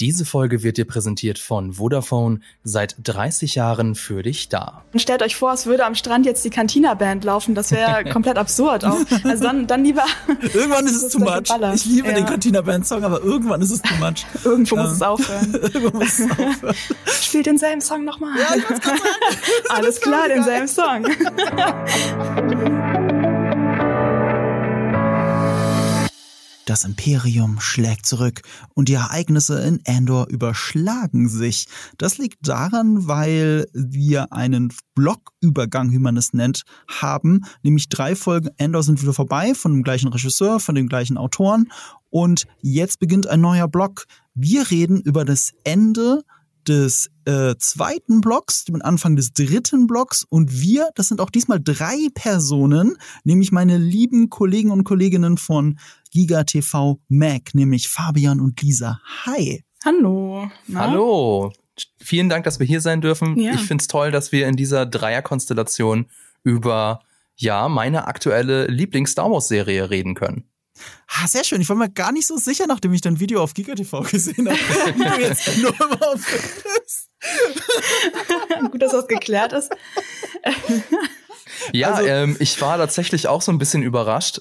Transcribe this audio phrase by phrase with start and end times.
[0.00, 4.82] Diese Folge wird dir präsentiert von Vodafone, seit 30 Jahren für dich da.
[4.92, 8.36] Und stellt euch vor, es würde am Strand jetzt die Cantina-Band laufen, das wäre komplett
[8.36, 8.98] absurd auch.
[9.22, 10.04] Also dann, dann lieber...
[10.52, 11.44] Irgendwann ist es too much.
[11.74, 12.14] Ich liebe ja.
[12.14, 14.26] den Cantina-Band-Song, aber irgendwann ist es too much.
[14.44, 15.54] Irgendwo muss es aufhören.
[15.54, 16.76] Irgendwo muss es aufhören.
[17.22, 18.36] Spielt denselben Song nochmal.
[18.36, 18.56] Ja,
[19.68, 21.06] Alles klar, denselben Song.
[26.66, 28.40] Das Imperium schlägt zurück
[28.72, 31.68] und die Ereignisse in Andor überschlagen sich.
[31.98, 37.44] Das liegt daran, weil wir einen Blockübergang, wie man es nennt, haben.
[37.62, 41.70] Nämlich drei Folgen Andor sind wieder vorbei, von dem gleichen Regisseur, von den gleichen Autoren.
[42.08, 44.06] Und jetzt beginnt ein neuer Block.
[44.34, 46.22] Wir reden über das Ende
[46.68, 51.60] des äh, zweiten Blocks, dem Anfang des dritten Blocks und wir, das sind auch diesmal
[51.62, 55.78] drei Personen, nämlich meine lieben Kollegen und Kolleginnen von
[56.10, 59.00] Giga TV Mac, nämlich Fabian und Lisa.
[59.26, 59.64] Hi.
[59.84, 60.48] Hallo.
[60.66, 60.80] Na?
[60.80, 61.52] Hallo.
[61.98, 63.38] Vielen Dank, dass wir hier sein dürfen.
[63.38, 63.54] Ja.
[63.54, 66.06] Ich find's toll, dass wir in dieser Dreierkonstellation
[66.42, 67.00] über
[67.36, 70.44] ja, meine aktuelle Lieblings-Star Wars-Serie reden können.
[71.08, 71.60] Ah, sehr schön.
[71.60, 74.58] Ich war mir gar nicht so sicher, nachdem ich dein Video auf GigaTV gesehen habe,
[74.58, 77.10] wie du jetzt nur immer bist.
[78.70, 79.70] Gut, dass das geklärt ist.
[81.72, 84.40] ja, also, ähm, ich war tatsächlich auch so ein bisschen überrascht.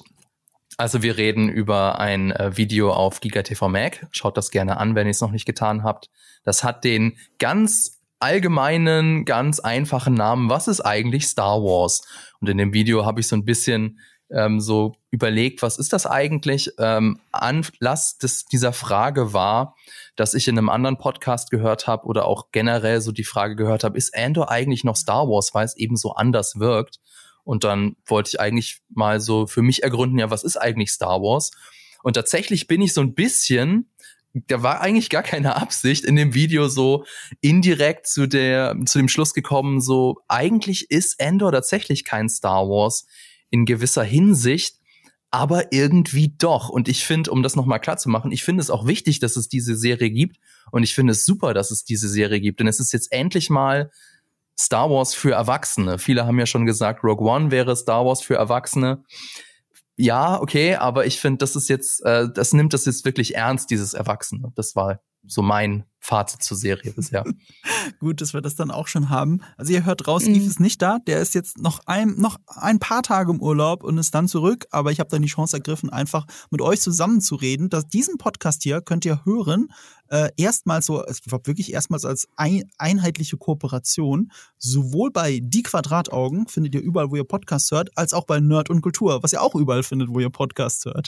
[0.78, 4.08] Also wir reden über ein äh, Video auf GigaTV Mac.
[4.12, 6.10] Schaut das gerne an, wenn ihr es noch nicht getan habt.
[6.44, 10.50] Das hat den ganz allgemeinen, ganz einfachen Namen.
[10.50, 12.02] Was ist eigentlich Star Wars?
[12.40, 14.00] Und in dem Video habe ich so ein bisschen
[14.34, 16.72] ähm, so überlegt, was ist das eigentlich?
[16.80, 19.76] Ähm, Anlass des, dieser Frage war,
[20.16, 23.84] dass ich in einem anderen Podcast gehört habe oder auch generell so die Frage gehört
[23.84, 27.00] habe, ist Andor eigentlich noch Star Wars, weil es eben so anders wirkt?
[27.44, 31.22] Und dann wollte ich eigentlich mal so für mich ergründen, ja, was ist eigentlich Star
[31.22, 31.52] Wars?
[32.02, 33.90] Und tatsächlich bin ich so ein bisschen
[34.48, 37.06] da war eigentlich gar keine Absicht in dem Video so
[37.42, 43.06] indirekt zu der zu dem Schluss gekommen so eigentlich ist Endor tatsächlich kein Star Wars
[43.54, 44.80] in gewisser Hinsicht,
[45.30, 46.70] aber irgendwie doch.
[46.70, 49.36] Und ich finde, um das nochmal klar zu machen, ich finde es auch wichtig, dass
[49.36, 50.38] es diese Serie gibt.
[50.72, 52.60] Und ich finde es super, dass es diese Serie gibt.
[52.60, 53.92] Denn es ist jetzt endlich mal
[54.60, 56.00] Star Wars für Erwachsene.
[56.00, 59.04] Viele haben ja schon gesagt, Rogue One wäre Star Wars für Erwachsene.
[59.98, 63.70] Ja, okay, aber ich finde, das ist jetzt, äh, das nimmt das jetzt wirklich ernst,
[63.70, 64.52] dieses Erwachsene.
[64.56, 67.24] Das war so mein Fazit zur Serie bisher.
[68.00, 69.40] Gut, dass wir das dann auch schon haben.
[69.56, 70.36] Also ihr hört raus, mhm.
[70.36, 71.00] Eve ist nicht da.
[71.08, 74.66] Der ist jetzt noch ein, noch ein paar Tage im Urlaub und ist dann zurück.
[74.72, 77.70] Aber ich habe dann die Chance ergriffen, einfach mit euch zusammen zu reden.
[77.70, 79.70] Dass diesen Podcast hier könnt ihr hören.
[80.10, 84.30] Äh, erstmals so, es war wirklich erstmals als ein, einheitliche Kooperation.
[84.58, 88.70] Sowohl bei Die Quadrataugen findet ihr überall, wo ihr Podcast hört, als auch bei Nerd
[88.70, 91.08] und Kultur, was ihr auch überall findet, wo ihr Podcast hört.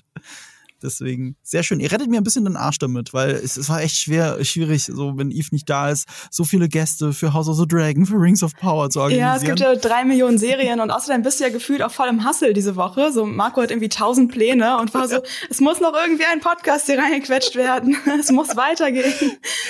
[0.86, 1.80] Deswegen sehr schön.
[1.80, 4.86] Ihr rettet mir ein bisschen den Arsch damit, weil es, es war echt schwer, schwierig,
[4.86, 8.16] so wenn Eve nicht da ist, so viele Gäste für House of the Dragon, für
[8.16, 9.28] Rings of Power zu organisieren.
[9.28, 12.08] Ja, es gibt ja drei Millionen Serien und außerdem bist du ja gefühlt auch voll
[12.08, 13.12] im Hustle diese Woche.
[13.12, 15.18] So Marco hat irgendwie tausend Pläne und war so,
[15.50, 17.98] es muss noch irgendwie ein Podcast hier reingequetscht werden.
[18.20, 19.14] es muss weitergehen.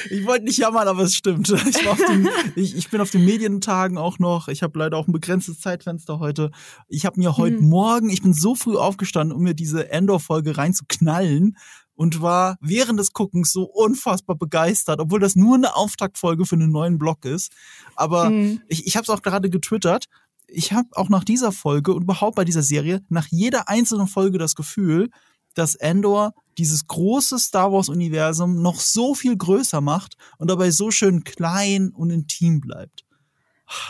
[0.09, 1.49] Ich wollte nicht jammern, aber es stimmt.
[1.49, 4.47] Ich, dem, ich, ich bin auf den Medientagen auch noch.
[4.47, 6.51] Ich habe leider auch ein begrenztes Zeitfenster heute.
[6.87, 7.69] Ich habe mir heute mhm.
[7.69, 11.55] Morgen, ich bin so früh aufgestanden, um mir diese Endor-Folge reinzukriegen knallen
[11.95, 16.71] und war während des Guckens so unfassbar begeistert, obwohl das nur eine Auftaktfolge für einen
[16.71, 17.51] neuen Blog ist.
[17.95, 18.61] Aber mhm.
[18.67, 20.05] ich, ich habe es auch gerade getwittert.
[20.47, 24.37] Ich habe auch nach dieser Folge und überhaupt bei dieser Serie nach jeder einzelnen Folge
[24.37, 25.09] das Gefühl,
[25.53, 31.23] dass Endor dieses große Star Wars-Universum noch so viel größer macht und dabei so schön
[31.23, 33.04] klein und intim bleibt.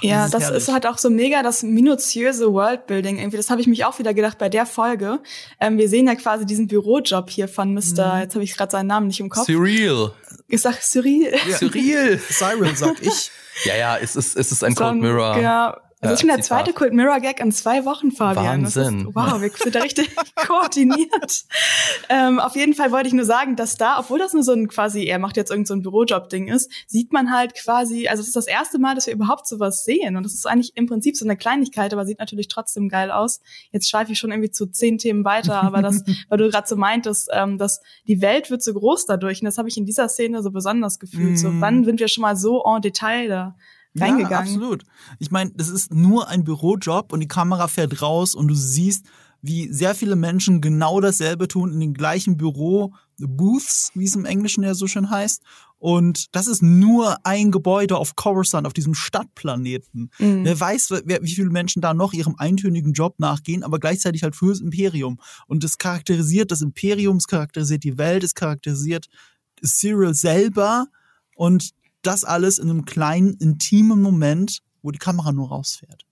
[0.01, 3.37] Ja, das, das ist halt auch so mega das minutiöse Worldbuilding irgendwie.
[3.37, 5.19] Das habe ich mich auch wieder gedacht bei der Folge.
[5.59, 7.79] Ähm, wir sehen ja quasi diesen Bürojob hier von Mr.
[8.15, 8.21] Mhm.
[8.21, 9.45] Jetzt habe ich gerade seinen Namen nicht im Kopf.
[9.45, 10.11] Cyril.
[10.47, 11.33] Ich sag Cyril.
[11.47, 11.57] Ja.
[11.57, 12.19] Cyril.
[12.19, 13.31] Cyril sag ich.
[13.65, 15.39] ja, ja, es ist, es ist ein Cold Mirror.
[15.39, 18.63] Ja, das ist schon der zweite Kult Mirror Gag in zwei Wochen, Fabian.
[18.63, 19.07] Wahnsinn.
[19.07, 21.45] Ist, wow, wir sind da richtig koordiniert.
[22.09, 24.67] Ähm, auf jeden Fall wollte ich nur sagen, dass da, obwohl das nur so ein
[24.67, 28.27] quasi, er macht jetzt irgend so ein Bürojob-Ding ist, sieht man halt quasi, also es
[28.27, 30.15] ist das erste Mal, dass wir überhaupt sowas sehen.
[30.15, 33.41] Und das ist eigentlich im Prinzip so eine Kleinigkeit, aber sieht natürlich trotzdem geil aus.
[33.71, 36.75] Jetzt schweife ich schon irgendwie zu zehn Themen weiter, aber das, weil du gerade so
[36.75, 39.41] meintest, ähm, dass die Welt wird so groß dadurch.
[39.41, 41.33] Und das habe ich in dieser Szene so besonders gefühlt.
[41.33, 41.35] Mm.
[41.35, 43.55] So, wann sind wir schon mal so en Detail da?
[43.99, 44.31] Reingegangen.
[44.31, 44.83] Ja, absolut.
[45.19, 49.05] Ich meine, das ist nur ein Bürojob und die Kamera fährt raus und du siehst,
[49.41, 54.25] wie sehr viele Menschen genau dasselbe tun in den gleichen Büro Booths, wie es im
[54.25, 55.43] Englischen ja so schön heißt.
[55.77, 60.09] Und das ist nur ein Gebäude auf Coruscant, auf diesem Stadtplaneten.
[60.17, 60.45] Mhm.
[60.45, 64.61] Wer weiß, wie viele Menschen da noch ihrem eintönigen Job nachgehen, aber gleichzeitig halt fürs
[64.61, 65.19] Imperium.
[65.47, 69.07] Und das charakterisiert das Imperium, es charakterisiert die Welt, es charakterisiert
[69.63, 70.87] Cyril selber
[71.35, 71.71] und
[72.05, 76.05] das alles in einem kleinen, intimen Moment, wo die Kamera nur rausfährt.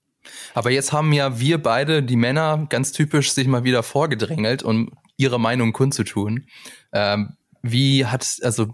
[0.54, 4.90] Aber jetzt haben ja wir beide, die Männer, ganz typisch sich mal wieder vorgedrängelt, um
[5.16, 6.46] ihre Meinung kundzutun.
[6.92, 8.68] Ähm, wie hat, also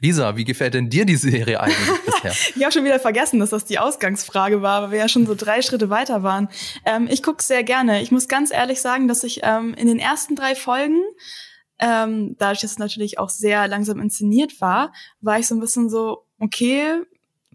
[0.00, 2.32] Lisa, wie gefällt denn dir die Serie eigentlich bisher?
[2.56, 5.34] ich habe schon wieder vergessen, dass das die Ausgangsfrage war, weil wir ja schon so
[5.34, 6.48] drei Schritte weiter waren.
[6.84, 8.02] Ähm, ich gucke sehr gerne.
[8.02, 11.02] Ich muss ganz ehrlich sagen, dass ich ähm, in den ersten drei Folgen,
[11.78, 15.90] ähm, dadurch, dass es natürlich auch sehr langsam inszeniert war, war ich so ein bisschen
[15.90, 17.02] so, okay,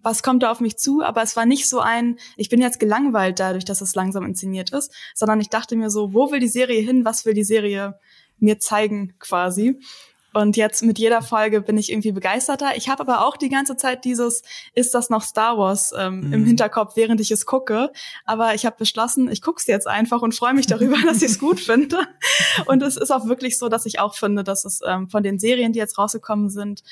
[0.02, 1.02] was kommt da auf mich zu?
[1.02, 4.70] Aber es war nicht so ein, ich bin jetzt gelangweilt dadurch, dass es langsam inszeniert
[4.70, 7.04] ist, sondern ich dachte mir so, wo will die Serie hin?
[7.04, 7.98] Was will die Serie
[8.38, 9.80] mir zeigen quasi?
[10.36, 12.76] Und jetzt mit jeder Folge bin ich irgendwie begeisterter.
[12.76, 14.42] Ich habe aber auch die ganze Zeit dieses,
[14.74, 16.32] ist das noch Star Wars ähm, mhm.
[16.34, 17.90] im Hinterkopf, während ich es gucke.
[18.26, 21.30] Aber ich habe beschlossen, ich gucke es jetzt einfach und freue mich darüber, dass ich
[21.30, 22.00] es gut finde.
[22.66, 25.38] Und es ist auch wirklich so, dass ich auch finde, dass es ähm, von den
[25.38, 26.82] Serien, die jetzt rausgekommen sind,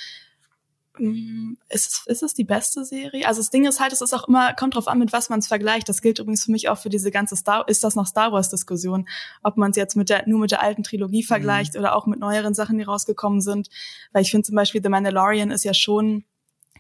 [0.96, 3.26] ist es, ist es die beste Serie?
[3.26, 5.40] Also das Ding ist halt, es ist auch immer, kommt drauf an, mit was man
[5.40, 5.88] es vergleicht.
[5.88, 8.48] Das gilt übrigens für mich auch für diese ganze Star, ist das noch Star Wars
[8.48, 9.08] Diskussion?
[9.42, 11.80] Ob man es jetzt mit der, nur mit der alten Trilogie vergleicht mhm.
[11.80, 13.70] oder auch mit neueren Sachen, die rausgekommen sind.
[14.12, 16.24] Weil ich finde zum Beispiel The Mandalorian ist ja schon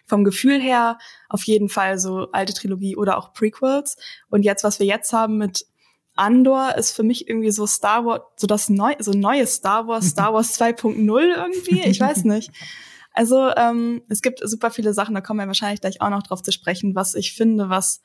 [0.06, 3.96] vom Gefühl her auf jeden Fall so alte Trilogie oder auch Prequels.
[4.30, 5.66] Und jetzt, was wir jetzt haben mit
[6.14, 10.06] Andor ist für mich irgendwie so Star Wars, so das neu, so neues Star Wars,
[10.10, 11.80] Star Wars 2.0 irgendwie.
[11.80, 12.52] Ich weiß nicht.
[13.14, 16.42] Also ähm, es gibt super viele Sachen, da kommen wir wahrscheinlich gleich auch noch drauf
[16.42, 18.00] zu sprechen, was ich finde, was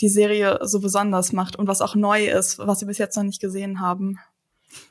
[0.00, 3.24] die Serie so besonders macht und was auch neu ist, was wir bis jetzt noch
[3.24, 4.18] nicht gesehen haben.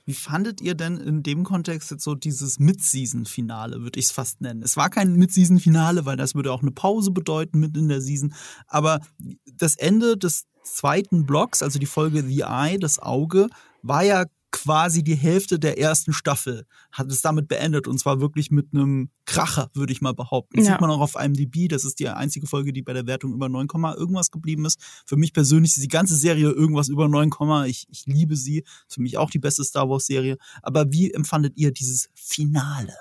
[0.06, 4.42] Wie fandet ihr denn in dem Kontext jetzt so dieses Mid-Season-Finale, würde ich es fast
[4.42, 4.62] nennen?
[4.63, 8.33] Es war kein Mid-Season-Finale, weil das würde auch eine Pause bedeuten mit in der Season.
[8.68, 9.01] Aber
[9.45, 13.50] das Ende des zweiten Blocks, also die Folge The Eye, das Auge,
[13.81, 14.25] war ja
[14.57, 19.09] quasi die Hälfte der ersten Staffel hat es damit beendet und zwar wirklich mit einem
[19.25, 20.57] Kracher, würde ich mal behaupten.
[20.57, 20.74] Das ja.
[20.74, 23.50] sieht man auch auf IMDb, das ist die einzige Folge, die bei der Wertung über
[23.50, 23.68] 9,
[23.98, 24.80] irgendwas geblieben ist.
[25.06, 27.30] Für mich persönlich ist die ganze Serie irgendwas über 9,
[27.68, 28.63] ich, ich liebe sie.
[28.88, 30.38] Für mich auch die beste Star Wars Serie.
[30.63, 32.94] Aber wie empfandet ihr dieses Finale?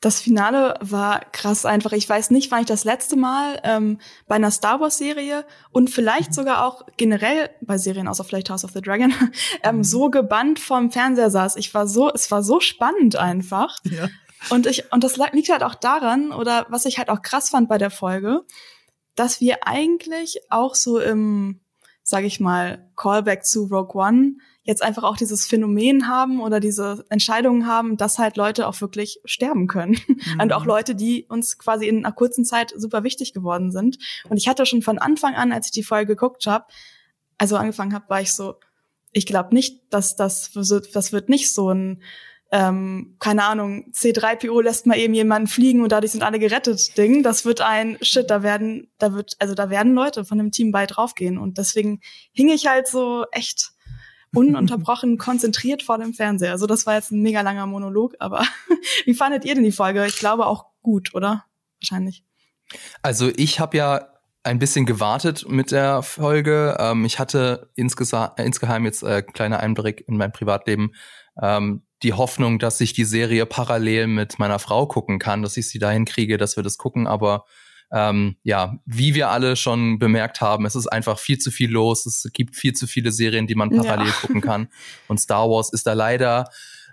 [0.00, 1.92] Das Finale war krass einfach.
[1.92, 5.88] Ich weiß nicht, wann ich das letzte Mal ähm, bei einer Star Wars Serie und
[5.88, 6.34] vielleicht mhm.
[6.34, 9.14] sogar auch generell bei Serien außer vielleicht House of the Dragon
[9.62, 9.84] ähm, mhm.
[9.84, 11.56] so gebannt vorm Fernseher saß.
[11.56, 13.78] Ich war so, es war so spannend einfach.
[13.84, 14.08] Ja.
[14.50, 17.68] Und ich und das liegt halt auch daran oder was ich halt auch krass fand
[17.68, 18.42] bei der Folge,
[19.14, 21.60] dass wir eigentlich auch so im,
[22.02, 24.34] sag ich mal, Callback zu Rogue One
[24.66, 29.20] jetzt einfach auch dieses Phänomen haben oder diese Entscheidungen haben, dass halt Leute auch wirklich
[29.24, 29.98] sterben können.
[30.06, 30.40] Mhm.
[30.40, 33.98] Und auch Leute, die uns quasi in einer kurzen Zeit super wichtig geworden sind.
[34.28, 36.66] Und ich hatte schon von Anfang an, als ich die Folge geguckt habe,
[37.38, 38.56] also angefangen habe, war ich so,
[39.12, 42.02] ich glaube nicht, dass das, das wird nicht so ein
[42.52, 47.24] ähm, keine Ahnung, C3PO lässt mal eben jemanden fliegen und dadurch sind alle gerettet Ding.
[47.24, 50.70] Das wird ein Shit, da werden, da wird, also da werden Leute von dem Team
[50.70, 51.38] bei draufgehen.
[51.38, 52.00] Und deswegen
[52.32, 53.72] hing ich halt so echt
[54.36, 56.52] ununterbrochen konzentriert vor dem Fernseher.
[56.52, 58.44] Also das war jetzt ein mega langer Monolog, aber
[59.04, 60.06] wie fandet ihr denn die Folge?
[60.06, 61.44] Ich glaube auch gut, oder?
[61.80, 62.24] Wahrscheinlich.
[63.02, 64.08] Also ich habe ja
[64.42, 66.76] ein bisschen gewartet mit der Folge.
[66.78, 70.92] Ähm, ich hatte insgesa insgeheim jetzt äh, kleiner Einblick in mein Privatleben.
[71.40, 75.68] Ähm, die Hoffnung, dass ich die Serie parallel mit meiner Frau gucken kann, dass ich
[75.68, 77.44] sie dahin kriege, dass wir das gucken, aber
[77.92, 82.06] ähm, ja, wie wir alle schon bemerkt haben, es ist einfach viel zu viel los.
[82.06, 84.12] Es gibt viel zu viele Serien, die man parallel ja.
[84.12, 84.68] gucken kann.
[85.08, 86.48] Und Star Wars ist da leider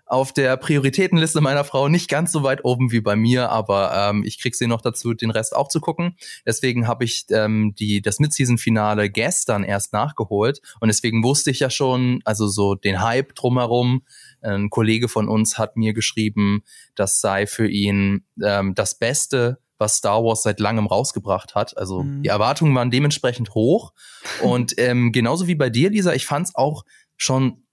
[0.05, 4.23] auf der Prioritätenliste meiner Frau nicht ganz so weit oben wie bei mir, aber ähm,
[4.25, 6.17] ich krieg sie noch dazu, den Rest auch zu gucken.
[6.45, 11.69] Deswegen habe ich ähm, die das Mid-Season-Finale gestern erst nachgeholt und deswegen wusste ich ja
[11.69, 14.03] schon, also so den Hype drumherum.
[14.41, 16.63] Ein Kollege von uns hat mir geschrieben,
[16.95, 21.77] das sei für ihn ähm, das Beste was Star Wars seit langem rausgebracht hat.
[21.77, 22.23] Also mhm.
[22.23, 23.93] die Erwartungen waren dementsprechend hoch.
[24.41, 26.85] Und ähm, genauso wie bei dir, Lisa, ich fand es auch
[27.17, 27.63] schon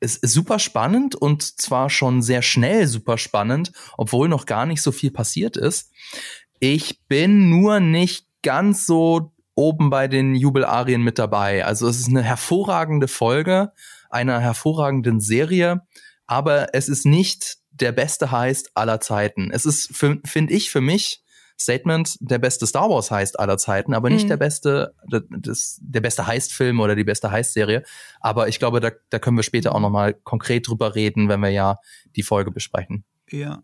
[0.00, 4.80] ist, ist super spannend und zwar schon sehr schnell super spannend, obwohl noch gar nicht
[4.80, 5.90] so viel passiert ist.
[6.60, 11.64] Ich bin nur nicht ganz so oben bei den Jubelarien mit dabei.
[11.64, 13.72] Also es ist eine hervorragende Folge
[14.10, 15.82] einer hervorragenden Serie,
[16.26, 19.50] aber es ist nicht der beste Heist aller Zeiten.
[19.50, 21.22] Es ist, finde ich, für mich
[21.60, 24.28] Statement der beste Star Wars heißt aller Zeiten, aber nicht mhm.
[24.28, 27.82] der beste, das, der beste Heist-Film oder die beste Heist-Serie.
[28.20, 31.50] Aber ich glaube, da, da können wir später auch nochmal konkret drüber reden, wenn wir
[31.50, 31.76] ja
[32.14, 33.04] die Folge besprechen.
[33.28, 33.62] Ja.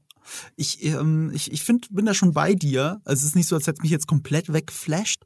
[0.56, 3.00] Ich, ähm, ich, ich find, bin da schon bei dir.
[3.04, 5.24] Also es ist nicht so, als hätte mich jetzt komplett wegflasht,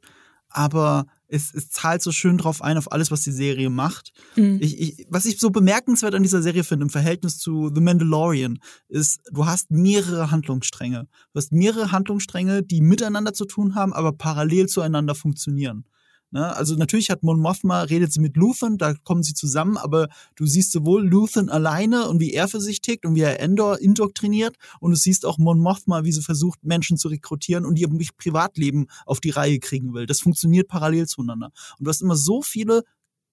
[0.49, 4.11] aber es, es zahlt so schön drauf ein, auf alles, was die Serie macht.
[4.35, 4.57] Mhm.
[4.61, 8.59] Ich, ich, was ich so bemerkenswert an dieser Serie finde, im Verhältnis zu The Mandalorian,
[8.89, 11.07] ist, du hast mehrere Handlungsstränge.
[11.33, 15.85] Du hast mehrere Handlungsstränge, die miteinander zu tun haben, aber parallel zueinander funktionieren.
[16.31, 16.55] Ne?
[16.55, 20.45] Also natürlich hat Mon Mothma, redet sie mit Luthen, da kommen sie zusammen, aber du
[20.45, 24.55] siehst sowohl Luthen alleine und wie er für sich tickt und wie er Endor indoktriniert
[24.79, 28.87] und du siehst auch Mon Mothma, wie sie versucht, Menschen zu rekrutieren und ihr Privatleben
[29.05, 30.05] auf die Reihe kriegen will.
[30.05, 31.51] Das funktioniert parallel zueinander.
[31.77, 32.83] Und du hast immer so viele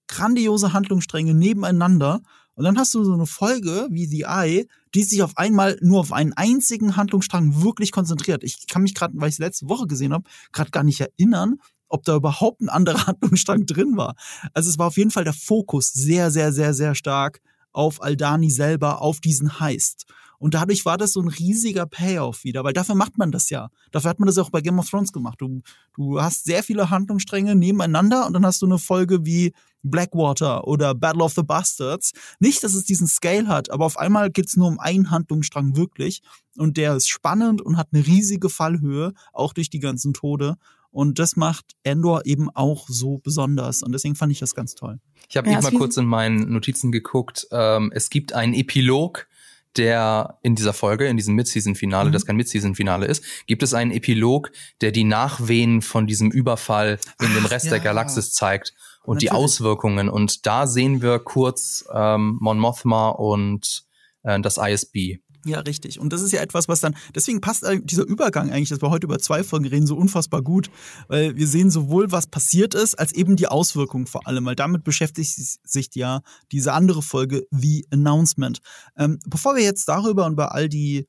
[0.08, 2.22] grandiose Handlungsstränge nebeneinander
[2.56, 6.00] und dann hast du so eine Folge wie The Eye, die sich auf einmal nur
[6.00, 8.42] auf einen einzigen Handlungsstrang wirklich konzentriert.
[8.44, 11.56] Ich kann mich gerade, weil ich es letzte Woche gesehen habe, gerade gar nicht erinnern,
[11.88, 14.14] ob da überhaupt ein anderer Handlungsstrang drin war.
[14.52, 17.40] Also es war auf jeden Fall der Fokus sehr, sehr, sehr, sehr stark
[17.72, 20.06] auf Aldani selber, auf diesen Heist.
[20.38, 23.68] Und dadurch war das so ein riesiger Payoff wieder, weil dafür macht man das ja.
[23.90, 25.40] Dafür hat man das auch bei Game of Thrones gemacht.
[25.40, 25.62] Du,
[25.94, 29.52] du hast sehr viele Handlungsstränge nebeneinander und dann hast du eine Folge wie
[29.82, 32.12] Blackwater oder Battle of the Bastards.
[32.38, 36.22] Nicht, dass es diesen Scale hat, aber auf einmal geht's nur um einen Handlungsstrang wirklich.
[36.56, 40.56] Und der ist spannend und hat eine riesige Fallhöhe, auch durch die ganzen Tode.
[40.96, 43.82] Und das macht Endor eben auch so besonders.
[43.82, 44.98] Und deswegen fand ich das ganz toll.
[45.28, 47.46] Ich habe ja, eben mal kurz in meinen Notizen geguckt.
[47.52, 49.28] Ähm, es gibt einen Epilog,
[49.76, 52.12] der in dieser Folge, in diesem Mid-Season-Finale, mhm.
[52.14, 57.34] das kein Mid-Season-Finale ist, gibt es einen Epilog, der die Nachwehen von diesem Überfall in
[57.34, 57.72] den Rest ja.
[57.72, 58.72] der Galaxis zeigt
[59.04, 59.30] und Natürlich.
[59.30, 60.08] die Auswirkungen.
[60.08, 63.84] Und da sehen wir kurz ähm, Mon Mothma und
[64.22, 65.18] äh, das ISB.
[65.46, 66.00] Ja, richtig.
[66.00, 69.06] Und das ist ja etwas, was dann, deswegen passt dieser Übergang eigentlich, dass wir heute
[69.06, 70.70] über zwei Folgen reden, so unfassbar gut,
[71.06, 74.82] weil wir sehen sowohl, was passiert ist, als eben die Auswirkungen vor allem, weil damit
[74.82, 75.30] beschäftigt
[75.62, 78.58] sich ja diese andere Folge, The Announcement.
[78.98, 81.06] Ähm, bevor wir jetzt darüber und über all die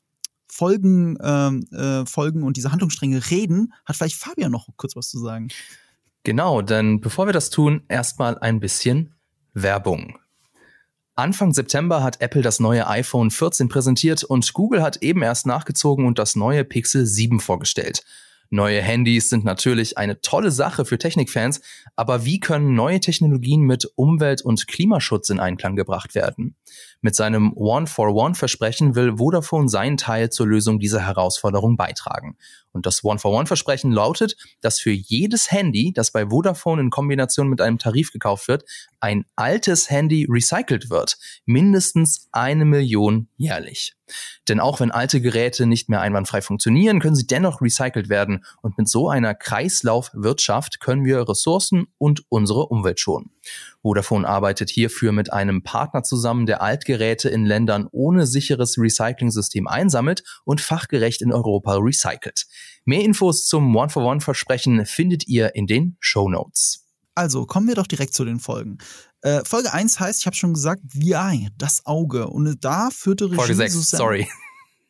[0.48, 5.18] Folgen, ähm, äh, Folgen und diese Handlungsstränge reden, hat vielleicht Fabian noch kurz was zu
[5.18, 5.48] sagen.
[6.22, 9.16] Genau, denn bevor wir das tun, erstmal ein bisschen
[9.56, 10.20] Werbung.
[11.18, 16.06] Anfang September hat Apple das neue iPhone 14 präsentiert und Google hat eben erst nachgezogen
[16.06, 18.04] und das neue Pixel 7 vorgestellt.
[18.52, 21.60] Neue Handys sind natürlich eine tolle Sache für Technikfans,
[21.96, 26.56] aber wie können neue Technologien mit Umwelt- und Klimaschutz in Einklang gebracht werden?
[27.02, 32.38] Mit seinem One-for-One-Versprechen will Vodafone seinen Teil zur Lösung dieser Herausforderung beitragen.
[32.78, 37.80] Und das One-for-One-Versprechen lautet, dass für jedes Handy, das bei Vodafone in Kombination mit einem
[37.80, 38.66] Tarif gekauft wird,
[39.00, 41.18] ein altes Handy recycelt wird.
[41.48, 43.96] Mindestens eine Million jährlich.
[44.48, 48.46] Denn auch wenn alte Geräte nicht mehr einwandfrei funktionieren, können sie dennoch recycelt werden.
[48.62, 53.32] Und mit so einer Kreislaufwirtschaft können wir Ressourcen und unsere Umwelt schonen.
[53.88, 60.24] Vodafone arbeitet hierfür mit einem Partner zusammen, der Altgeräte in Ländern ohne sicheres Recycling-System einsammelt
[60.44, 62.48] und fachgerecht in Europa recycelt.
[62.84, 66.84] Mehr Infos zum One-for-One-Versprechen findet ihr in den Show Notes.
[67.16, 68.78] Also kommen wir doch direkt zu den Folgen.
[69.22, 72.28] Äh, Folge 1 heißt, ich habe schon gesagt, The Eye, das Auge.
[72.28, 74.28] Und da führte Regie Folge 6, Susanne, sorry.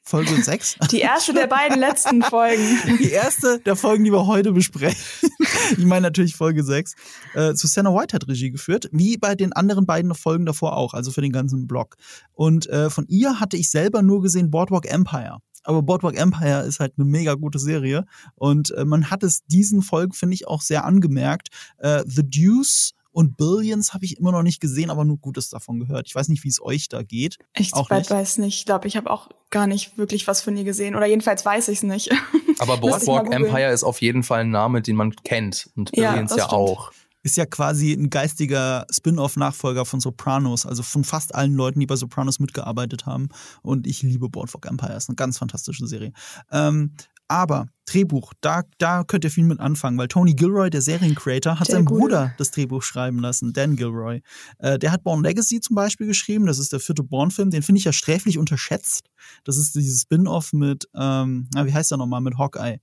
[0.08, 0.78] Folge 6.
[0.92, 2.64] Die erste der beiden letzten Folgen.
[3.00, 4.98] Die erste der Folgen, die wir heute besprechen.
[5.78, 6.94] Ich meine natürlich Folge 6.
[7.34, 11.12] Äh, Susanna White hat Regie geführt, wie bei den anderen beiden Folgen davor auch, also
[11.12, 11.96] für den ganzen Blog.
[12.32, 15.40] Und äh, von ihr hatte ich selber nur gesehen Boardwalk Empire.
[15.64, 18.06] Aber Boardwalk Empire ist halt eine mega gute Serie.
[18.36, 21.50] Und äh, man hat es diesen Folgen, finde ich, auch sehr angemerkt.
[21.80, 25.79] Äh, The Deuce und Billions habe ich immer noch nicht gesehen, aber nur Gutes davon
[25.79, 26.05] gehört.
[26.05, 27.39] Ich weiß nicht, wie es euch da geht.
[27.55, 28.12] Ich auch nicht.
[28.12, 28.59] weiß nicht.
[28.59, 30.95] Ich glaube, ich habe auch gar nicht wirklich was von ihr gesehen.
[30.95, 32.12] Oder jedenfalls weiß ich es nicht.
[32.59, 35.67] Aber Boardwalk Empire ist auf jeden Fall ein Name, den man kennt.
[35.75, 36.91] Und Billions ja, ja auch
[37.24, 41.95] ist ja quasi ein geistiger Spin-off-Nachfolger von Sopranos, also von fast allen Leuten, die bei
[41.95, 43.29] Sopranos mitgearbeitet haben.
[43.63, 46.13] Und ich liebe Boardwalk Empire, ist eine ganz fantastische Serie.
[46.51, 46.93] Ähm,
[47.27, 51.67] aber Drehbuch, da, da könnt ihr viel mit anfangen, weil Tony Gilroy, der Seriencreator, hat
[51.67, 54.22] seinen Bruder das Drehbuch schreiben lassen, Dan Gilroy.
[54.60, 57.79] Äh, der hat Born Legacy zum Beispiel geschrieben, das ist der vierte Born-Film, den finde
[57.79, 59.10] ich ja sträflich unterschätzt.
[59.46, 62.79] Das ist dieses Spin-off mit, ähm, na, wie heißt der nochmal, mit Hawkeye.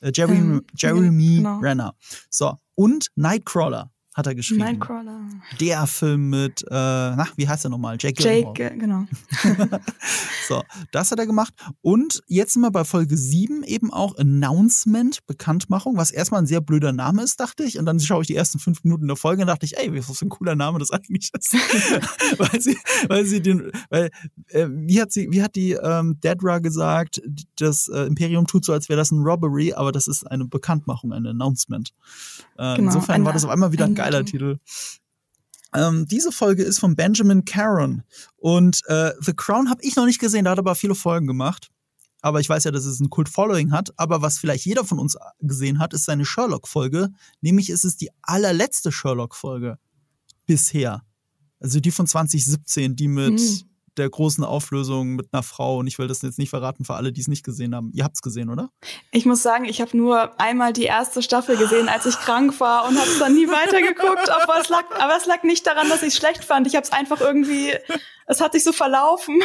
[0.00, 1.58] Äh, Jerry, ähm, Jeremy genau.
[1.58, 1.94] Renner.
[2.30, 4.60] So, und Nightcrawler hat er geschrieben.
[4.60, 5.28] Nightcrawler.
[5.60, 7.98] Der Film mit, äh, na, wie heißt er nochmal?
[8.00, 8.54] Jake Gyllenhaal.
[8.56, 9.04] Jake, äh, genau.
[10.48, 11.52] so, das hat er gemacht.
[11.82, 16.62] Und jetzt sind wir bei Folge 7 eben auch Announcement, Bekanntmachung, was erstmal ein sehr
[16.62, 17.78] blöder Name ist, dachte ich.
[17.78, 20.18] Und dann schaue ich die ersten fünf Minuten der Folge und dachte ich, ey, was
[20.18, 21.52] für ein cooler Name das eigentlich ist.
[22.38, 24.08] weil sie, weil sie den, weil,
[24.48, 27.20] äh, wie hat sie, wie hat die ähm, Dedra gesagt,
[27.58, 31.12] das äh, Imperium tut so, als wäre das ein Robbery, aber das ist eine Bekanntmachung,
[31.12, 31.90] ein Announcement.
[32.56, 34.58] Äh, genau, insofern war das auf einmal wieder ein geiler Titel.
[35.74, 38.02] Ähm, diese Folge ist von Benjamin Caron.
[38.36, 41.70] Und äh, The Crown habe ich noch nicht gesehen, da hat aber viele Folgen gemacht.
[42.22, 43.92] aber ich weiß ja, dass es ein Kult-Following hat.
[43.98, 47.10] Aber was vielleicht jeder von uns gesehen hat, ist seine Sherlock-Folge.
[47.40, 49.78] Nämlich ist es die allerletzte Sherlock-Folge
[50.46, 51.02] bisher.
[51.60, 53.60] Also die von 2017, die mit mhm.
[53.98, 55.78] Der großen Auflösung mit einer Frau.
[55.78, 57.90] Und ich will das jetzt nicht verraten für alle, die es nicht gesehen haben.
[57.92, 58.70] Ihr habt es gesehen, oder?
[59.10, 62.88] Ich muss sagen, ich habe nur einmal die erste Staffel gesehen, als ich krank war
[62.88, 64.30] und habe es dann nie weitergeguckt.
[64.30, 66.66] aber, es lag, aber es lag nicht daran, dass ich es schlecht fand.
[66.66, 67.74] Ich habe es einfach irgendwie,
[68.26, 69.40] es hat sich so verlaufen.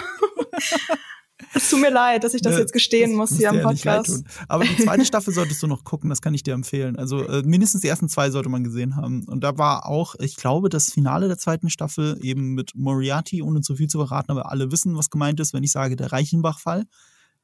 [1.54, 4.24] Es tut mir leid, dass ich das ne, jetzt gestehen muss hier am Podcast.
[4.48, 6.96] Aber die zweite Staffel solltest du noch gucken, das kann ich dir empfehlen.
[6.98, 9.26] Also äh, mindestens die ersten zwei sollte man gesehen haben.
[9.28, 13.62] Und da war auch, ich glaube, das Finale der zweiten Staffel eben mit Moriarty, ohne
[13.62, 16.86] zu viel zu verraten, aber alle wissen, was gemeint ist, wenn ich sage, der Reichenbach-Fall.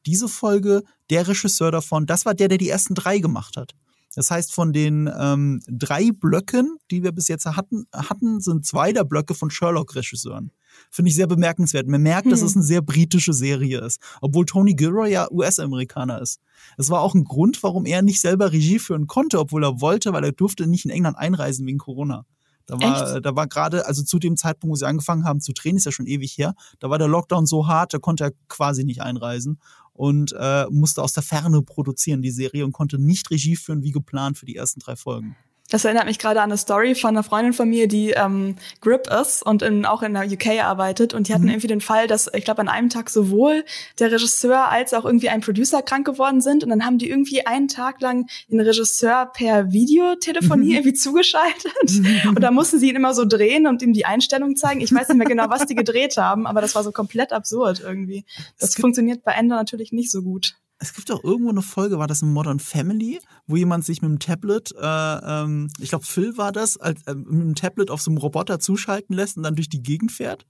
[0.05, 3.73] Diese Folge, der Regisseur davon, das war der, der die ersten drei gemacht hat.
[4.17, 8.91] Das heißt, von den ähm, drei Blöcken, die wir bis jetzt hatten, hatten, sind zwei
[8.91, 10.51] der Blöcke von Sherlock-Regisseuren.
[10.91, 11.87] Finde ich sehr bemerkenswert.
[11.87, 12.31] Man merkt, hm.
[12.31, 16.39] dass es eine sehr britische Serie ist, obwohl Tony Gilroy ja US-Amerikaner ist.
[16.77, 20.13] Es war auch ein Grund, warum er nicht selber Regie führen konnte, obwohl er wollte,
[20.13, 22.25] weil er durfte nicht in England einreisen wegen Corona.
[22.67, 23.25] Da war, Echt?
[23.25, 25.91] da war gerade, also zu dem Zeitpunkt, wo sie angefangen haben zu drehen, ist ja
[25.93, 29.59] schon ewig her, da war der Lockdown so hart, da konnte er quasi nicht einreisen
[29.93, 33.91] und äh, musste aus der Ferne produzieren, die Serie, und konnte nicht Regie führen wie
[33.91, 35.37] geplant für die ersten drei Folgen.
[35.69, 39.07] Das erinnert mich gerade an eine Story von einer Freundin von mir, die ähm, Grip
[39.07, 41.13] ist und in, auch in der UK arbeitet.
[41.13, 41.49] Und die hatten mhm.
[41.49, 43.65] irgendwie den Fall, dass ich glaube an einem Tag sowohl
[43.99, 46.63] der Regisseur als auch irgendwie ein Producer krank geworden sind.
[46.63, 50.71] Und dann haben die irgendwie einen Tag lang den Regisseur per Videotelefonie mhm.
[50.75, 51.73] irgendwie zugeschaltet.
[51.89, 52.29] Mhm.
[52.35, 54.81] Und da mussten sie ihn immer so drehen und ihm die Einstellung zeigen.
[54.81, 57.81] Ich weiß nicht mehr genau, was die gedreht haben, aber das war so komplett absurd
[57.83, 58.25] irgendwie.
[58.59, 62.07] Das funktioniert bei Ender natürlich nicht so gut es gibt auch irgendwo eine Folge, war
[62.07, 66.37] das in Modern Family, wo jemand sich mit dem Tablet, äh, ähm, ich glaube Phil
[66.37, 69.55] war das, als, äh, mit dem Tablet auf so einem Roboter zuschalten lässt und dann
[69.55, 70.45] durch die Gegend fährt.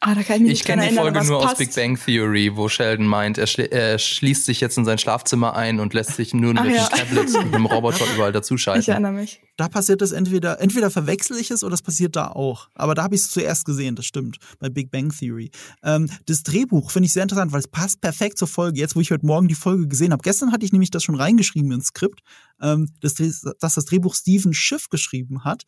[0.00, 1.52] Ah, da kann ich mich ich kenne die Folge nur passt.
[1.52, 4.98] aus Big Bang Theory, wo Sheldon meint, er, schli er, schließt sich jetzt in sein
[4.98, 6.86] Schlafzimmer ein und lässt sich nur mit ja.
[6.88, 8.82] Tablet mit dem Roboter überall dazuschalten.
[8.82, 9.40] Ich erinnere mich.
[9.56, 12.68] Da passiert das entweder, entweder verwechsel ich es oder es passiert da auch.
[12.74, 15.50] Aber da habe ich es zuerst gesehen, das stimmt, bei Big Bang Theory.
[15.82, 18.80] Ähm, das Drehbuch finde ich sehr interessant, weil es passt perfekt zur Folge.
[18.80, 20.22] Jetzt, wo ich heute Morgen die Folge gesehen habe.
[20.22, 22.20] Gestern hatte ich nämlich das schon reingeschrieben ins Skript,
[22.60, 25.64] ähm, dass, dass das Drehbuch Steven Schiff geschrieben hat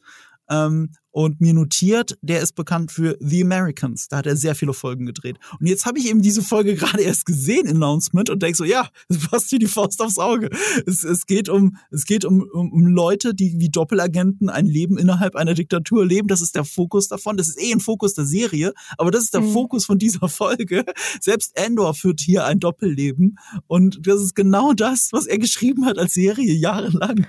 [0.51, 4.09] ähm, und mir notiert, der ist bekannt für The Americans.
[4.09, 5.39] Da hat er sehr viele Folgen gedreht.
[5.59, 8.91] Und jetzt habe ich eben diese Folge gerade erst gesehen, Announcement, und denke so, ja,
[9.09, 10.51] das passt wie die Faust aufs Auge.
[10.85, 14.99] Es, es geht um, es geht um, um, um Leute, die wie Doppelagenten ein Leben
[14.99, 16.29] innerhalb einer Diktatur leben.
[16.29, 17.39] Das ist der Fokus davon.
[17.39, 19.53] Das ist eh ein Fokus der Serie, aber das ist der mhm.
[19.55, 20.85] Fokus von dieser Folge.
[21.23, 23.39] Selbst Endor führt hier ein Doppelleben.
[23.69, 27.27] Und das ist genau das, was er geschrieben hat als Serie jahrelang.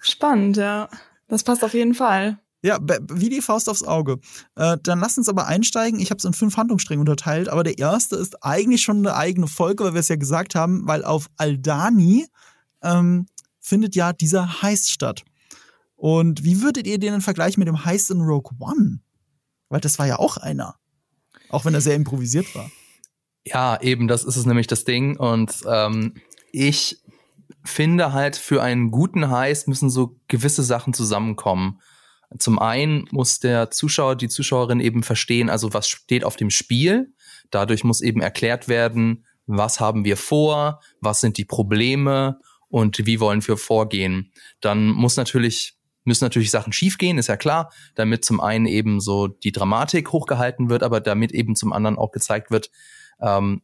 [0.00, 0.88] Spannend, ja.
[1.26, 2.38] Das passt auf jeden Fall.
[2.66, 2.80] Ja,
[3.12, 4.18] wie die Faust aufs Auge.
[4.56, 6.00] Äh, dann lass uns aber einsteigen.
[6.00, 9.46] Ich habe es in fünf Handlungsstränge unterteilt, aber der erste ist eigentlich schon eine eigene
[9.46, 12.26] Folge, weil wir es ja gesagt haben, weil auf Aldani
[12.82, 13.26] ähm,
[13.60, 15.22] findet ja dieser Heist statt.
[15.94, 18.98] Und wie würdet ihr den Vergleich mit dem Heist in Rogue One?
[19.68, 20.74] Weil das war ja auch einer.
[21.48, 22.68] Auch wenn er sehr improvisiert war.
[23.44, 25.16] Ja, eben, das ist es nämlich das Ding.
[25.16, 26.14] Und ähm,
[26.50, 27.00] ich
[27.64, 31.80] finde halt, für einen guten Heist müssen so gewisse Sachen zusammenkommen.
[32.38, 37.12] Zum einen muss der Zuschauer, die Zuschauerin eben verstehen, also was steht auf dem Spiel.
[37.50, 43.20] Dadurch muss eben erklärt werden, was haben wir vor, was sind die Probleme und wie
[43.20, 44.32] wollen wir vorgehen.
[44.60, 49.26] Dann muss natürlich müssen natürlich Sachen schiefgehen, ist ja klar, damit zum einen eben so
[49.26, 52.70] die Dramatik hochgehalten wird, aber damit eben zum anderen auch gezeigt wird,
[53.20, 53.62] ähm,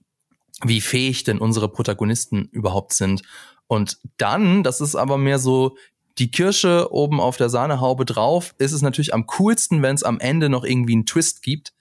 [0.65, 3.23] wie fähig denn unsere Protagonisten überhaupt sind.
[3.69, 5.77] Und dann, das ist aber mehr so
[6.19, 10.21] die Kirsche oben auf der Sahnehaube drauf ist es natürlich am coolsten, wenn es am
[10.21, 11.73] Ende noch irgendwie einen Twist gibt.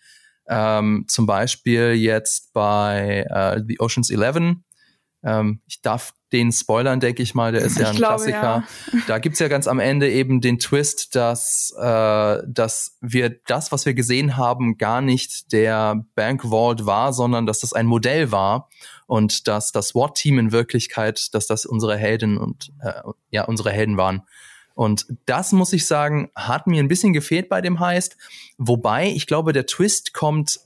[0.47, 4.57] Ähm, zum Beispiel jetzt bei äh, The Oceans 11.
[5.23, 8.63] Ähm, ich darf den spoilern, denke ich mal, der ist ja ein glaube, Klassiker.
[8.93, 8.99] Ja.
[9.07, 13.85] Da gibt's ja ganz am Ende eben den Twist, dass, äh, dass wir das, was
[13.85, 18.69] wir gesehen haben, gar nicht der Bank Vault war, sondern dass das ein Modell war
[19.07, 22.93] und dass das SWAT-Team in Wirklichkeit, dass das unsere Helden und äh,
[23.29, 24.23] ja unsere Helden waren.
[24.73, 28.15] Und das muss ich sagen, hat mir ein bisschen gefehlt bei dem Heist.
[28.57, 30.59] Wobei ich glaube, der Twist kommt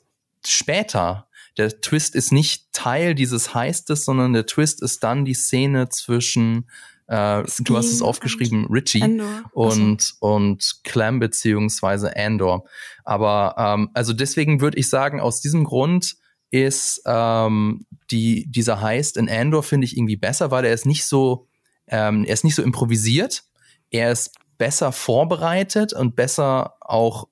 [0.46, 1.25] später.
[1.58, 6.70] Der Twist ist nicht Teil dieses Heistes, sondern der Twist ist dann die Szene zwischen
[7.08, 9.44] äh, du hast es aufgeschrieben, Richie Andor.
[9.54, 12.66] und und Clem beziehungsweise Andor.
[13.04, 16.16] Aber ähm, also deswegen würde ich sagen, aus diesem Grund
[16.50, 21.06] ist ähm, die, dieser Heist in Andor finde ich irgendwie besser, weil er ist nicht
[21.06, 21.48] so,
[21.88, 23.44] ähm, er ist nicht so improvisiert,
[23.92, 27.28] er ist besser vorbereitet und besser auch,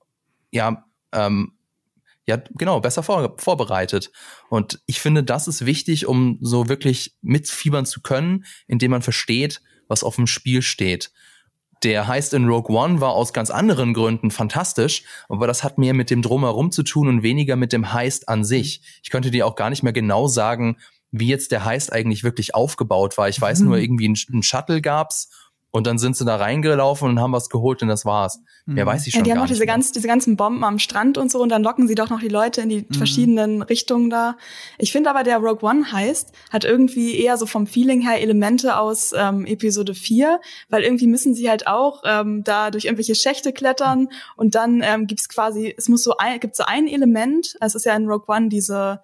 [0.51, 1.53] ja, ähm,
[2.25, 4.11] ja, genau, besser vor, vorbereitet.
[4.49, 9.61] Und ich finde, das ist wichtig, um so wirklich mitfiebern zu können, indem man versteht,
[9.87, 11.11] was auf dem Spiel steht.
[11.83, 15.93] Der heißt in Rogue One war aus ganz anderen Gründen fantastisch, aber das hat mehr
[15.93, 18.81] mit dem Drumherum zu tun und weniger mit dem Heist an sich.
[19.03, 20.77] Ich könnte dir auch gar nicht mehr genau sagen,
[21.11, 23.27] wie jetzt der Heist eigentlich wirklich aufgebaut war.
[23.27, 23.67] Ich weiß mhm.
[23.67, 25.29] nur, irgendwie ein, Shuttle gab's
[25.75, 28.39] und dann sind sie da reingelaufen und haben was geholt und das war's.
[28.67, 28.75] Mhm.
[28.75, 31.17] Mehr weiß ich schon ja, die haben noch diese, ganz, diese ganzen Bomben am Strand
[31.17, 32.93] und so und dann locken sie doch noch die Leute in die mhm.
[32.93, 34.37] verschiedenen Richtungen da.
[34.77, 38.77] Ich finde aber, der Rogue One heißt, hat irgendwie eher so vom Feeling her Elemente
[38.77, 43.51] aus ähm, Episode 4, weil irgendwie müssen sie halt auch ähm, da durch irgendwelche Schächte
[43.51, 47.77] klettern und dann ähm, gibt's quasi, es muss so ein, gibt so ein Element, also
[47.77, 49.01] es ist ja in Rogue One diese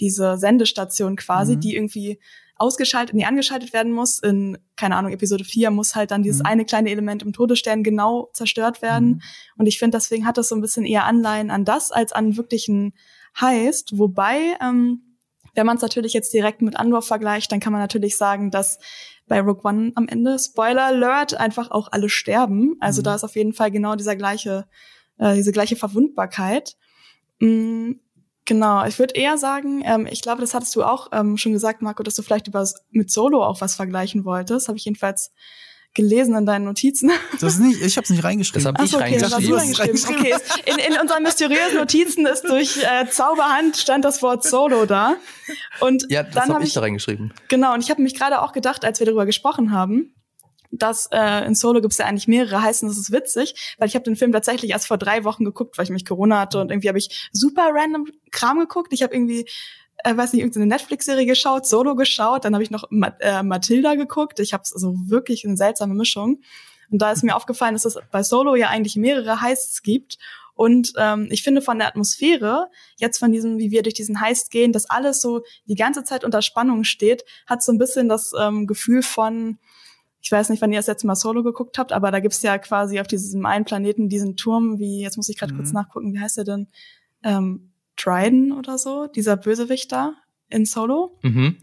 [0.00, 1.60] diese Sendestation quasi, mhm.
[1.60, 2.18] die irgendwie
[2.62, 4.20] ausgeschaltet, nee, angeschaltet werden muss.
[4.20, 6.46] In, keine Ahnung, Episode 4 muss halt dann dieses mhm.
[6.46, 9.08] eine kleine Element im Todesstern genau zerstört werden.
[9.08, 9.20] Mhm.
[9.58, 12.36] Und ich finde, deswegen hat das so ein bisschen eher Anleihen an das als an
[12.36, 12.94] wirklichen
[13.38, 13.98] Heist.
[13.98, 15.16] Wobei, ähm,
[15.54, 18.78] wenn man es natürlich jetzt direkt mit Andor vergleicht, dann kann man natürlich sagen, dass
[19.26, 22.76] bei Rogue One am Ende, Spoiler Alert, einfach auch alle sterben.
[22.80, 23.04] Also mhm.
[23.04, 24.66] da ist auf jeden Fall genau dieser gleiche,
[25.18, 26.76] äh, diese gleiche Verwundbarkeit.
[27.40, 27.94] Mm,
[28.44, 31.80] Genau, ich würde eher sagen, ähm, ich glaube, das hattest du auch ähm, schon gesagt,
[31.80, 34.68] Marco, dass du vielleicht über mit Solo auch was vergleichen wolltest.
[34.68, 35.30] Habe ich jedenfalls
[35.94, 37.10] gelesen in deinen Notizen.
[37.40, 38.74] Das ist nicht, ich habe es nicht reingeschrieben.
[38.74, 39.74] Das habe ich okay, reingeschrieben.
[39.74, 40.20] reingeschrieben.
[40.20, 40.34] Okay,
[40.66, 45.16] in, in unseren mysteriösen Notizen ist durch äh, Zauberhand stand das Wort Solo da.
[45.80, 47.34] Und ja, das habe hab ich da reingeschrieben.
[47.48, 50.14] Genau, und ich habe mich gerade auch gedacht, als wir darüber gesprochen haben,
[50.72, 53.94] dass äh, in Solo gibt es ja eigentlich mehrere heißen, das ist witzig, weil ich
[53.94, 56.70] habe den Film tatsächlich erst vor drei Wochen geguckt, weil ich mich Corona hatte und
[56.70, 58.92] irgendwie habe ich super random Kram geguckt.
[58.92, 59.46] Ich habe irgendwie
[60.04, 63.94] äh, weiß nicht, irgendeine Netflix-Serie geschaut, Solo geschaut, dann habe ich noch Ma äh, Matilda
[63.94, 64.40] geguckt.
[64.40, 66.40] Ich habe also wirklich eine seltsame Mischung.
[66.90, 70.18] Und da ist mir aufgefallen, dass es bei Solo ja eigentlich mehrere Heists gibt.
[70.54, 74.50] Und ähm, ich finde von der Atmosphäre, jetzt von diesem, wie wir durch diesen Heist
[74.50, 78.32] gehen, dass alles so die ganze Zeit unter Spannung steht, hat so ein bisschen das
[78.38, 79.58] ähm, Gefühl von,
[80.22, 82.56] ich weiß nicht, wann ihr das letzte Mal Solo geguckt habt, aber da gibt's ja
[82.58, 85.58] quasi auf diesem einen Planeten diesen Turm, wie, jetzt muss ich gerade mhm.
[85.58, 86.68] kurz nachgucken, wie heißt der denn?
[87.24, 90.14] Ähm, Dryden oder so, dieser Bösewicht da
[90.48, 91.18] in Solo.
[91.22, 91.56] Mhm.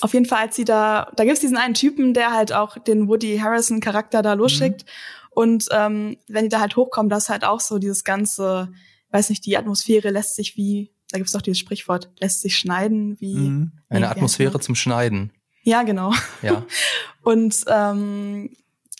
[0.00, 3.08] Auf jeden Fall, als sie da, da gibt's diesen einen Typen, der halt auch den
[3.08, 4.84] Woody Harrison Charakter da losschickt.
[4.84, 4.90] Mhm.
[5.30, 8.72] Und ähm, wenn die da halt hochkommen, das ist halt auch so dieses ganze,
[9.10, 13.20] weiß nicht, die Atmosphäre lässt sich wie, da gibt's doch dieses Sprichwort, lässt sich schneiden
[13.20, 13.36] wie.
[13.36, 13.72] Mhm.
[13.88, 15.30] Eine Atmosphäre zum Schneiden.
[15.66, 16.12] Ja, genau.
[16.42, 16.64] Ja.
[17.22, 18.50] Und ähm,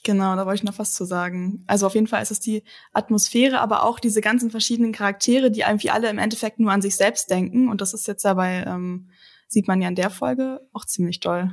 [0.03, 1.63] genau, da wollte ich noch was zu sagen.
[1.69, 5.61] Also auf jeden Fall ist es die Atmosphäre, aber auch diese ganzen verschiedenen Charaktere, die
[5.61, 7.69] irgendwie alle im Endeffekt nur an sich selbst denken.
[7.69, 9.11] Und das ist jetzt dabei, ähm,
[9.47, 11.53] sieht man ja in der Folge auch ziemlich doll.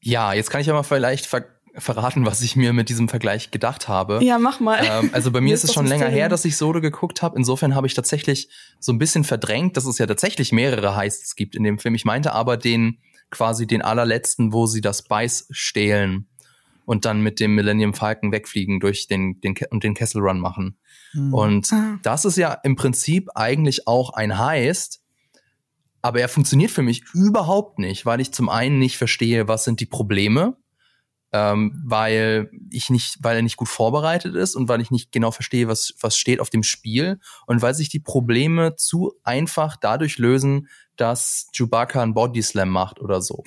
[0.00, 1.44] Ja, jetzt kann ich aber vielleicht ver
[1.76, 4.18] verraten, was ich mir mit diesem Vergleich gedacht habe.
[4.24, 4.80] Ja, mach mal.
[4.82, 7.36] Ähm, also bei mir ist es schon länger her, dass ich Solo geguckt habe.
[7.38, 8.48] Insofern habe ich tatsächlich
[8.80, 11.94] so ein bisschen verdrängt, dass es ja tatsächlich mehrere Heists gibt in dem Film.
[11.94, 12.98] Ich meinte aber den
[13.30, 16.26] quasi den allerletzten, wo sie das Beiß stehlen
[16.84, 20.76] und dann mit dem Millennium Falcon wegfliegen durch den, den und den Kessel Run machen.
[21.12, 21.34] Mhm.
[21.34, 21.98] Und ah.
[22.02, 25.00] das ist ja im Prinzip eigentlich auch ein Heist,
[26.02, 29.80] aber er funktioniert für mich überhaupt nicht, weil ich zum einen nicht verstehe, was sind
[29.80, 30.56] die Probleme,
[31.32, 35.30] ähm, weil ich nicht, weil er nicht gut vorbereitet ist und weil ich nicht genau
[35.30, 40.18] verstehe, was, was steht auf dem Spiel und weil sich die Probleme zu einfach dadurch
[40.18, 43.42] lösen, dass Chewbacca einen Bodyslam macht oder so.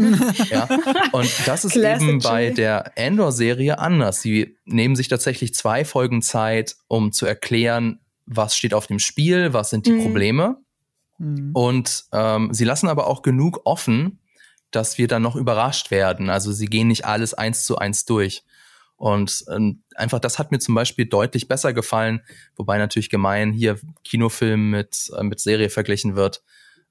[0.50, 0.68] ja.
[1.12, 4.22] Und das ist Classic eben bei der Endor-Serie anders.
[4.22, 9.52] Sie nehmen sich tatsächlich zwei Folgen Zeit, um zu erklären, was steht auf dem Spiel,
[9.52, 10.02] was sind die mhm.
[10.02, 10.56] Probleme.
[11.18, 11.50] Mhm.
[11.52, 14.20] Und ähm, sie lassen aber auch genug offen,
[14.74, 16.30] dass wir dann noch überrascht werden.
[16.30, 18.44] Also sie gehen nicht alles eins zu eins durch.
[18.96, 22.22] Und ähm, einfach das hat mir zum Beispiel deutlich besser gefallen,
[22.56, 26.42] wobei natürlich gemein hier Kinofilm mit, äh, mit Serie verglichen wird.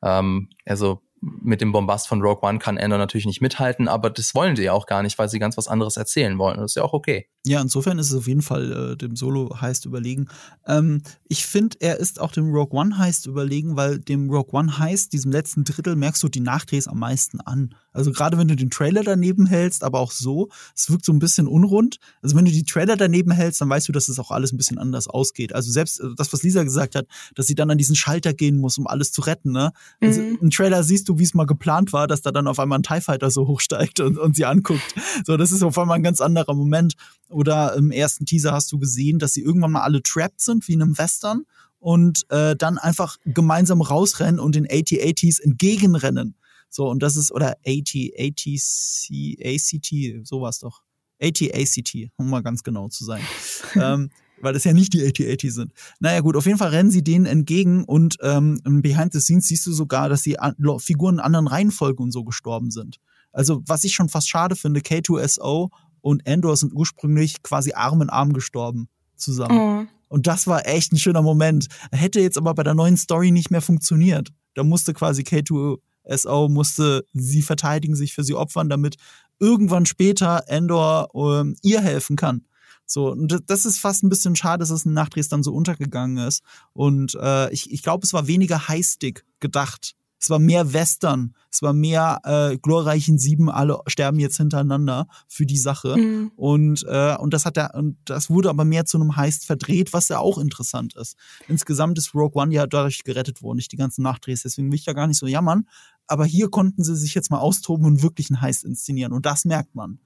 [0.03, 1.01] Ähm, also
[1.41, 4.63] mit dem Bombast von Rogue One kann Ender natürlich nicht mithalten, aber das wollen sie
[4.63, 6.57] ja auch gar nicht, weil sie ganz was anderes erzählen wollen.
[6.57, 7.27] das ist ja auch okay.
[7.45, 10.27] Ja, insofern ist es auf jeden Fall äh, dem Solo-Heist überlegen.
[10.65, 15.31] Ähm, ich finde, er ist auch dem Rogue One-Heist überlegen, weil dem Rogue One-Heist, diesem
[15.31, 17.75] letzten Drittel, merkst du die Nachdrehs am meisten an.
[17.91, 21.19] Also gerade wenn du den Trailer daneben hältst, aber auch so, es wirkt so ein
[21.19, 21.99] bisschen unrund.
[22.21, 24.57] Also wenn du die Trailer daneben hältst, dann weißt du, dass es auch alles ein
[24.57, 25.53] bisschen anders ausgeht.
[25.53, 28.57] Also selbst äh, das, was Lisa gesagt hat, dass sie dann an diesen Schalter gehen
[28.57, 29.51] muss, um alles zu retten.
[29.51, 29.71] Ne?
[30.01, 30.37] Also mhm.
[30.41, 32.83] Im Trailer siehst du, wie es mal geplant war, dass da dann auf einmal ein
[32.83, 34.95] TIE Fighter so hochsteigt und, und sie anguckt.
[35.25, 36.95] So, das ist auf einmal ein ganz anderer Moment.
[37.29, 40.73] Oder im ersten Teaser hast du gesehen, dass sie irgendwann mal alle trapped sind, wie
[40.73, 41.45] in einem Western
[41.79, 46.35] und äh, dann einfach gemeinsam rausrennen und den AT-ATs entgegenrennen.
[46.69, 50.81] So, und das ist, oder AT, ATC, ACT, sowas doch.
[51.21, 53.21] AT-ACT, um mal ganz genau zu sein.
[53.75, 54.09] ähm,
[54.43, 55.71] weil es ja nicht die AT-AT sind.
[55.99, 59.65] Naja gut, auf jeden Fall rennen sie denen entgegen und ähm, behind the scenes siehst
[59.65, 60.37] du sogar, dass die
[60.79, 62.97] Figuren in anderen Reihenfolgen und so gestorben sind.
[63.31, 65.69] Also was ich schon fast schade finde, K2SO
[66.01, 69.57] und Endor sind ursprünglich quasi Arm in Arm gestorben zusammen.
[69.57, 69.85] Oh.
[70.09, 71.67] Und das war echt ein schöner Moment.
[71.91, 74.29] Hätte jetzt aber bei der neuen Story nicht mehr funktioniert.
[74.53, 78.97] Da musste quasi K2SO musste sie verteidigen, sich für sie opfern, damit
[79.39, 82.45] irgendwann später Endor ähm, ihr helfen kann.
[82.85, 86.17] So, und das ist fast ein bisschen schade, dass es in Nachtdrehs dann so untergegangen
[86.25, 86.43] ist.
[86.73, 91.35] Und äh, ich, ich glaube, es war weniger Highstick gedacht es war mehr Western.
[91.51, 95.97] Es war mehr äh, glorreichen Sieben, alle sterben jetzt hintereinander für die Sache.
[95.97, 96.31] Mhm.
[96.37, 99.91] Und, äh, und das hat er, und das wurde aber mehr zu einem Heist verdreht,
[99.91, 101.17] was ja auch interessant ist.
[101.49, 104.43] Insgesamt ist Rogue One ja dadurch gerettet worden, nicht die ganzen Nachdrehs.
[104.43, 105.67] Deswegen will ich da gar nicht so jammern.
[106.07, 109.11] Aber hier konnten sie sich jetzt mal austoben und wirklich einen Heist inszenieren.
[109.11, 109.99] Und das merkt man.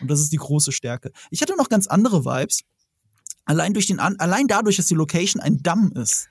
[0.00, 1.12] Und das ist die große Stärke.
[1.30, 2.62] Ich hatte noch ganz andere Vibes.
[3.44, 6.30] Allein durch den, allein dadurch, dass die Location ein Damm ist.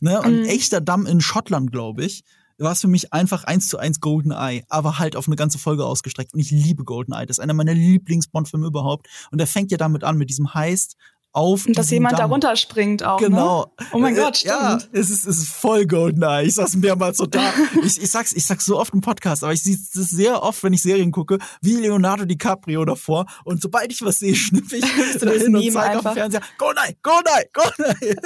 [0.00, 0.44] Ne, ein mhm.
[0.44, 2.22] echter Damm in Schottland, glaube ich
[2.58, 5.84] war es für mich einfach eins zu eins GoldenEye, aber halt auf eine ganze Folge
[5.84, 6.34] ausgestreckt.
[6.34, 7.26] Und ich liebe GoldenEye.
[7.26, 9.08] Das ist einer meiner Lieblings-Bond-Filme überhaupt.
[9.30, 10.96] Und er fängt ja damit an, mit diesem Heist
[11.36, 11.66] auf.
[11.66, 12.30] Und dass jemand Damm.
[12.30, 13.20] da runterspringt auch.
[13.20, 13.28] Ne?
[13.28, 13.72] Genau.
[13.78, 13.86] Ne?
[13.92, 14.54] Oh mein äh, Gott, stimmt.
[14.54, 16.46] Ja, es ist, es ist voll Goldeneye.
[16.46, 17.52] Ich saß mehrmals so da.
[17.84, 20.62] ich, ich sag's, ich sag's so oft im Podcast, aber ich sehe es sehr oft,
[20.62, 23.26] wenn ich Serien gucke, wie Leonardo DiCaprio davor.
[23.44, 24.84] Und sobald ich was sehe, schnippe ich
[25.20, 28.16] da hin und zeige auf dem Fernseher, Goldeneye, Goldeneye, Goldeneye.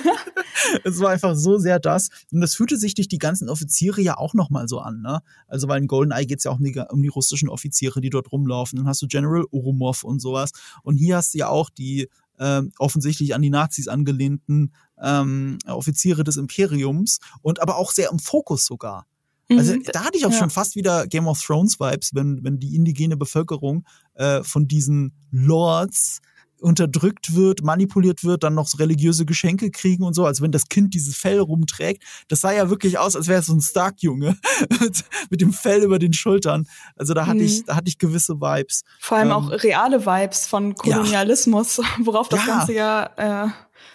[0.84, 2.08] es war einfach so sehr das.
[2.32, 5.20] Und das fühlte sich durch die ganzen Offiziere ja auch nochmal so an, ne?
[5.46, 8.32] Also, weil in GoldenEye geht's ja auch um die, um die russischen Offiziere, die dort
[8.32, 8.76] rumlaufen.
[8.76, 10.50] Dann hast du General Urumov und sowas.
[10.82, 12.08] Und hier hast du ja auch die
[12.40, 18.18] ähm, offensichtlich an die Nazis angelehnten ähm, Offiziere des Imperiums und aber auch sehr im
[18.18, 19.06] Fokus sogar.
[19.50, 19.82] Also mhm.
[19.92, 20.38] da hatte ich auch ja.
[20.38, 25.12] schon fast wieder Game of Thrones Vibes, wenn, wenn die indigene Bevölkerung äh, von diesen
[25.30, 26.20] Lords
[26.60, 30.68] unterdrückt wird, manipuliert wird, dann noch so religiöse Geschenke kriegen und so, als wenn das
[30.68, 32.02] Kind dieses Fell rumträgt.
[32.28, 34.36] Das sah ja wirklich aus, als wäre es so ein Stark-Junge
[35.30, 36.66] mit dem Fell über den Schultern.
[36.96, 37.46] Also da hatte mhm.
[37.46, 38.84] ich, da hatte ich gewisse Vibes.
[38.98, 41.84] Vor allem ähm, auch reale Vibes von Kolonialismus, ja.
[42.04, 42.46] worauf das ja.
[42.46, 43.48] Ganze ja äh,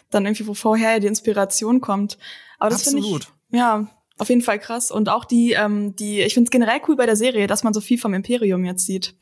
[0.10, 2.18] dann irgendwie, wo vorher die Inspiration kommt.
[2.60, 3.20] Aber das finde ich,
[3.52, 4.92] ja, auf jeden Fall krass.
[4.92, 7.74] Und auch die, ähm, die, ich finde es generell cool bei der Serie, dass man
[7.74, 9.16] so viel vom Imperium jetzt sieht.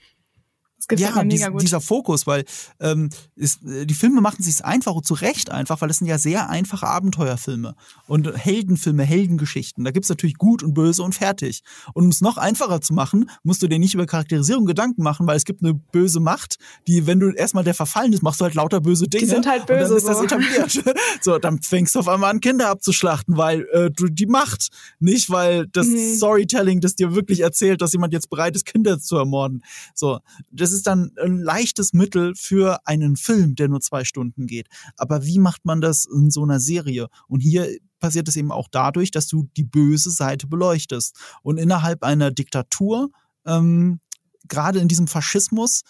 [0.84, 1.62] Das gefällt ja, mir mega dies, gut.
[1.62, 2.44] dieser Fokus, weil
[2.82, 6.08] ähm, ist, äh, die Filme machen sich einfach und zu Recht einfach, weil es sind
[6.08, 7.76] ja sehr einfache Abenteuerfilme
[8.08, 9.86] und Heldenfilme, Heldengeschichten.
[9.86, 11.64] Da gibt's natürlich gut und böse und fertig.
[11.94, 15.26] Und um es noch einfacher zu machen, musst du dir nicht über Charakterisierung Gedanken machen,
[15.26, 18.44] weil es gibt eine böse Macht, die, wenn du erstmal der verfallen ist, machst du
[18.44, 19.24] halt lauter böse Dinge.
[19.24, 19.88] Die sind halt böse.
[19.88, 20.84] Dann ist das etabliert.
[21.22, 24.68] so, dann fängst du auf einmal an, Kinder abzuschlachten, weil äh, du die Macht,
[25.00, 26.16] nicht weil das mhm.
[26.16, 29.64] Storytelling, das dir wirklich erzählt, dass jemand jetzt bereit ist, Kinder zu ermorden.
[29.96, 30.20] So,
[30.52, 34.68] das ist dann ein leichtes Mittel für einen Film, der nur zwei Stunden geht.
[34.98, 37.08] Aber wie macht man das in so einer Serie?
[37.28, 41.16] Und hier passiert es eben auch dadurch, dass du die böse Seite beleuchtest.
[41.42, 43.12] Und innerhalb einer Diktatur,
[43.46, 44.00] ähm,
[44.48, 45.84] gerade in diesem Faschismus,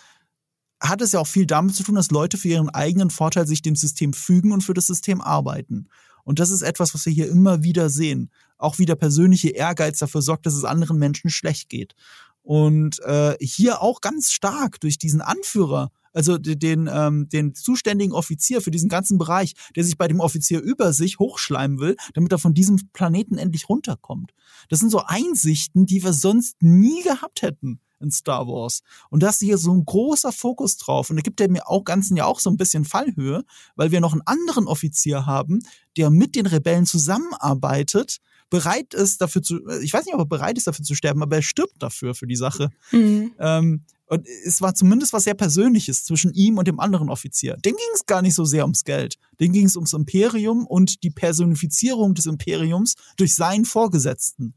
[0.79, 3.61] hat es ja auch viel damit zu tun, dass Leute für ihren eigenen Vorteil sich
[3.61, 5.87] dem System fügen und für das System arbeiten.
[6.23, 8.31] Und das ist etwas, was wir hier immer wieder sehen.
[8.57, 11.95] Auch wie der persönliche Ehrgeiz dafür sorgt, dass es anderen Menschen schlecht geht.
[12.43, 18.62] Und äh, hier auch ganz stark durch diesen Anführer, also den, ähm, den zuständigen Offizier
[18.62, 22.38] für diesen ganzen Bereich, der sich bei dem Offizier über sich hochschleimen will, damit er
[22.38, 24.34] von diesem Planeten endlich runterkommt.
[24.69, 28.82] Das sind so Einsichten, die wir sonst nie gehabt hätten in Star Wars.
[29.10, 31.10] Und da ist hier so ein großer Fokus drauf.
[31.10, 33.43] Und da gibt er mir auch ganzen ja auch so ein bisschen Fallhöhe,
[33.75, 35.60] weil wir noch einen anderen Offizier haben,
[35.97, 38.19] der mit den Rebellen zusammenarbeitet
[38.53, 41.37] bereit ist dafür zu, ich weiß nicht, ob er bereit ist dafür zu sterben, aber
[41.37, 42.69] er stirbt dafür, für die Sache.
[42.91, 43.31] Mhm.
[43.39, 47.57] Ähm, und es war zumindest was sehr Persönliches zwischen ihm und dem anderen Offizier.
[47.57, 49.15] Den ging es gar nicht so sehr ums Geld.
[49.39, 54.53] Den ging es ums Imperium und die Personifizierung des Imperiums durch seinen Vorgesetzten.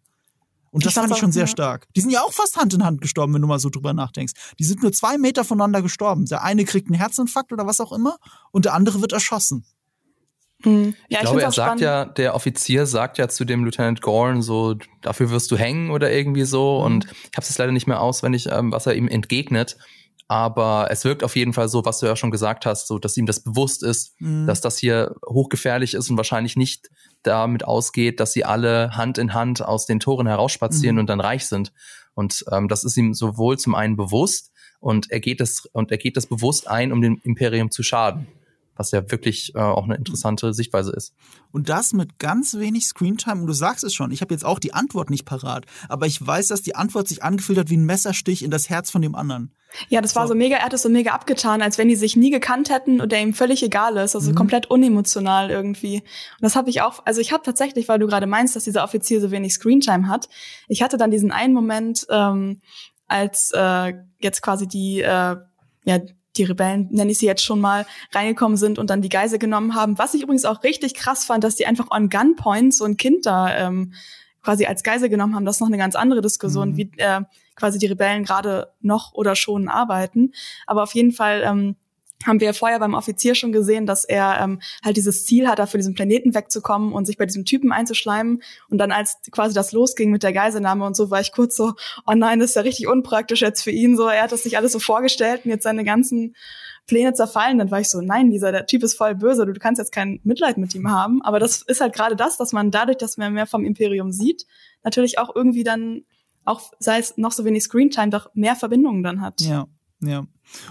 [0.72, 1.88] Und das ich fand ich schon sehr stark.
[1.96, 4.34] Die sind ja auch fast Hand in Hand gestorben, wenn du mal so drüber nachdenkst.
[4.58, 6.26] Die sind nur zwei Meter voneinander gestorben.
[6.26, 8.18] Der eine kriegt einen Herzinfarkt oder was auch immer
[8.52, 9.64] und der andere wird erschossen.
[10.66, 10.94] Mhm.
[11.08, 14.42] Ja, ich, ich glaube, er sagt ja, der Offizier sagt ja zu dem Lieutenant Gorn
[14.42, 16.80] so, dafür wirst du hängen oder irgendwie so.
[16.80, 16.84] Mhm.
[16.84, 19.76] Und ich habe es leider nicht mehr auswendig, ähm, was er ihm entgegnet.
[20.28, 23.16] Aber es wirkt auf jeden Fall so, was du ja schon gesagt hast, so, dass
[23.16, 24.48] ihm das bewusst ist, mhm.
[24.48, 26.90] dass das hier hochgefährlich ist und wahrscheinlich nicht
[27.22, 31.00] damit ausgeht, dass sie alle Hand in Hand aus den Toren herausspazieren mhm.
[31.00, 31.72] und dann reich sind.
[32.14, 34.50] Und ähm, das ist ihm sowohl zum einen bewusst
[34.80, 38.26] und er geht das und er geht das bewusst ein, um dem Imperium zu schaden.
[38.76, 41.14] Was ja wirklich äh, auch eine interessante Sichtweise ist.
[41.52, 43.40] Und das mit ganz wenig Screentime.
[43.40, 46.24] Und du sagst es schon, ich habe jetzt auch die Antwort nicht parat, aber ich
[46.24, 49.14] weiß, dass die Antwort sich angefühlt hat wie ein Messerstich in das Herz von dem
[49.14, 49.52] anderen.
[49.88, 51.96] Ja, das war so, so mega, er hat es so mega abgetan, als wenn die
[51.96, 54.14] sich nie gekannt hätten und der ihm völlig egal ist.
[54.14, 54.34] Also mhm.
[54.34, 55.96] komplett unemotional irgendwie.
[55.96, 58.84] Und das habe ich auch, also ich habe tatsächlich, weil du gerade meinst, dass dieser
[58.84, 60.28] Offizier so wenig Screentime hat,
[60.68, 62.60] ich hatte dann diesen einen Moment, ähm,
[63.08, 65.36] als äh, jetzt quasi die äh,
[65.84, 65.98] ja
[66.38, 69.74] die Rebellen, nenne ich sie jetzt schon mal, reingekommen sind und dann die Geise genommen
[69.74, 69.98] haben.
[69.98, 73.26] Was ich übrigens auch richtig krass fand, dass die einfach on Gunpoint so ein Kind
[73.26, 73.92] da ähm,
[74.42, 75.44] quasi als Geise genommen haben.
[75.44, 76.76] Das ist noch eine ganz andere Diskussion, mhm.
[76.76, 77.22] wie äh,
[77.56, 80.32] quasi die Rebellen gerade noch oder schon arbeiten.
[80.66, 81.76] Aber auf jeden Fall ähm,
[82.24, 85.76] haben wir vorher beim Offizier schon gesehen, dass er ähm, halt dieses Ziel hat, für
[85.76, 88.42] diesen Planeten wegzukommen und sich bei diesem Typen einzuschleimen.
[88.68, 91.74] Und dann, als quasi das losging mit der Geiselnahme und so, war ich kurz so,
[92.06, 93.96] oh nein, das ist ja richtig unpraktisch jetzt für ihn.
[93.96, 96.34] So, er hat das sich alles so vorgestellt und jetzt seine ganzen
[96.86, 97.58] Pläne zerfallen.
[97.58, 99.92] Dann war ich so, nein, dieser der Typ ist voll böse, du, du kannst jetzt
[99.92, 101.22] kein Mitleid mit ihm haben.
[101.22, 104.46] Aber das ist halt gerade das, dass man dadurch, dass man mehr vom Imperium sieht,
[104.82, 106.04] natürlich auch irgendwie dann,
[106.44, 109.40] auch sei es noch so wenig Screentime, doch mehr Verbindungen dann hat.
[109.40, 109.66] Ja.
[110.00, 110.26] Ja.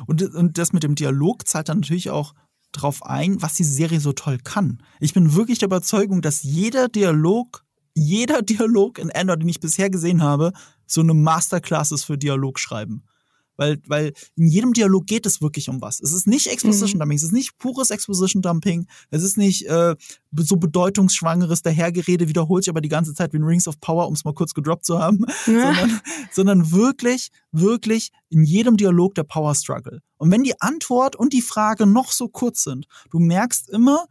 [0.05, 2.33] Und, und das mit dem Dialog zahlt dann natürlich auch
[2.71, 4.83] drauf ein, was die Serie so toll kann.
[4.99, 9.89] Ich bin wirklich der Überzeugung, dass jeder Dialog, jeder Dialog in Andor, den ich bisher
[9.89, 10.51] gesehen habe,
[10.85, 13.03] so eine Masterclass ist für Dialog schreiben.
[13.57, 15.99] Weil, weil in jedem Dialog geht es wirklich um was.
[16.01, 16.99] Es ist nicht Exposition mhm.
[16.99, 19.95] Dumping, es ist nicht pures Exposition Dumping, es ist nicht äh,
[20.35, 24.13] so bedeutungsschwangeres Dahergerede, wiederholt sich aber die ganze Zeit wie in Rings of Power, um
[24.13, 25.73] es mal kurz gedroppt zu haben, ja.
[25.75, 30.01] sondern, sondern wirklich, wirklich in jedem Dialog der Power Struggle.
[30.17, 34.05] Und wenn die Antwort und die Frage noch so kurz sind, du merkst immer,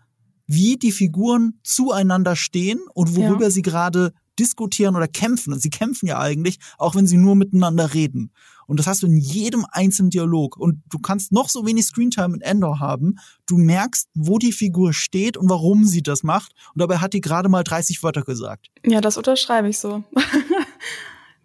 [0.46, 3.50] wie die Figuren zueinander stehen und worüber ja.
[3.50, 5.52] sie gerade diskutieren oder kämpfen.
[5.52, 8.30] Und sie kämpfen ja eigentlich, auch wenn sie nur miteinander reden.
[8.66, 10.56] Und das hast du in jedem einzelnen Dialog.
[10.56, 13.16] Und du kannst noch so wenig Screentime in Endor haben.
[13.46, 16.52] Du merkst, wo die Figur steht und warum sie das macht.
[16.74, 18.68] Und dabei hat die gerade mal 30 Wörter gesagt.
[18.84, 20.04] Ja, das unterschreibe ich so.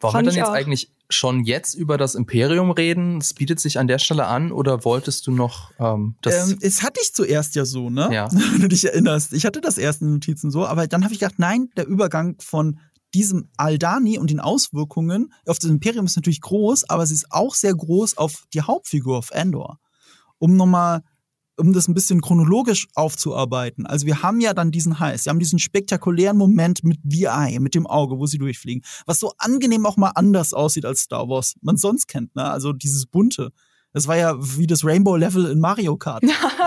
[0.02, 0.54] Wollen wir dann jetzt auch.
[0.54, 3.18] eigentlich schon jetzt über das Imperium reden?
[3.18, 6.52] Es bietet sich an der Stelle an oder wolltest du noch ähm, das?
[6.52, 8.10] Ähm, es hatte ich zuerst ja so, ne?
[8.12, 8.30] Ja.
[8.32, 9.34] Wenn du dich erinnerst.
[9.34, 12.80] Ich hatte das erste Notizen so, aber dann habe ich gedacht, nein, der Übergang von
[13.14, 17.56] diesem Aldani und den Auswirkungen auf das Imperium ist natürlich groß, aber es ist auch
[17.56, 19.80] sehr groß auf die Hauptfigur auf Endor.
[20.38, 21.04] Um nochmal
[21.60, 23.86] um das ein bisschen chronologisch aufzuarbeiten.
[23.86, 27.76] Also wir haben ja dann diesen Heiß, wir haben diesen spektakulären Moment mit VI, mit
[27.76, 31.56] dem Auge, wo sie durchfliegen, was so angenehm auch mal anders aussieht als Star Wars,
[31.62, 32.50] man sonst kennt, ne?
[32.50, 33.52] Also dieses bunte.
[33.92, 36.24] Das war ja wie das Rainbow Level in Mario Kart.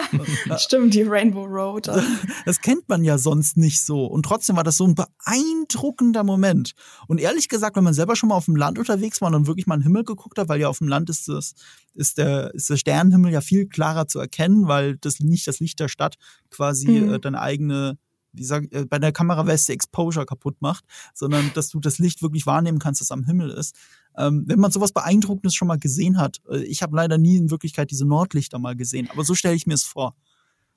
[0.56, 1.88] Stimmt, die Rainbow Road.
[2.44, 4.06] Das kennt man ja sonst nicht so.
[4.06, 6.72] Und trotzdem war das so ein beeindruckender Moment.
[7.06, 9.46] Und ehrlich gesagt, wenn man selber schon mal auf dem Land unterwegs war und dann
[9.46, 11.54] wirklich mal in den Himmel geguckt hat, weil ja auf dem Land ist das,
[11.94, 15.78] ist der, ist der Sternenhimmel ja viel klarer zu erkennen, weil das nicht das Licht
[15.78, 16.16] der Stadt
[16.50, 17.14] quasi mhm.
[17.14, 17.98] äh, deine eigene
[18.32, 22.46] wie sag, äh, bei der Kameraweste Exposure kaputt macht, sondern dass du das Licht wirklich
[22.46, 23.76] wahrnehmen kannst, das am Himmel ist.
[24.16, 27.51] Ähm, wenn man sowas Beeindruckendes schon mal gesehen hat, äh, ich habe leider nie in
[27.51, 30.14] Wirklichkeit diese Nordlichter mal gesehen, aber so stelle ich mir es vor.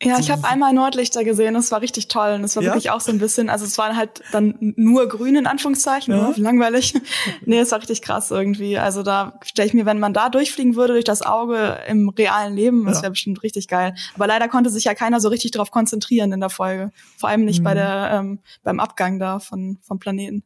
[0.04, 2.72] Ja, ich habe einmal Nordlichter gesehen, das war richtig toll und es war ja?
[2.72, 6.34] wirklich auch so ein bisschen, also es war halt dann nur grün in Anführungszeichen, ja.
[6.36, 6.94] langweilig.
[7.46, 8.78] nee, es war richtig krass irgendwie.
[8.78, 12.54] Also da stelle ich mir, wenn man da durchfliegen würde durch das Auge im realen
[12.54, 13.96] Leben, das wäre bestimmt richtig geil.
[14.16, 17.46] Aber leider konnte sich ja keiner so richtig darauf konzentrieren in der Folge, vor allem
[17.46, 17.64] nicht mhm.
[17.64, 20.44] bei der ähm, beim Abgang da von vom Planeten.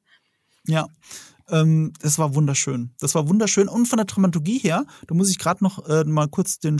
[0.67, 0.85] Ja,
[1.51, 2.91] ähm, das war wunderschön.
[2.99, 3.67] Das war wunderschön.
[3.67, 6.77] Und von der Dramaturgie her, da muss ich gerade noch äh, mal kurz den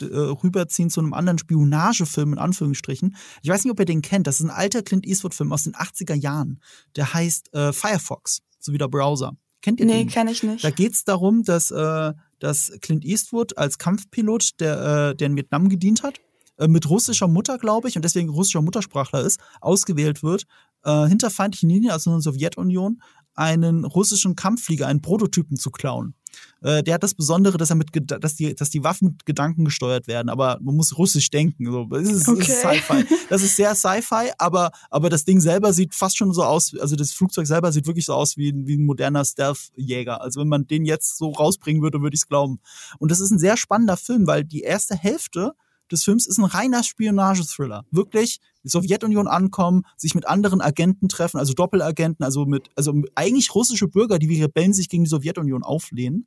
[0.00, 3.16] äh, rüberziehen zu einem anderen Spionagefilm in Anführungsstrichen.
[3.42, 4.26] Ich weiß nicht, ob ihr den kennt.
[4.26, 6.60] Das ist ein alter Clint Eastwood-Film aus den 80er Jahren.
[6.96, 9.36] Der heißt äh, Firefox, so wie der Browser.
[9.60, 10.06] Kennt ihr nee, den?
[10.06, 10.64] Nee, kenne ich nicht.
[10.64, 15.68] Da geht's darum, dass, äh, dass Clint Eastwood als Kampfpilot, der, äh, der in Vietnam
[15.68, 16.20] gedient hat,
[16.58, 20.44] äh, mit russischer Mutter, glaube ich, und deswegen russischer Muttersprachler ist, ausgewählt wird,
[20.84, 23.02] äh, hinter feindlichen Linien, also in der Sowjetunion,
[23.38, 26.14] einen russischen Kampfflieger, einen Prototypen zu klauen.
[26.60, 29.64] Äh, der hat das Besondere, dass er mit, dass die, dass die Waffen mit Gedanken
[29.64, 31.66] gesteuert werden, aber man muss russisch denken.
[31.66, 32.40] So, das ist, okay.
[32.40, 33.04] ist Sci-Fi.
[33.28, 36.96] Das ist sehr Sci-Fi, aber, aber das Ding selber sieht fast schon so aus, also
[36.96, 40.20] das Flugzeug selber sieht wirklich so aus wie, wie ein moderner Stealth-Jäger.
[40.20, 42.58] Also wenn man den jetzt so rausbringen würde, würde ich es glauben.
[42.98, 45.52] Und das ist ein sehr spannender Film, weil die erste Hälfte
[45.90, 47.84] des Films ist ein reiner Spionage-Thriller.
[47.90, 53.54] Wirklich die Sowjetunion ankommen, sich mit anderen Agenten treffen, also Doppelagenten, also mit, also eigentlich
[53.54, 56.26] russische Bürger, die wie Rebellen sich gegen die Sowjetunion auflehnen.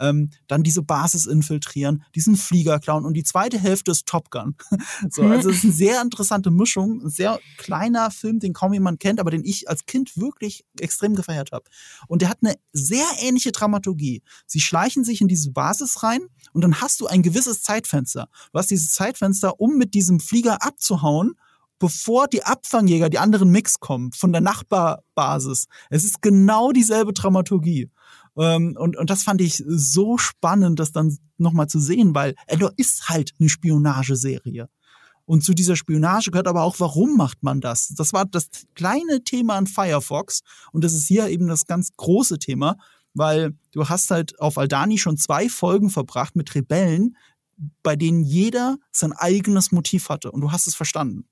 [0.00, 4.56] Ähm, dann diese Basis infiltrieren, diesen Flieger klauen und die zweite Hälfte ist Top Gun.
[5.10, 9.00] so, also es ist eine sehr interessante Mischung, ein sehr kleiner Film, den kaum jemand
[9.00, 11.64] kennt, aber den ich als Kind wirklich extrem gefeiert habe.
[12.08, 14.22] Und der hat eine sehr ähnliche Dramaturgie.
[14.46, 16.20] Sie schleichen sich in diese Basis rein
[16.52, 18.28] und dann hast du ein gewisses Zeitfenster.
[18.52, 21.34] Du hast dieses Zeitfenster, um mit diesem Flieger abzuhauen
[21.80, 25.66] bevor die Abfangjäger, die anderen Mix kommen, von der Nachbarbasis.
[25.88, 27.90] Es ist genau dieselbe Dramaturgie.
[28.40, 32.72] Ähm, und, und das fand ich so spannend, das dann nochmal zu sehen, weil Endor
[32.76, 34.66] ist halt eine Spionageserie.
[35.26, 37.88] Und zu dieser Spionage gehört aber auch, warum macht man das?
[37.96, 40.40] Das war das kleine Thema an Firefox
[40.72, 42.78] und das ist hier eben das ganz große Thema,
[43.12, 47.16] weil du hast halt auf Aldani schon zwei Folgen verbracht mit Rebellen,
[47.82, 51.26] bei denen jeder sein eigenes Motiv hatte und du hast es verstanden.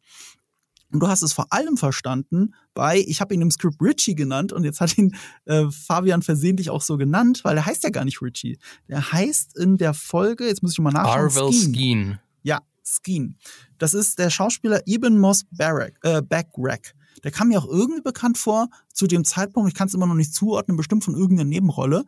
[0.91, 4.53] Und du hast es vor allem verstanden bei, ich habe ihn im Script Richie genannt
[4.53, 5.15] und jetzt hat ihn
[5.45, 8.59] äh, Fabian versehentlich auch so genannt, weil er heißt ja gar nicht Richie.
[8.89, 11.25] Der heißt in der Folge, jetzt muss ich mal nachschauen.
[11.25, 12.19] Arvel Skeen.
[12.43, 13.37] Ja, Skeen.
[13.77, 16.95] Das ist der Schauspieler Eben Moss Barrack, äh, Backrack.
[17.25, 19.69] Der kam mir auch irgendwie bekannt vor zu dem Zeitpunkt.
[19.69, 22.05] Ich kann es immer noch nicht zuordnen, bestimmt von irgendeiner Nebenrolle.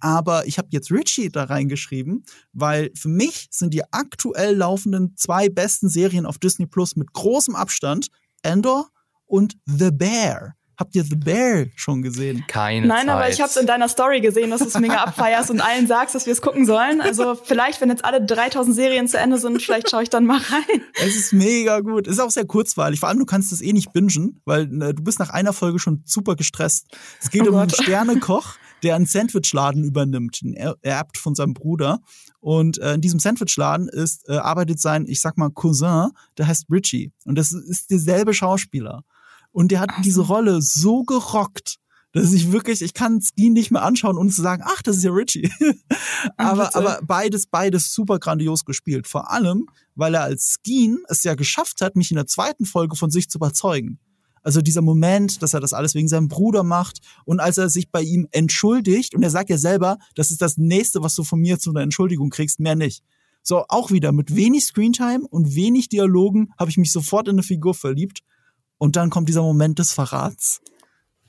[0.00, 5.48] Aber ich habe jetzt Richie da reingeschrieben, weil für mich sind die aktuell laufenden zwei
[5.48, 8.08] besten Serien auf Disney Plus mit großem Abstand
[8.44, 8.88] Endor
[9.26, 10.54] und The Bear.
[10.76, 12.44] Habt ihr The Bear schon gesehen?
[12.48, 13.08] Keine Nein, Zeit.
[13.14, 15.86] aber ich habe es in deiner Story gesehen, dass du es mega abfeierst und allen
[15.86, 17.00] sagst, dass wir es gucken sollen.
[17.00, 20.38] Also vielleicht, wenn jetzt alle 3000 Serien zu Ende sind, vielleicht schaue ich dann mal
[20.50, 20.82] rein.
[20.94, 22.08] Es ist mega gut.
[22.08, 22.98] Es ist auch sehr kurzweilig.
[22.98, 25.78] Vor allem, du kannst es eh nicht bingen, weil äh, du bist nach einer Folge
[25.78, 26.88] schon super gestresst.
[27.22, 27.80] Es geht Oh um einen Gott.
[27.80, 32.00] Sternekoch, der einen Sandwichladen übernimmt, den er erbt von seinem Bruder.
[32.40, 36.66] Und äh, in diesem Sandwichladen ist, äh, arbeitet sein, ich sag mal, Cousin, der heißt
[36.70, 37.12] Richie.
[37.24, 39.02] Und das ist derselbe Schauspieler.
[39.50, 41.78] Und der hat diese Rolle so gerockt,
[42.12, 45.04] dass ich wirklich, ich kann Skeen nicht mehr anschauen, ohne zu sagen, ach, das ist
[45.04, 45.50] ja Richie.
[46.36, 49.08] aber, aber beides, beides super grandios gespielt.
[49.08, 49.66] Vor allem,
[49.96, 53.28] weil er als Skeen es ja geschafft hat, mich in der zweiten Folge von sich
[53.28, 53.98] zu überzeugen.
[54.44, 57.90] Also dieser Moment, dass er das alles wegen seinem Bruder macht und als er sich
[57.90, 61.40] bei ihm entschuldigt und er sagt ja selber, das ist das nächste, was du von
[61.40, 63.02] mir zu einer Entschuldigung kriegst, mehr nicht.
[63.42, 67.42] So, auch wieder mit wenig Screentime und wenig Dialogen habe ich mich sofort in eine
[67.42, 68.20] Figur verliebt
[68.78, 70.60] und dann kommt dieser Moment des Verrats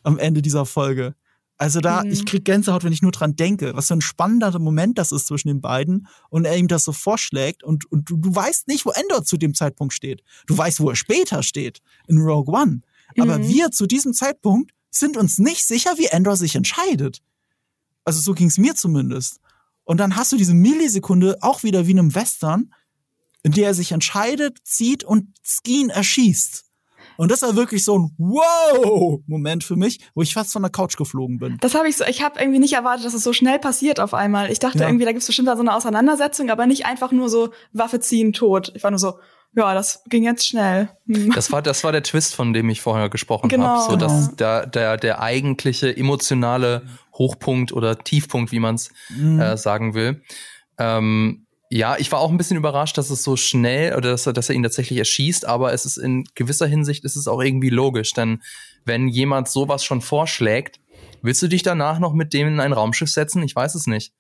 [0.04, 1.16] am Ende dieser Folge.
[1.58, 2.12] Also da, Mhm.
[2.12, 5.28] ich krieg Gänsehaut, wenn ich nur dran denke, was für ein spannender Moment das ist
[5.28, 8.86] zwischen den beiden und er ihm das so vorschlägt und, und du, du weißt nicht,
[8.86, 10.22] wo Endor zu dem Zeitpunkt steht.
[10.48, 12.82] Du weißt, wo er später steht, in Rogue One.
[13.20, 13.48] Aber Mhm.
[13.48, 17.22] wir zu diesem Zeitpunkt sind uns nicht sicher, wie Endor sich entscheidet.
[18.04, 19.40] Also so ging's mir zumindest.
[19.84, 22.74] Und dann hast du diese Millisekunde auch wieder wie in einem Western,
[23.44, 26.64] in der er sich entscheidet, zieht und Skeen erschießt.
[27.18, 30.98] Und das war wirklich so ein Wow-Moment für mich, wo ich fast von der Couch
[30.98, 31.58] geflogen bin.
[31.62, 34.14] Das habe ich so, ich habe irgendwie nicht erwartet, dass es so schnell passiert auf
[34.14, 34.52] einmal.
[34.52, 34.88] Ich dachte Ja.
[34.88, 38.34] irgendwie, da gibt's bestimmt da so eine Auseinandersetzung, aber nicht einfach nur so Waffe ziehen,
[38.34, 38.72] tot.
[38.76, 39.20] Ich war nur so,
[39.56, 40.90] ja, das ging jetzt schnell.
[41.08, 41.32] Hm.
[41.34, 43.66] Das war, das war der Twist, von dem ich vorher gesprochen Genau.
[43.66, 43.92] habe.
[43.92, 44.36] So, dass Genau.
[44.36, 46.84] der, der, der eigentliche emotionale
[47.18, 49.40] Hochpunkt oder Tiefpunkt, wie man es Mhm.
[49.40, 50.22] äh, sagen will.
[50.78, 54.34] Ähm, ja, ich war auch ein bisschen überrascht, dass es so schnell oder dass er,
[54.34, 57.70] dass er ihn tatsächlich erschießt, aber es ist in gewisser Hinsicht ist es auch irgendwie
[57.72, 58.42] logisch, denn
[58.86, 60.80] wenn jemand sowas schon vorschlägt,
[61.24, 63.42] willst du dich danach noch mit dem in ein Raumschiff setzen?
[63.42, 64.14] Ich weiß es nicht.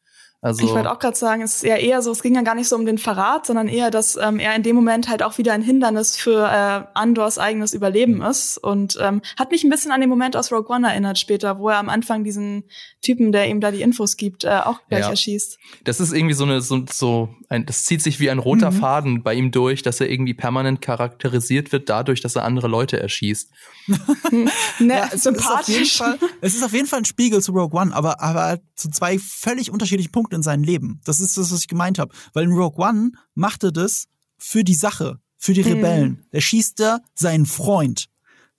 [0.45, 2.53] Also Ich wollte auch gerade sagen, es ist ja eher so, es ging ja gar
[2.53, 5.39] nicht so um den Verrat, sondern eher, dass ähm, er in dem Moment halt auch
[5.39, 8.57] wieder ein Hindernis für äh, Andors eigenes Überleben ist.
[8.59, 11.69] Und ähm, hat mich ein bisschen an den Moment aus Rogue One erinnert später, wo
[11.69, 12.65] er am Anfang diesen
[13.01, 15.09] Typen, der ihm da die Infos gibt, äh, auch gleich Ja.
[15.09, 15.57] erschießt.
[15.83, 18.75] Das ist irgendwie so eine, so, so ein, das zieht sich wie ein roter Mhm.
[18.75, 22.99] Faden bei ihm durch, dass er irgendwie permanent charakterisiert wird dadurch, dass er andere Leute
[22.99, 23.49] erschießt.
[24.31, 24.49] Ne,
[24.97, 25.97] Ja, es ist auf jeden sympathisch.
[25.97, 29.17] Fall, es ist auf jeden Fall ein Spiegel zu Rogue One, aber, aber zu zwei
[29.19, 31.01] völlig unterschiedlichen Punkten in seinem Leben.
[31.05, 32.13] Das ist das, was ich gemeint habe.
[32.33, 34.05] Weil in Rogue One machte das
[34.37, 36.25] für die Sache, für die Rebellen.
[36.31, 38.09] Er schießt da seinen Freund.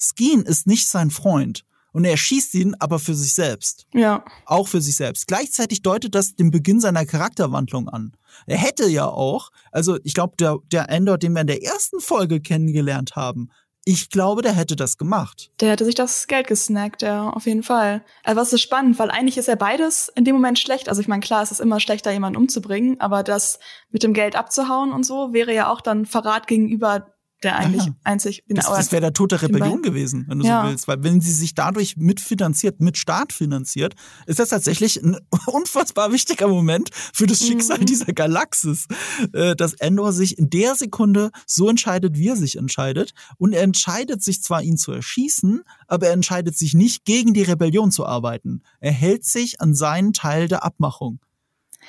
[0.00, 1.64] Skeen ist nicht sein Freund.
[1.92, 3.86] Und er schießt ihn aber für sich selbst.
[3.94, 4.22] ja.
[4.44, 5.26] Auch für sich selbst.
[5.28, 8.12] Gleichzeitig deutet das den Beginn seiner Charakterwandlung an.
[8.46, 12.00] Er hätte ja auch, also ich glaube, der, der Endor, den wir in der ersten
[12.00, 13.48] Folge kennengelernt haben,
[13.88, 15.52] ich glaube, der hätte das gemacht.
[15.60, 18.04] Der hätte sich das Geld gesnackt, ja, auf jeden Fall.
[18.24, 20.88] Aber es ist spannend, weil eigentlich ist ja beides in dem Moment schlecht.
[20.88, 23.60] Also ich meine, klar, es ist immer schlechter, jemanden umzubringen, aber das
[23.90, 27.92] mit dem Geld abzuhauen und so wäre ja auch dann Verrat gegenüber der eigentlich Ja.
[28.04, 28.42] einzig.
[28.48, 30.62] Das, das wäre der Tod der Rebellion gewesen, wenn du Ja.
[30.64, 30.88] so willst.
[30.88, 33.94] Weil wenn sie sich dadurch mitfinanziert, mit Staat finanziert,
[34.26, 35.16] ist das tatsächlich ein
[35.46, 37.86] unfassbar wichtiger Moment für das Schicksal Mhm.
[37.86, 38.86] dieser Galaxis.
[39.32, 43.12] Äh, Dass Endor sich in der Sekunde so entscheidet, wie er sich entscheidet.
[43.38, 47.42] Und er entscheidet sich zwar, ihn zu erschießen, aber er entscheidet sich nicht, gegen die
[47.42, 48.62] Rebellion zu arbeiten.
[48.80, 51.20] Er hält sich an seinen Teil der Abmachung.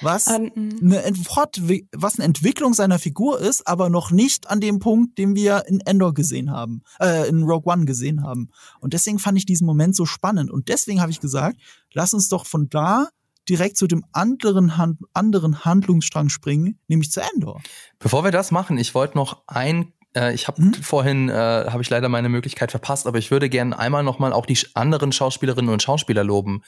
[0.02, 5.36] Was eine, was eine Entwicklung seiner Figur ist, aber noch nicht an dem Punkt, den
[5.36, 8.50] wir in Endor gesehen haben, äh, in Rogue One gesehen haben.
[8.80, 10.52] Und deswegen fand ich diesen Moment so spannend.
[10.52, 11.58] Und deswegen habe ich gesagt,
[11.94, 13.08] lass uns doch von da
[13.50, 17.62] direkt zu dem anderen, Hand, anderen Handlungsstrang springen, nämlich zu Endor.
[18.00, 20.74] Bevor wir das machen, ich wollte noch ein äh, ich habe hm?
[20.74, 24.34] vorhin äh, habe ich leider meine Möglichkeit verpasst, aber ich würde gerne einmal noch mal
[24.34, 26.64] auch die anderen Schauspielerinnen und Schauspieler loben,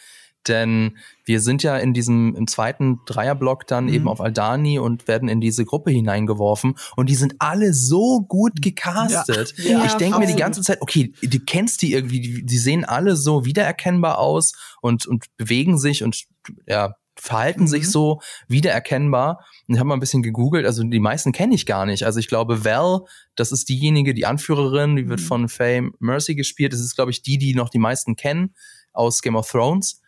[0.48, 3.94] denn wir sind ja in diesem im zweiten Dreierblock dann mhm.
[3.94, 8.62] eben auf Aldani und werden in diese Gruppe hineingeworfen und die sind alle so gut
[8.62, 9.54] gecastet.
[9.58, 9.80] Ja.
[9.80, 12.86] Ja, ich denke mir die ganze Zeit, okay, du kennst die irgendwie, die, die sehen
[12.86, 16.26] alle so wiedererkennbar aus und und bewegen sich und
[16.68, 17.68] ja, verhalten mhm.
[17.68, 19.46] sich so wiedererkennbar.
[19.68, 22.04] Und ich habe mal ein bisschen gegoogelt, also die meisten kenne ich gar nicht.
[22.04, 23.02] Also ich glaube, Val,
[23.36, 25.26] das ist diejenige, die Anführerin, die wird mhm.
[25.26, 26.74] von Faye Mercy gespielt.
[26.74, 28.56] Das ist, glaube ich, die, die noch die meisten kennen
[28.94, 30.02] aus Game of Thrones.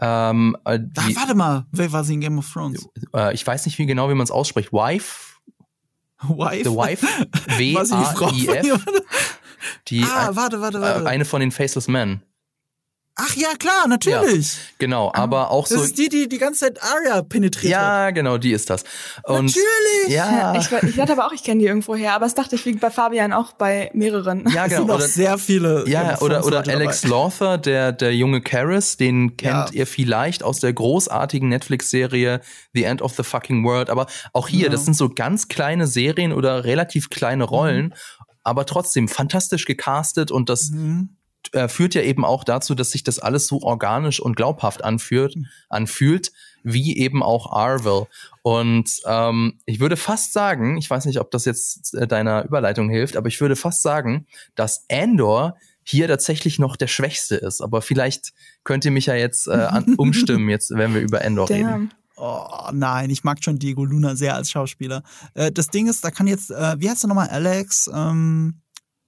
[0.00, 2.88] Ähm, äh, die, Ach, warte mal, wer war sie in Game of Thrones?
[3.14, 4.72] Äh, ich weiß nicht, wie genau, wie man es ausspricht.
[4.72, 5.36] Wife?
[6.22, 6.64] Wife?
[6.64, 7.06] The Wife?
[7.58, 8.84] W-A-I-F.
[9.88, 11.04] Die, ah, warte, warte, warte.
[11.04, 12.22] Äh, eine von den Faceless Men.
[13.16, 14.54] Ach ja, klar, natürlich.
[14.54, 15.76] Ja, genau, aber auch das so.
[15.76, 17.72] Das ist die, die die ganze Zeit Aria penetriert.
[17.72, 18.84] Ja, genau, die ist das.
[19.24, 20.16] Und natürlich.
[20.16, 20.54] Ja.
[20.54, 22.72] Ich, ich dachte aber auch, ich kenne die irgendwo her, aber das dachte ich wie
[22.72, 24.48] bei Fabian auch bei mehreren.
[24.54, 24.70] Ja, genau.
[24.70, 25.84] Es sind oder, sehr viele.
[25.86, 27.14] Ja, oder, oder Alex dabei.
[27.14, 29.72] Lawther, der, der junge Karis, den kennt ja.
[29.72, 32.40] ihr vielleicht aus der großartigen Netflix-Serie
[32.72, 33.90] The End of the Fucking World.
[33.90, 34.68] Aber auch hier, ja.
[34.70, 37.86] das sind so ganz kleine Serien oder relativ kleine Rollen.
[37.86, 37.94] Mhm
[38.42, 41.19] aber trotzdem fantastisch gecastet und das mhm
[41.52, 45.36] äh, führt ja eben auch dazu, dass sich das alles so organisch und glaubhaft anfühlt,
[45.36, 45.46] mhm.
[45.68, 46.32] anfühlt,
[46.62, 48.06] wie eben auch Arvel.
[48.42, 52.88] Und ähm, ich würde fast sagen, ich weiß nicht, ob das jetzt äh, deiner Überleitung
[52.88, 57.60] hilft, aber ich würde fast sagen, dass Andor hier tatsächlich noch der Schwächste ist.
[57.60, 58.32] Aber vielleicht
[58.64, 61.66] könnt ihr mich ja jetzt äh, an, umstimmen, jetzt wenn wir über Endor Damn.
[61.66, 61.90] reden.
[62.16, 65.02] Oh nein, ich mag schon Diego Luna sehr als Schauspieler.
[65.34, 67.90] Äh, das Ding ist, da kann jetzt, äh, wie heißt du nochmal, Alex?
[67.92, 68.60] Ähm,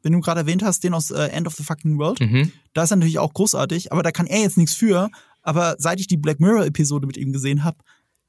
[0.03, 2.53] wenn du gerade erwähnt hast, den aus äh, End of the Fucking World, mhm.
[2.75, 5.11] da ist er natürlich auch großartig, aber da kann er jetzt nichts für.
[5.43, 7.79] Aber seit ich die Black Mirror-Episode mit ihm gesehen habe,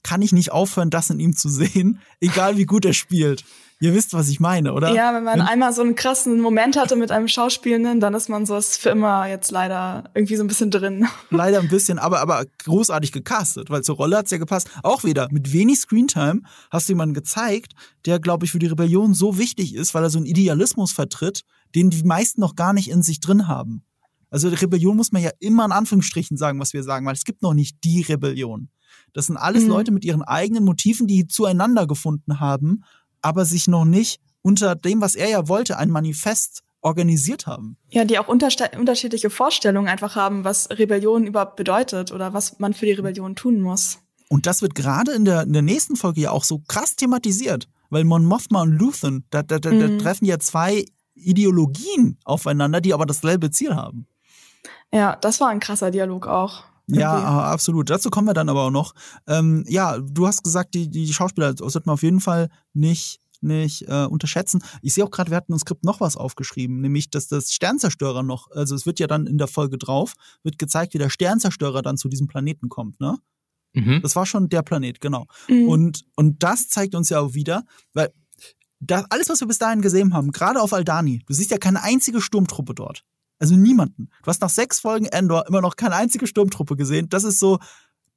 [0.04, 3.44] kann ich nicht aufhören, das in ihm zu sehen, egal wie gut er spielt.
[3.80, 4.94] Ihr wisst, was ich meine, oder?
[4.94, 8.30] Ja, wenn man wenn, einmal so einen krassen Moment hatte mit einem Schauspielenden, dann ist
[8.30, 11.06] man so ist für immer jetzt leider irgendwie so ein bisschen drin.
[11.32, 14.70] Leider ein bisschen, aber, aber großartig gecastet, weil zur Rolle hat's ja gepasst.
[14.84, 17.74] Auch wieder, mit wenig Screentime hast du jemanden gezeigt,
[18.06, 21.44] der, glaube ich, für die Rebellion so wichtig ist, weil er so einen Idealismus vertritt,
[21.76, 23.84] den die meisten noch gar nicht in sich drin haben.
[24.30, 27.42] Also Rebellion muss man ja immer in Anführungsstrichen sagen, was wir sagen, weil es gibt
[27.44, 28.70] noch nicht die Rebellion.
[29.14, 29.70] Das sind alles mhm.
[29.70, 32.84] Leute mit ihren eigenen Motiven, die zueinander gefunden haben,
[33.22, 37.78] aber sich noch nicht unter dem, was er ja wollte, ein Manifest organisiert haben.
[37.90, 42.86] Ja, die auch unterschiedliche Vorstellungen einfach haben, was Rebellion überhaupt bedeutet oder was man für
[42.86, 44.00] die Rebellion tun muss.
[44.30, 47.70] Und das wird gerade in der, in der nächsten Folge ja auch so krass thematisiert,
[47.90, 49.80] weil Mon Mothma und Luthen, da, da, da, mhm.
[49.80, 54.08] da treffen ja zwei Ideologien aufeinander, die aber dasselbe Ziel haben.
[54.94, 56.64] Ja, das war ein krasser Dialog auch.
[56.88, 57.90] Ja, absolut.
[57.90, 58.94] Dazu kommen wir dann aber auch noch.
[59.26, 63.88] Ähm, ja, du hast gesagt, die, die Schauspieler sollten wir auf jeden Fall nicht nicht
[63.90, 64.64] äh, unterschätzen.
[64.82, 68.24] Ich sehe auch gerade, wir hatten im Skript noch was aufgeschrieben, nämlich, dass das Sternzerstörer
[68.24, 71.82] noch, also es wird ja dann in der Folge drauf, wird gezeigt, wie der Sternzerstörer
[71.82, 73.18] dann zu diesem Planeten kommt, ne?
[73.74, 74.02] Mhm.
[74.02, 75.26] Das war schon der Planet, genau.
[75.50, 75.68] Mhm.
[75.68, 78.14] Und, und das zeigt uns ja auch wieder, weil
[78.88, 81.84] das, alles, was wir bis dahin gesehen haben, gerade auf Aldani, du siehst ja keine
[81.84, 83.04] einzige Sturmtruppe dort.
[83.40, 84.10] Also niemanden.
[84.22, 87.10] Du hast nach sechs Folgen Endor immer noch keine einzige Sturmtruppe gesehen.
[87.10, 87.60] Das ist so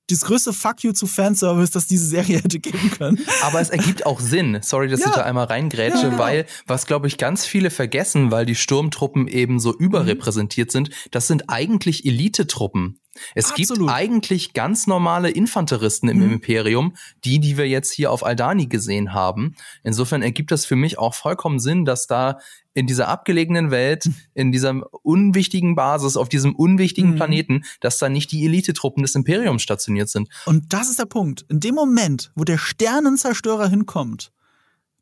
[0.09, 3.25] das größte Fuck you zu Fanservice, das diese Serie hätte geben können.
[3.43, 4.59] Aber es ergibt auch Sinn.
[4.63, 5.09] Sorry, dass ja.
[5.09, 6.19] ich da einmal reingrätsche, ja, genau.
[6.19, 10.73] weil was glaube ich ganz viele vergessen, weil die Sturmtruppen eben so überrepräsentiert mhm.
[10.73, 13.01] sind, das sind eigentlich Elitetruppen.
[13.35, 13.79] Es Absolut.
[13.79, 16.35] gibt eigentlich ganz normale Infanteristen im mhm.
[16.35, 16.95] Imperium,
[17.25, 19.55] die, die wir jetzt hier auf Aldani gesehen haben.
[19.83, 22.39] Insofern ergibt das für mich auch vollkommen Sinn, dass da
[22.77, 27.17] in dieser abgelegenen Welt, in dieser unwichtigen Basis, auf diesem unwichtigen mhm.
[27.17, 30.29] Planeten, dass da nicht die Elitetruppen des Imperiums stationiert sind.
[30.45, 31.47] Und das ist der Punkt.
[31.49, 34.31] In dem Moment, wo der Sternenzerstörer hinkommt,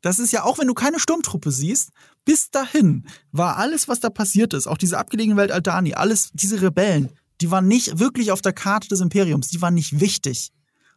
[0.01, 1.91] das ist ja auch, wenn du keine Sturmtruppe siehst,
[2.23, 6.61] bis dahin war alles, was da passiert ist, auch diese abgelegene Welt Aldani, alles, diese
[6.61, 7.09] Rebellen,
[7.41, 10.53] die waren nicht wirklich auf der Karte des Imperiums, die waren nicht wichtig.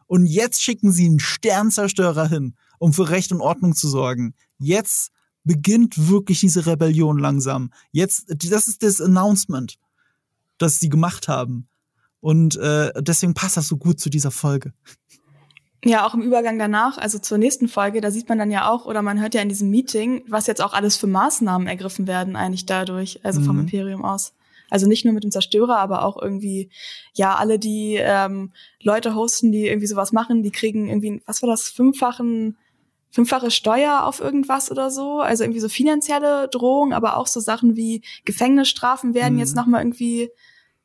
[0.07, 4.33] Und jetzt schicken sie einen Sternzerstörer hin, um für Recht und Ordnung zu sorgen.
[4.57, 5.11] Jetzt
[5.49, 7.71] beginnt wirklich diese Rebellion langsam.
[7.91, 9.79] Jetzt, das ist das Announcement,
[10.59, 11.67] das sie gemacht haben.
[12.19, 14.73] Und äh, deswegen passt das so gut zu dieser Folge.
[15.83, 18.85] Ja, auch im Übergang danach, also zur nächsten Folge, da sieht man dann ja auch,
[18.85, 22.35] oder man hört ja in diesem Meeting, was jetzt auch alles für Maßnahmen ergriffen werden
[22.35, 23.61] eigentlich dadurch, also vom mhm.
[23.61, 24.33] Imperium aus.
[24.69, 26.69] Also nicht nur mit dem Zerstörer, aber auch irgendwie,
[27.15, 28.51] ja, alle, die ähm,
[28.83, 32.55] Leute hosten, die irgendwie sowas machen, die kriegen irgendwie, was war das, fünffachen,
[33.11, 35.19] fünffache Steuer auf irgendwas oder so.
[35.19, 39.39] Also irgendwie so finanzielle Drohungen, aber auch so Sachen wie Gefängnisstrafen werden mhm.
[39.39, 40.29] jetzt nochmal irgendwie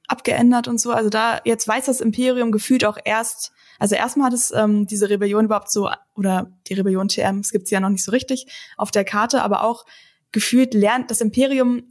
[0.09, 0.93] abgeändert und so.
[0.93, 5.09] Also da jetzt weiß das Imperium gefühlt auch erst, also erstmal hat es ähm, diese
[5.09, 8.47] Rebellion überhaupt so, oder die Rebellion TM, es gibt sie ja noch nicht so richtig
[8.77, 9.85] auf der Karte, aber auch
[10.33, 11.83] gefühlt lernt das Imperium,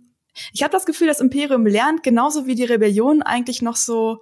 [0.52, 4.22] ich habe das Gefühl, das Imperium lernt genauso wie die Rebellion eigentlich noch so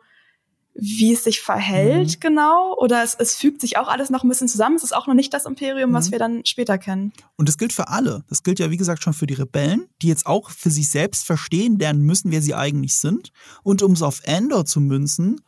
[0.74, 2.19] wie es sich verhält mhm.
[2.19, 4.76] genau oder es, es fügt sich auch alles noch ein bisschen zusammen.
[4.76, 5.93] Es ist auch noch nicht das Imperium, mhm.
[5.93, 7.11] was wir dann später kennen.
[7.36, 8.24] Und das gilt für alle.
[8.30, 11.26] Das gilt ja, wie gesagt, schon für die Rebellen, die jetzt auch für sich selbst
[11.26, 13.32] verstehen lernen müssen, wer sie eigentlich sind.
[13.63, 15.41] Und um es auf Endor zu münzen,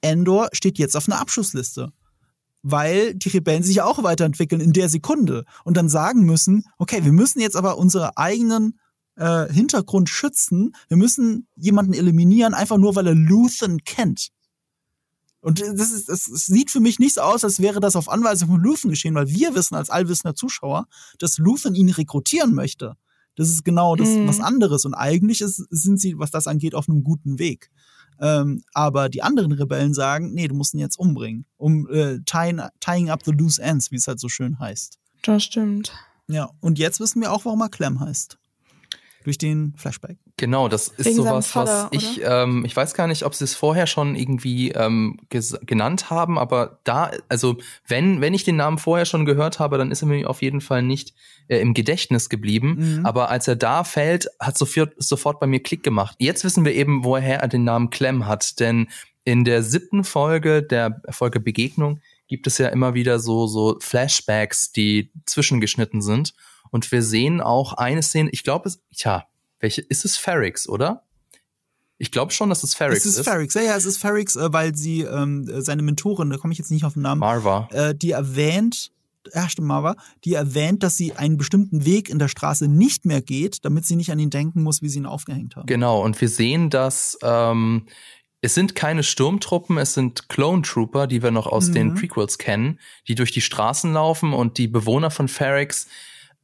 [0.00, 1.92] Endor steht jetzt auf einer Abschussliste.
[2.62, 7.12] Weil die Rebellen sich auch weiterentwickeln in der Sekunde und dann sagen müssen, okay, wir
[7.12, 8.78] müssen jetzt aber unsere eigenen
[9.16, 10.74] äh, Hintergrund schützen.
[10.88, 14.28] Wir müssen jemanden eliminieren, einfach nur weil er Luthen kennt.
[15.40, 18.48] Und das, ist, das sieht für mich nicht so aus, als wäre das auf Anweisung
[18.48, 20.86] von Luthen geschehen, weil wir wissen als allwissender Zuschauer,
[21.18, 22.96] dass Luthen ihn rekrutieren möchte.
[23.36, 24.26] Das ist genau das mhm.
[24.26, 24.84] was anderes.
[24.84, 27.70] Und eigentlich ist, sind sie, was das angeht, auf einem guten Weg.
[28.20, 32.60] Ähm, aber die anderen Rebellen sagen, nee, du musst ihn jetzt umbringen, um äh, tying,
[32.80, 34.98] tying up the loose ends, wie es halt so schön heißt.
[35.22, 35.92] Das stimmt.
[36.26, 38.38] Ja, und jetzt wissen wir auch, warum er Clem heißt
[39.24, 40.18] durch den Flashback.
[40.38, 43.54] Genau, das ist sowas, Vater, was ich, ähm, ich weiß gar nicht, ob sie es
[43.54, 47.56] vorher schon irgendwie ähm, genannt haben, aber da, also
[47.88, 50.60] wenn, wenn ich den Namen vorher schon gehört habe, dann ist er mir auf jeden
[50.60, 51.12] Fall nicht
[51.48, 52.98] äh, im Gedächtnis geblieben.
[52.98, 53.06] Mhm.
[53.06, 56.14] Aber als er da fällt, hat sofort, sofort bei mir Klick gemacht.
[56.20, 58.86] Jetzt wissen wir eben, woher er den Namen Clem hat, denn
[59.24, 64.70] in der siebten Folge der Folge Begegnung gibt es ja immer wieder so, so Flashbacks,
[64.70, 66.32] die zwischengeschnitten sind.
[66.70, 69.26] Und wir sehen auch eine Szene, ich glaube, es, tja,
[69.60, 71.04] welche, ist es Ferrix, oder?
[71.98, 73.12] Ich glaube schon, dass es Ferrix ist.
[73.12, 76.36] Es ist, Ferrix, ja, ja, es ist Ferrix, äh, weil sie ähm, seine Mentorin, da
[76.36, 77.18] komme ich jetzt nicht auf den Namen.
[77.18, 77.68] Marva.
[77.72, 78.92] Äh, die erwähnt,
[79.34, 83.20] ja, stimmt, Marva, die erwähnt, dass sie einen bestimmten Weg in der Straße nicht mehr
[83.20, 85.66] geht, damit sie nicht an ihn denken muss, wie sie ihn aufgehängt haben.
[85.66, 87.86] Genau, und wir sehen, dass ähm,
[88.40, 91.74] es sind keine Sturmtruppen, es sind Clone Trooper, die wir noch aus mhm.
[91.74, 92.78] den Prequels kennen,
[93.08, 95.88] die durch die Straßen laufen und die Bewohner von Ferrix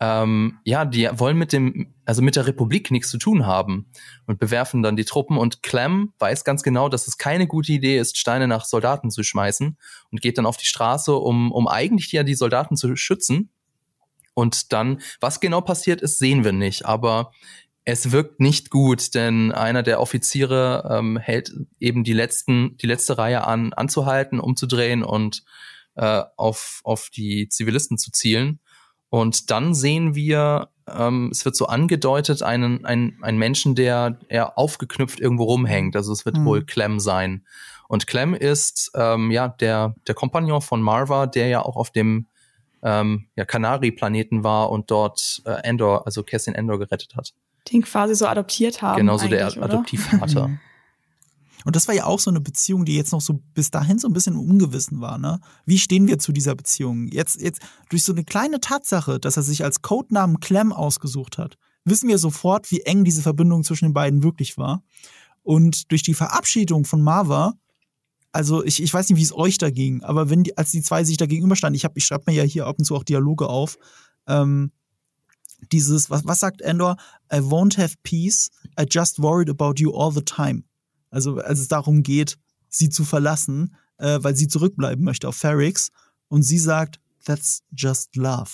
[0.04, 3.86] ähm, ja, die wollen mit dem, also mit der Republik nichts zu tun haben
[4.26, 7.98] und bewerfen dann die Truppen und Clem weiß ganz genau, dass es keine gute Idee
[7.98, 9.78] ist, Steine nach Soldaten zu schmeißen
[10.10, 13.50] und geht dann auf die Straße, um, um eigentlich ja die Soldaten zu schützen.
[14.34, 17.30] Und dann, was genau passiert ist, sehen wir nicht, aber
[17.86, 23.16] es wirkt nicht gut, denn einer der Offiziere ähm, hält eben die letzten, die letzte
[23.16, 25.44] Reihe an, anzuhalten, umzudrehen und
[25.94, 28.60] äh, auf, auf die Zivilisten zu zielen.
[29.14, 34.58] Und dann sehen wir, ähm, es wird so angedeutet, einen, einen, einen Menschen, der eher
[34.58, 35.94] aufgeknüpft irgendwo rumhängt.
[35.94, 36.44] Also es wird mhm.
[36.46, 37.46] wohl Clem sein.
[37.86, 42.26] Und Clem ist ähm, ja der, der Kompagnon von Marva, der ja auch auf dem
[42.82, 47.34] ähm, ja, Kanari-Planeten war und dort äh, Endor, also Cassian Endor gerettet hat.
[47.70, 48.96] Den quasi so adoptiert haben.
[48.96, 50.50] Genauso der Adoptivvater.
[51.64, 54.06] Und das war ja auch so eine Beziehung, die jetzt noch so bis dahin so
[54.06, 55.18] ein bisschen ungewissen war.
[55.18, 55.40] Ne?
[55.64, 57.08] Wie stehen wir zu dieser Beziehung?
[57.08, 61.56] Jetzt, jetzt durch so eine kleine Tatsache, dass er sich als Codenamen Clem ausgesucht hat,
[61.84, 64.82] wissen wir sofort, wie eng diese Verbindung zwischen den beiden wirklich war.
[65.42, 67.54] Und durch die Verabschiedung von Marva,
[68.32, 70.82] also ich, ich weiß nicht, wie es euch da ging, aber wenn die, als die
[70.82, 73.04] zwei sich da gegenüberstanden, ich, hab, ich schreibe mir ja hier ab und zu auch
[73.04, 73.78] Dialoge auf,
[74.26, 74.72] ähm,
[75.72, 76.96] dieses, was, was sagt Endor?
[77.32, 80.64] I won't have peace, I just worried about you all the time.
[81.14, 82.38] Also als es darum geht,
[82.68, 85.90] sie zu verlassen, äh, weil sie zurückbleiben möchte auf Ferrix.
[86.28, 88.50] Und sie sagt, that's just love.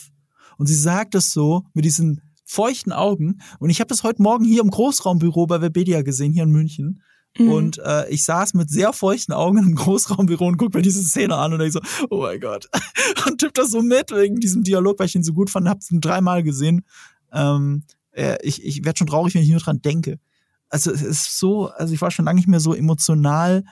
[0.58, 3.40] Und sie sagt es so mit diesen feuchten Augen.
[3.60, 7.02] Und ich habe das heute Morgen hier im Großraumbüro bei Webedia gesehen, hier in München.
[7.38, 7.50] Mhm.
[7.50, 11.36] Und äh, ich saß mit sehr feuchten Augen im Großraumbüro und guck mir diese Szene
[11.36, 12.68] an und denke so, oh mein Gott.
[13.26, 15.88] und tipp das so mit wegen diesem Dialog, weil ich ihn so gut fand, hab's
[15.90, 16.84] dreimal gesehen.
[17.32, 20.18] Ähm, äh, ich ich werde schon traurig, wenn ich nur dran denke
[20.70, 23.64] also es ist so, also ich war schon lange nicht mehr so emotional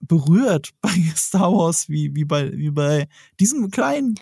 [0.00, 3.08] berührt bei Star Wars wie, wie, bei, wie bei
[3.40, 4.14] diesem kleinen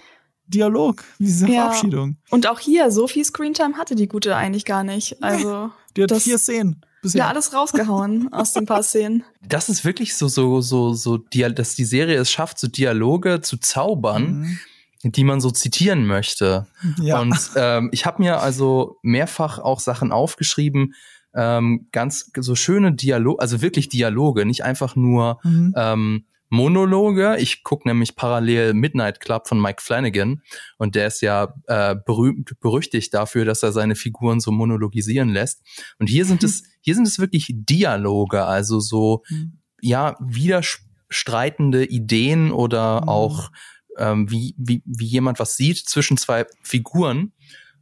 [0.47, 1.63] Dialog, dieser ja.
[1.63, 2.17] Verabschiedung.
[2.31, 5.23] Und auch hier, so viel Screentime hatte die Gute eigentlich gar nicht.
[5.23, 5.71] Also.
[5.97, 6.85] Die hat das, vier Szenen.
[7.01, 7.21] Bisher.
[7.21, 9.25] Ja, alles rausgehauen aus den paar Szenen.
[9.47, 13.57] Das ist wirklich so, so, so, so, dass die Serie es schafft, so Dialoge zu
[13.57, 14.41] zaubern.
[14.41, 14.59] Mhm
[15.05, 16.67] die man so zitieren möchte.
[17.01, 17.19] Ja.
[17.21, 20.95] Und ähm, ich habe mir also mehrfach auch Sachen aufgeschrieben,
[21.35, 25.75] ähm, ganz so schöne Dialoge, also wirklich Dialoge, nicht einfach nur mhm.
[25.77, 27.37] ähm, Monologe.
[27.39, 30.43] Ich gucke nämlich parallel Midnight Club von Mike Flanagan
[30.77, 35.63] und der ist ja äh, berühmt, berüchtigt dafür, dass er seine Figuren so monologisieren lässt.
[35.99, 39.61] Und hier sind es, hier sind es wirklich Dialoge, also so, mhm.
[39.81, 43.09] ja, widerstreitende Ideen oder mhm.
[43.09, 43.51] auch
[43.97, 47.33] ähm, wie, wie, wie jemand was sieht zwischen zwei Figuren.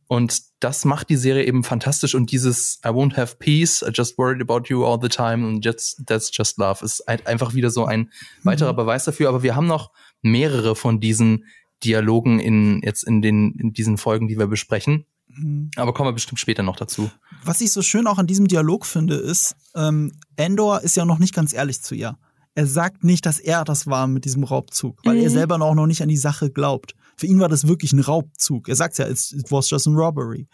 [0.07, 4.19] Und das macht die Serie eben fantastisch und dieses I won't have peace, I just
[4.19, 7.87] worried about you all the time and just, that's just love ist einfach wieder so
[7.87, 8.11] ein
[8.43, 8.77] weiterer mhm.
[8.77, 9.31] Beweis dafür.
[9.31, 9.91] Aber wir haben noch
[10.23, 11.47] mehrere von diesen
[11.83, 15.07] Dialogen in, jetzt in den, in diesen Folgen, die wir besprechen.
[15.29, 15.71] Mhm.
[15.77, 17.11] Aber kommen wir bestimmt später noch dazu.
[17.43, 21.19] Was ich so schön auch an diesem Dialog finde, ist, ähm, Endor ist ja noch
[21.19, 22.19] nicht ganz ehrlich zu ihr.
[22.55, 25.23] Er sagt nicht, dass er das war mit diesem Raubzug, weil mhm.
[25.23, 26.95] er selber noch nicht an die Sache glaubt.
[27.21, 28.67] Für ihn war das wirklich ein Raubzug.
[28.71, 30.49] Er sagt ja, it was just a robbery.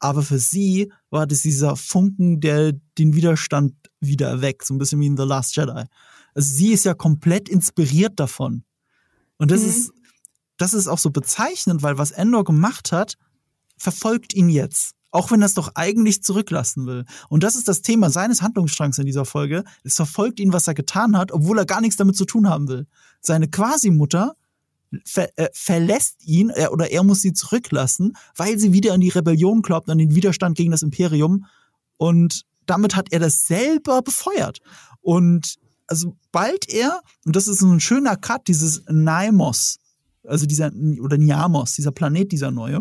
[0.00, 5.00] Aber für sie war das dieser Funken, der den Widerstand wieder erweckt, so ein bisschen
[5.00, 5.84] wie in The Last Jedi.
[6.34, 8.64] Also sie ist ja komplett inspiriert davon.
[9.38, 9.68] Und das mhm.
[9.68, 9.92] ist,
[10.58, 13.16] das ist auch so bezeichnend, weil was Endor gemacht hat,
[13.78, 14.92] verfolgt ihn jetzt.
[15.12, 17.06] Auch wenn er es doch eigentlich zurücklassen will.
[17.30, 19.64] Und das ist das Thema seines Handlungsstrangs in dieser Folge.
[19.84, 22.68] Es verfolgt ihn, was er getan hat, obwohl er gar nichts damit zu tun haben
[22.68, 22.86] will.
[23.22, 24.36] Seine Quasi-Mutter
[25.04, 29.08] ver äh, verlässt ihn äh, oder er muss sie zurücklassen, weil sie wieder an die
[29.08, 31.46] Rebellion glaubt, an den Widerstand gegen das Imperium.
[31.96, 34.58] Und damit hat er das selber befeuert.
[35.00, 39.78] Und also bald er, und das ist so ein schöner Cut, dieses Naimos,
[40.24, 40.70] also dieser,
[41.00, 42.80] oder Niamos, dieser Planet, dieser neue,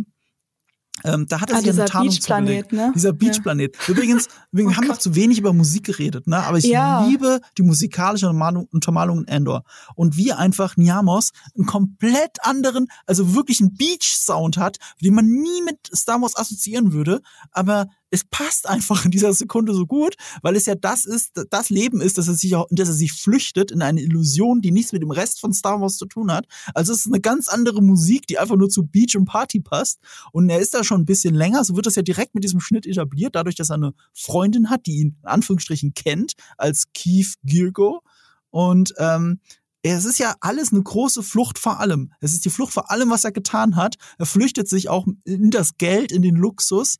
[1.03, 2.91] ähm, da hat er ah, sich eine Tarnung Beachplanet, ne?
[2.95, 3.75] Dieser Beachplanet.
[3.75, 3.93] Ja.
[3.93, 4.87] Übrigens, wir oh haben Gott.
[4.87, 6.43] noch zu wenig über Musik geredet, ne?
[6.43, 7.05] Aber ich ja.
[7.05, 9.63] liebe die musikalische Untermalung in Endor.
[9.95, 15.61] Und wie einfach Niamos einen komplett anderen, also wirklich einen Beach-Sound hat, den man nie
[15.63, 17.21] mit Star Wars assoziieren würde,
[17.51, 21.69] aber es passt einfach in dieser Sekunde so gut, weil es ja das ist, das
[21.69, 25.01] Leben ist, dass er sich dass er sich flüchtet in eine Illusion, die nichts mit
[25.01, 26.45] dem Rest von Star Wars zu tun hat.
[26.73, 29.99] Also es ist eine ganz andere Musik, die einfach nur zu Beach und Party passt.
[30.31, 32.59] Und er ist da schon ein bisschen länger, so wird das ja direkt mit diesem
[32.59, 37.35] Schnitt etabliert, dadurch, dass er eine Freundin hat, die ihn in Anführungsstrichen kennt, als Keith
[37.43, 38.01] Gilgo.
[38.49, 39.39] Und ähm,
[39.81, 42.11] es ist ja alles eine große Flucht vor allem.
[42.19, 43.95] Es ist die Flucht vor allem, was er getan hat.
[44.17, 46.97] Er flüchtet sich auch in das Geld, in den Luxus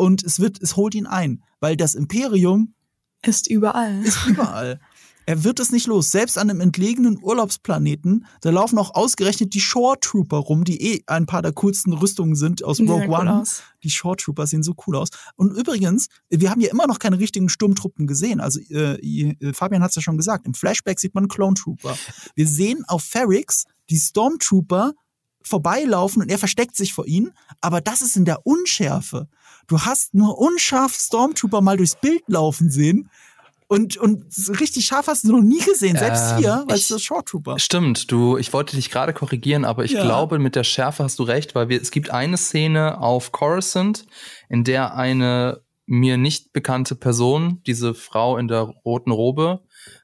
[0.00, 2.74] und es wird, es holt ihn ein, weil das Imperium
[3.22, 4.02] ist überall.
[4.02, 4.80] Ist überall.
[5.26, 6.10] er wird es nicht los.
[6.10, 11.04] Selbst an einem entlegenen Urlaubsplaneten, da laufen auch ausgerechnet die Shore Trooper rum, die eh
[11.06, 13.42] ein paar der coolsten Rüstungen sind aus Rogue cool One.
[13.42, 13.62] Aus.
[13.84, 15.10] Die Shore Trooper sehen so cool aus.
[15.36, 18.40] Und übrigens, wir haben ja immer noch keine richtigen Sturmtruppen gesehen.
[18.40, 21.94] Also äh, äh Fabian hat es ja schon gesagt, im Flashback sieht man Clone Trooper.
[22.34, 24.94] Wir sehen auf Ferrix die Stormtrooper
[25.42, 29.28] vorbeilaufen und er versteckt sich vor ihnen, aber das ist in der Unschärfe.
[29.66, 33.10] Du hast nur unscharf Stormtrooper mal durchs Bild laufen sehen.
[33.68, 34.24] Und, und
[34.58, 37.56] richtig scharf hast du noch nie gesehen, selbst ähm, hier, weil es das Short Trooper.
[37.60, 40.02] Stimmt, du, ich wollte dich gerade korrigieren, aber ich ja.
[40.02, 44.06] glaube, mit der Schärfe hast du recht, weil wir, es gibt eine Szene auf Coruscant,
[44.48, 49.62] in der eine mir nicht bekannte Person, diese Frau in der roten Robe,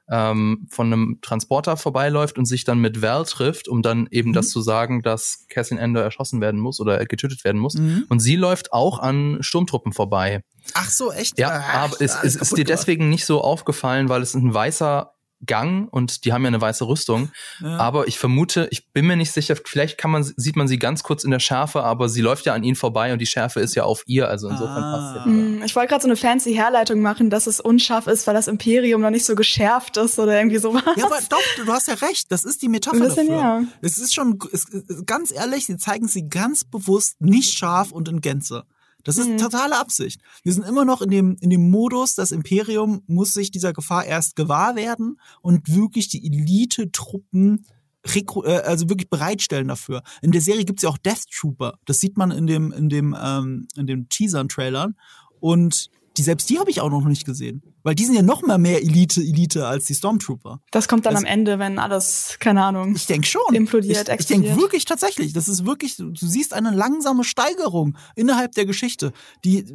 [0.09, 4.33] ähm, von einem Transporter vorbeiläuft und sich dann mit Val trifft, um dann eben mhm.
[4.33, 7.75] das zu sagen, dass Cassian Ender erschossen werden muss oder getötet werden muss.
[7.75, 8.05] Mhm.
[8.09, 10.43] Und sie läuft auch an Sturmtruppen vorbei.
[10.73, 11.39] Ach so, echt?
[11.39, 15.13] Ja, Ach, aber es, es ist dir deswegen nicht so aufgefallen, weil es ein weißer
[15.45, 17.31] Gang und die haben ja eine weiße Rüstung.
[17.61, 17.77] Ja.
[17.77, 21.03] Aber ich vermute, ich bin mir nicht sicher, vielleicht kann man, sieht man sie ganz
[21.03, 23.75] kurz in der Schärfe, aber sie läuft ja an ihnen vorbei und die Schärfe ist
[23.75, 24.91] ja auf ihr, also insofern ah.
[24.91, 25.25] passt ja.
[25.25, 28.47] Hm, ich wollte gerade so eine fancy Herleitung machen, dass es unscharf ist, weil das
[28.47, 30.83] Imperium noch nicht so geschärft ist oder irgendwie sowas.
[30.95, 33.41] Ja, aber doch, du hast ja recht, das ist die Metapher bisschen, dafür.
[33.41, 33.63] Ja.
[33.81, 34.65] Es ist schon, es,
[35.05, 38.63] ganz ehrlich, sie zeigen sie ganz bewusst nicht scharf und in Gänze.
[39.07, 39.37] Das ist mhm.
[39.37, 40.19] totale Absicht.
[40.43, 44.03] Wir sind immer noch in dem, in dem Modus, das Imperium muss sich dieser Gefahr
[44.03, 47.65] erst gewahr werden und wirklich die Elite-Truppen
[48.03, 50.03] äh, also wirklich bereitstellen dafür.
[50.21, 51.79] In der Serie gibt's ja auch Death Trooper.
[51.85, 54.97] Das sieht man in dem, in dem, ähm, in dem Teasern-Trailern.
[55.39, 57.61] Und die selbst die habe ich auch noch nicht gesehen.
[57.83, 60.59] Weil die sind ja noch mal mehr Elite, Elite als die Stormtrooper.
[60.71, 62.95] Das kommt dann also, am Ende, wenn alles, keine Ahnung.
[62.95, 63.53] Ich denke schon.
[63.53, 65.33] Implodiert, ich, ich denke wirklich tatsächlich.
[65.33, 69.13] Das ist wirklich, du siehst eine langsame Steigerung innerhalb der Geschichte.
[69.45, 69.65] Die,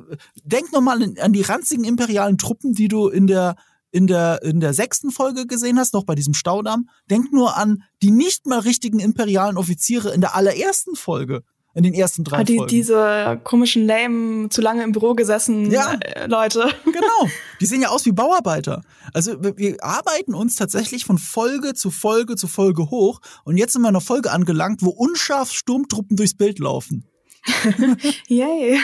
[0.44, 3.56] denk noch mal an die ranzigen imperialen Truppen, die du in der,
[3.90, 6.88] in der, in der sechsten Folge gesehen hast, noch bei diesem Staudamm.
[7.10, 11.42] Denk nur an die nicht mal richtigen imperialen Offiziere in der allerersten Folge
[11.74, 12.70] in den ersten drei ah, die, Folgen.
[12.70, 16.68] Diese komischen Lame, zu lange im Büro gesessen ja, äh, Leute.
[16.84, 17.30] Genau.
[17.60, 18.82] Die sehen ja aus wie Bauarbeiter.
[19.14, 23.72] Also wir, wir arbeiten uns tatsächlich von Folge zu Folge zu Folge hoch und jetzt
[23.72, 27.08] sind wir in einer Folge angelangt, wo unscharf Sturmtruppen durchs Bild laufen.
[28.28, 28.78] Yay.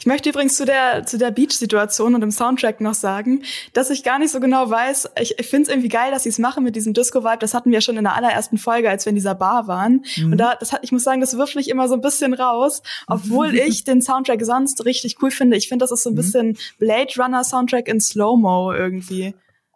[0.00, 3.42] Ich möchte übrigens zu der, zu der Beach-Situation und dem Soundtrack noch sagen,
[3.72, 5.10] dass ich gar nicht so genau weiß.
[5.20, 7.38] Ich, ich finde es irgendwie geil, dass sie es machen mit diesem Disco-Vibe.
[7.38, 10.04] Das hatten wir schon in der allerersten Folge, als wir in dieser Bar waren.
[10.16, 10.32] Mhm.
[10.32, 12.82] Und da, das hat, ich muss sagen, das wirft mich immer so ein bisschen raus,
[13.06, 15.56] obwohl ich den Soundtrack sonst richtig cool finde.
[15.56, 16.16] Ich finde, das ist so ein mhm.
[16.16, 19.34] bisschen Blade Runner Soundtrack in Slow-Mo irgendwie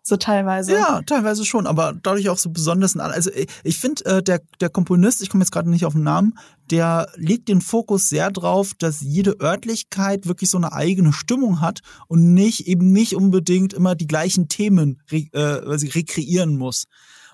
[0.08, 0.72] so teilweise.
[0.72, 2.96] Ja, teilweise schon, aber dadurch auch so besonders.
[2.96, 3.30] Also
[3.62, 6.38] ich finde, äh, der, der Komponist, ich komme jetzt gerade nicht auf den Namen,
[6.70, 11.80] der legt den Fokus sehr drauf, dass jede Örtlichkeit wirklich so eine eigene Stimmung hat
[12.08, 16.86] und nicht eben nicht unbedingt immer die gleichen Themen re, äh, sie rekreieren muss.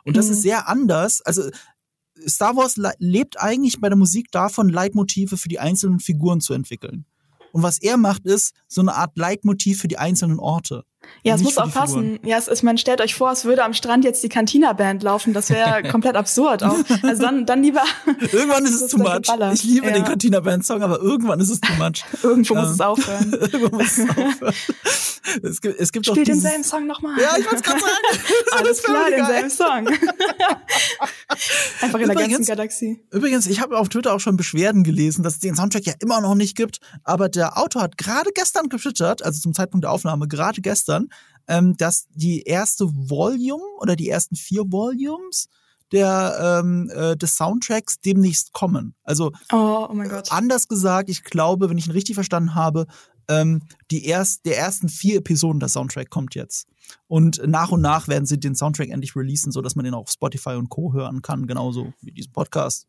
[0.04, 0.32] Und das mhm.
[0.32, 1.22] ist sehr anders.
[1.22, 1.42] Also
[2.26, 7.06] Star Wars lebt eigentlich bei der Musik davon, Leitmotive für die einzelnen Figuren zu entwickeln.
[7.52, 10.84] Und was er macht, ist so eine Art Leitmotiv für die einzelnen Orte.
[11.22, 12.18] Ja, es muss auch passen.
[12.22, 15.32] Ja, es ist, man stellt euch vor, es würde am Strand jetzt die Cantina-Band laufen.
[15.32, 16.76] Das wäre komplett absurd auch.
[17.02, 17.82] Also dann, dann lieber.
[18.32, 19.22] Irgendwann ist es too much.
[19.54, 19.92] Ich liebe ja.
[19.92, 22.04] den Cantina-Band-Song, aber irgendwann ist es too much.
[22.22, 23.32] Irgendwo muss es ähm, aufhören.
[23.32, 24.54] Irgendwo muss es aufhören.
[25.42, 27.18] Es gibt, es gibt Spiel denselben Song nochmal.
[27.18, 27.94] Ja, ich wollte es gerade sagen.
[28.58, 29.88] Alles klar, denselben Song.
[31.80, 33.00] Einfach in übrigens, der ganzen Galaxie.
[33.10, 36.20] Übrigens, ich habe auf Twitter auch schon Beschwerden gelesen, dass es den Soundtrack ja immer
[36.20, 36.80] noch nicht gibt.
[37.04, 40.93] Aber der Autor hat gerade gestern getwittert, also zum Zeitpunkt der Aufnahme, gerade gestern,
[41.48, 45.48] ähm, dass die erste Volume oder die ersten vier Volumes
[45.92, 48.94] der ähm, äh, des Soundtracks demnächst kommen.
[49.04, 50.32] Also oh, oh Gott.
[50.32, 52.86] anders gesagt, ich glaube, wenn ich ihn richtig verstanden habe,
[53.28, 56.66] ähm, die erst der ersten vier Episoden der Soundtrack kommt jetzt.
[57.06, 60.02] Und nach und nach werden sie den Soundtrack endlich releasen, so dass man den auch
[60.02, 60.92] auf Spotify und Co.
[60.92, 62.86] hören kann, genauso wie diesen Podcast.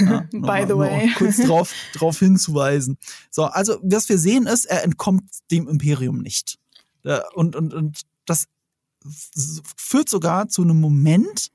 [0.00, 1.10] Ja, By mal, the way.
[1.16, 2.96] kurz drauf, drauf hinzuweisen.
[3.30, 6.58] So, also was wir sehen ist, er entkommt dem Imperium nicht.
[7.34, 8.46] Und, und, und das
[9.76, 11.50] führt sogar zu einem Moment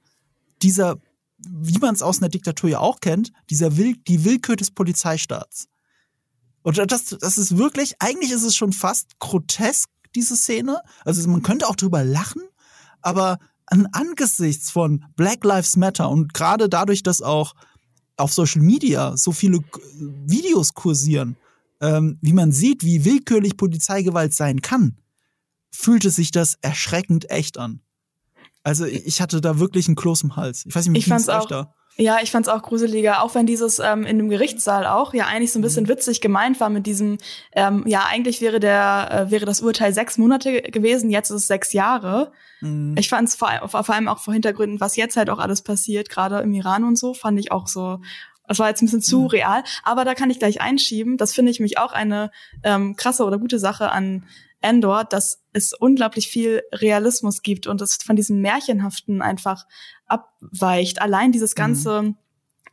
[0.61, 0.97] dieser,
[1.39, 5.67] wie man es aus einer Diktatur ja auch kennt, dieser Will, die Willkür des Polizeistaats.
[6.63, 10.79] Und das, das ist wirklich, eigentlich ist es schon fast grotesk, diese Szene.
[11.03, 12.43] Also man könnte auch drüber lachen,
[13.01, 17.53] aber an, angesichts von Black Lives Matter und gerade dadurch, dass auch
[18.17, 19.59] auf Social Media so viele
[19.95, 21.37] Videos kursieren,
[21.79, 24.97] ähm, wie man sieht, wie willkürlich Polizeigewalt sein kann,
[25.71, 27.81] fühlte sich das erschreckend echt an.
[28.63, 30.65] Also ich hatte da wirklich einen Kloß im Hals.
[30.67, 31.73] Ich weiß nicht, wie ich fand's auch, da.
[31.97, 35.51] Ja, ich fand's auch gruseliger, auch wenn dieses ähm, in dem Gerichtssaal auch ja eigentlich
[35.51, 35.89] so ein bisschen mhm.
[35.89, 37.17] witzig gemeint war mit diesem,
[37.53, 41.47] ähm, ja eigentlich wäre der äh, wäre das Urteil sechs Monate gewesen, jetzt ist es
[41.47, 42.31] sechs Jahre.
[42.61, 42.95] Mhm.
[42.97, 46.39] Ich fand's vor, vor allem auch vor Hintergründen, was jetzt halt auch alles passiert, gerade
[46.39, 47.99] im Iran und so, fand ich auch so
[48.47, 49.27] das war jetzt ein bisschen zu mhm.
[49.27, 51.15] real, aber da kann ich gleich einschieben.
[51.15, 52.31] Das finde ich mich auch eine
[52.63, 54.25] ähm, krasse oder gute Sache an
[54.61, 59.65] Endor, dass es unglaublich viel Realismus gibt und es von diesem Märchenhaften einfach
[60.05, 61.01] abweicht.
[61.01, 62.15] Allein dieses ganze, mhm.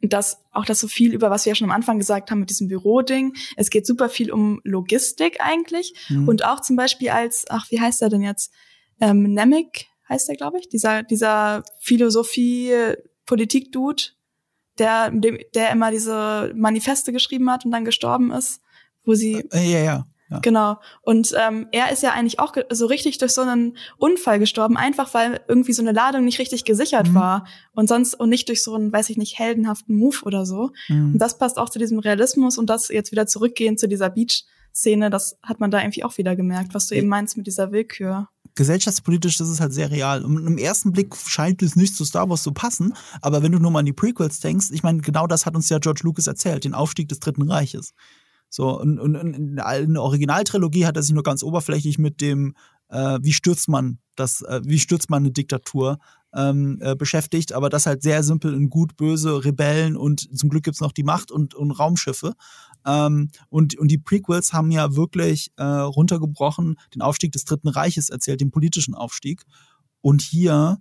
[0.03, 2.51] das, auch das so viel über was wir ja schon am Anfang gesagt haben mit
[2.51, 3.35] diesem Büroding.
[3.57, 6.29] Es geht super viel um Logistik eigentlich mhm.
[6.29, 8.53] und auch zum Beispiel als, ach, wie heißt er denn jetzt?
[9.01, 12.73] Ähm, Nemec heißt er, glaube ich, dieser, dieser Philosophie,
[13.27, 14.03] Politik-Dude,
[14.79, 18.61] der, der immer diese Manifeste geschrieben hat und dann gestorben ist,
[19.05, 19.45] wo sie.
[19.53, 20.07] Äh, ja, ja.
[20.31, 20.41] Ja.
[20.41, 20.77] Genau.
[21.03, 25.15] Und ähm, er ist ja eigentlich auch so richtig durch so einen Unfall gestorben, einfach
[25.15, 27.15] weil irgendwie so eine Ladung nicht richtig gesichert mhm.
[27.15, 30.71] war und sonst und nicht durch so einen, weiß ich nicht, heldenhaften Move oder so.
[30.89, 31.13] Mhm.
[31.15, 35.09] Und das passt auch zu diesem Realismus und das jetzt wieder zurückgehen zu dieser Beach-Szene,
[35.11, 38.29] das hat man da irgendwie auch wieder gemerkt, was du eben meinst mit dieser Willkür
[38.59, 40.25] gesellschaftspolitisch ist es halt sehr real.
[40.25, 43.61] Und im ersten Blick scheint es nicht zu Star Wars zu passen, aber wenn du
[43.61, 46.27] nur mal an die Prequels denkst, ich meine, genau das hat uns ja George Lucas
[46.27, 47.95] erzählt, den Aufstieg des Dritten Reiches.
[48.51, 49.67] So, und, und, in der
[50.03, 52.55] Originaltrilogie hat er sich nur ganz oberflächlich mit dem,
[52.89, 55.99] äh, wie stürzt man das, äh, wie stürzt man eine Diktatur
[56.35, 60.65] ähm, äh, beschäftigt, aber das halt sehr simpel in gut, böse, Rebellen und zum Glück
[60.65, 62.35] gibt's noch die Macht und, und Raumschiffe.
[62.87, 68.09] Ähm, und, und die Prequels haben ja wirklich äh, runtergebrochen, den Aufstieg des Dritten Reiches
[68.11, 69.43] erzählt, den politischen Aufstieg.
[70.01, 70.79] Und hier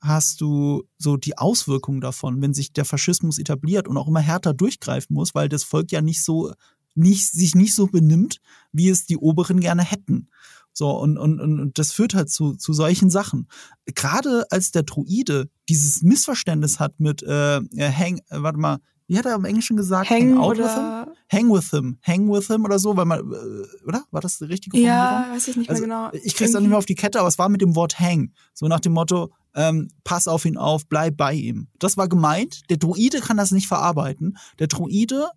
[0.00, 4.54] hast du so die Auswirkungen davon, wenn sich der Faschismus etabliert und auch immer härter
[4.54, 6.52] durchgreifen muss, weil das Volk ja nicht so
[6.96, 8.40] nicht, sich nicht so benimmt,
[8.72, 10.28] wie es die Oberen gerne hätten.
[10.72, 13.48] So, und, und, und das führt halt zu, zu solchen Sachen.
[13.86, 18.78] Gerade als der Druide dieses Missverständnis hat mit äh, Hang, äh, warte mal,
[19.08, 20.10] wie hat er im Englischen gesagt?
[20.10, 21.14] Hang, hang out oder with him?
[21.32, 21.98] Hang with him.
[22.02, 24.04] Hang with him oder so, weil man, äh, oder?
[24.10, 24.98] War das die richtige Formulierung?
[24.98, 26.24] Ja, weiß ich nicht also, mehr genau.
[26.24, 28.32] Ich krieg's dann nicht mehr auf die Kette, aber es war mit dem Wort hang.
[28.52, 31.68] So nach dem Motto, ähm, pass auf ihn auf, bleib bei ihm.
[31.78, 32.68] Das war gemeint.
[32.68, 34.36] Der Druide kann das nicht verarbeiten.
[34.58, 35.28] Der Druide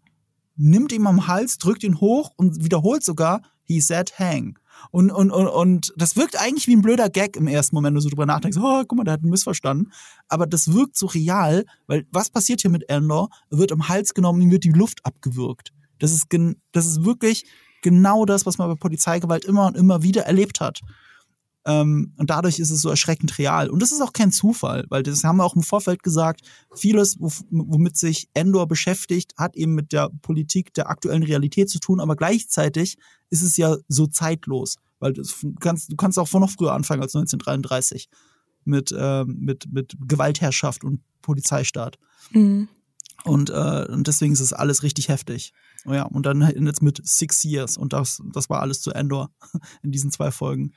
[0.59, 4.59] nimmt ihm am Hals, drückt ihn hoch und wiederholt sogar, he said hang.
[4.91, 7.95] Und, und, und, und das wirkt eigentlich wie ein blöder Gag im ersten Moment, wenn
[7.95, 9.91] du so drüber nachdenkst, oh, guck mal, der hat einen missverstanden.
[10.27, 13.29] Aber das wirkt so real, weil was passiert hier mit Endor?
[13.51, 15.71] Er wird am Hals genommen, ihm wird die Luft abgewürgt.
[15.99, 16.27] Das ist,
[16.71, 17.45] das ist wirklich
[17.81, 20.81] genau das, was man bei Polizeigewalt immer und immer wieder erlebt hat.
[21.65, 23.69] Ähm, und dadurch ist es so erschreckend real.
[23.69, 26.41] Und das ist auch kein Zufall, weil das haben wir auch im Vorfeld gesagt,
[26.73, 31.99] vieles, womit sich Endor beschäftigt, hat eben mit der Politik der aktuellen Realität zu tun,
[31.99, 32.97] aber gleichzeitig
[33.29, 35.23] ist es ja so zeitlos, weil du
[35.59, 38.09] kannst, du kannst auch von noch früher anfangen als 1933
[38.63, 41.97] mit, äh, mit, mit Gewaltherrschaft und Polizeistaat.
[42.31, 42.69] Mhm.
[43.25, 45.53] Und, äh, und deswegen ist es alles richtig heftig.
[45.85, 49.31] Oh ja, und dann jetzt mit Six Years und das, das war alles zu Endor
[49.83, 50.73] in diesen zwei Folgen.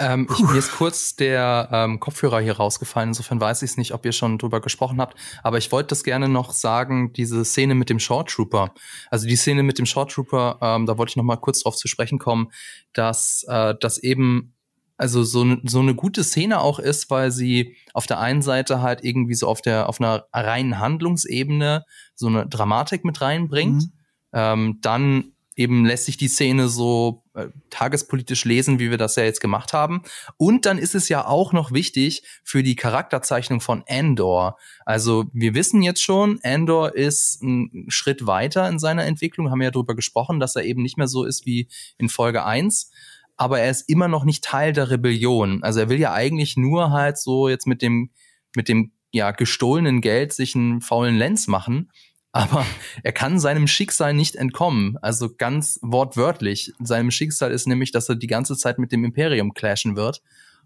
[0.00, 3.10] Ähm, ich, mir ist kurz der ähm, Kopfhörer hier rausgefallen.
[3.10, 5.18] Insofern weiß ich es nicht, ob ihr schon drüber gesprochen habt.
[5.42, 8.72] Aber ich wollte das gerne noch sagen, diese Szene mit dem Short Trooper.
[9.10, 11.76] Also die Szene mit dem Short Trooper, ähm, da wollte ich noch mal kurz drauf
[11.76, 12.50] zu sprechen kommen,
[12.92, 14.54] dass äh, das eben
[14.96, 19.02] also so, so eine gute Szene auch ist, weil sie auf der einen Seite halt
[19.02, 21.84] irgendwie so auf der auf einer reinen Handlungsebene
[22.14, 23.82] so eine Dramatik mit reinbringt.
[23.82, 23.92] Mhm.
[24.32, 29.24] Ähm, dann eben lässt sich die Szene so äh, tagespolitisch lesen, wie wir das ja
[29.24, 30.02] jetzt gemacht haben.
[30.36, 34.58] Und dann ist es ja auch noch wichtig für die Charakterzeichnung von Andor.
[34.84, 39.66] Also wir wissen jetzt schon, Andor ist ein Schritt weiter in seiner Entwicklung, haben wir
[39.66, 42.90] ja darüber gesprochen, dass er eben nicht mehr so ist wie in Folge 1.
[43.36, 45.62] Aber er ist immer noch nicht Teil der Rebellion.
[45.62, 48.10] Also er will ja eigentlich nur halt so jetzt mit dem,
[48.54, 51.90] mit dem ja, gestohlenen Geld sich einen faulen Lenz machen
[52.34, 52.66] aber
[53.04, 54.98] er kann seinem Schicksal nicht entkommen.
[55.00, 56.72] Also ganz wortwörtlich.
[56.80, 60.20] Seinem Schicksal ist nämlich, dass er die ganze Zeit mit dem Imperium clashen wird.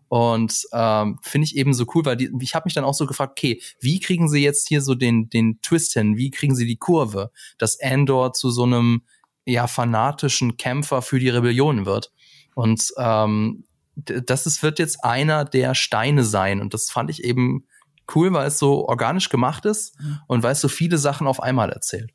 [0.09, 3.07] Und ähm, finde ich eben so cool, weil die, ich habe mich dann auch so
[3.07, 6.17] gefragt, okay, wie kriegen sie jetzt hier so den, den Twist hin?
[6.17, 9.03] Wie kriegen sie die Kurve, dass Andor zu so einem
[9.45, 12.13] ja fanatischen Kämpfer für die Rebellion wird?
[12.55, 13.65] Und ähm,
[13.95, 16.63] das ist, wird jetzt einer der Steine sein.
[16.63, 17.67] Und das fand ich eben
[18.15, 19.95] cool, weil es so organisch gemacht ist
[20.27, 22.13] und weil es so viele Sachen auf einmal erzählt.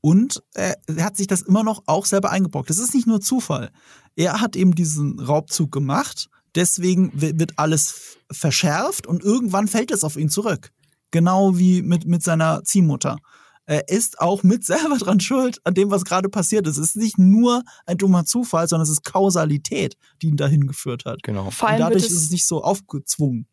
[0.00, 2.68] Und er hat sich das immer noch auch selber eingebrockt.
[2.68, 3.70] Das ist nicht nur Zufall.
[4.16, 10.16] Er hat eben diesen Raubzug gemacht, deswegen wird alles verschärft und irgendwann fällt es auf
[10.16, 10.72] ihn zurück.
[11.12, 13.18] Genau wie mit, mit seiner Ziehmutter.
[13.66, 16.78] Er ist auch mit selber dran schuld an dem, was gerade passiert ist.
[16.78, 21.04] Es ist nicht nur ein dummer Zufall, sondern es ist Kausalität, die ihn dahin geführt
[21.04, 21.22] hat.
[21.22, 21.50] Genau.
[21.50, 23.46] Vor allem und dadurch ist es nicht so aufgezwungen.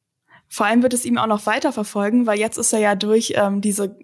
[0.50, 3.34] Vor allem wird es ihm auch noch weiter verfolgen, weil jetzt ist er ja durch
[3.36, 3.98] ähm, diese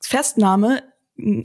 [0.00, 0.82] Festnahme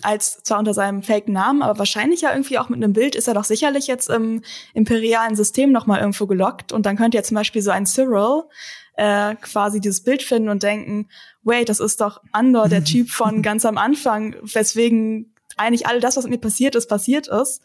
[0.03, 3.33] als zwar unter seinem Fake-Namen, aber wahrscheinlich ja irgendwie auch mit einem Bild ist er
[3.33, 4.43] doch sicherlich jetzt im
[4.75, 8.43] imperialen System nochmal irgendwo gelockt und dann könnte ja zum Beispiel so ein Cyril
[8.95, 11.09] äh, quasi dieses Bild finden und denken,
[11.41, 16.17] wait, das ist doch Andor, der Typ von ganz am Anfang, weswegen eigentlich all das,
[16.17, 17.61] was mit mir passiert ist, passiert ist.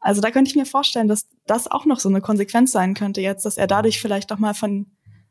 [0.00, 3.20] Also da könnte ich mir vorstellen, dass das auch noch so eine Konsequenz sein könnte
[3.20, 4.86] jetzt, dass er dadurch vielleicht doch mal von,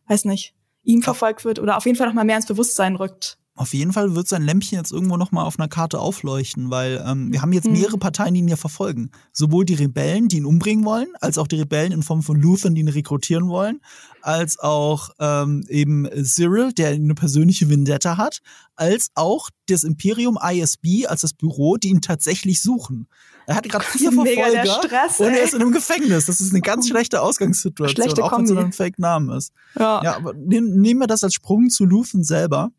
[0.08, 3.38] weiß nicht, ihm verfolgt wird oder auf jeden Fall noch mal mehr ins Bewusstsein rückt.
[3.62, 7.00] Auf jeden Fall wird sein Lämpchen jetzt irgendwo noch mal auf einer Karte aufleuchten, weil
[7.06, 7.74] ähm, wir haben jetzt hm.
[7.74, 9.12] mehrere Parteien, die ihn ja verfolgen.
[9.34, 12.74] Sowohl die Rebellen, die ihn umbringen wollen, als auch die Rebellen in Form von Luthen,
[12.74, 13.80] die ihn rekrutieren wollen,
[14.24, 18.40] als auch ähm, eben Cyril, der eine persönliche Vendetta hat,
[18.76, 23.08] als auch das Imperium ISB als das Büro, die ihn tatsächlich suchen.
[23.46, 26.26] Er hat gerade vier Verfolger Stress, und er ist in einem Gefängnis.
[26.26, 29.54] Das ist eine ganz schlechte Ausgangssituation, Schlechte auch wenn es ein Fake-Namen ist.
[29.78, 30.02] Ja.
[30.04, 32.72] ja, aber nehmen wir das als Sprung zu Luthen selber.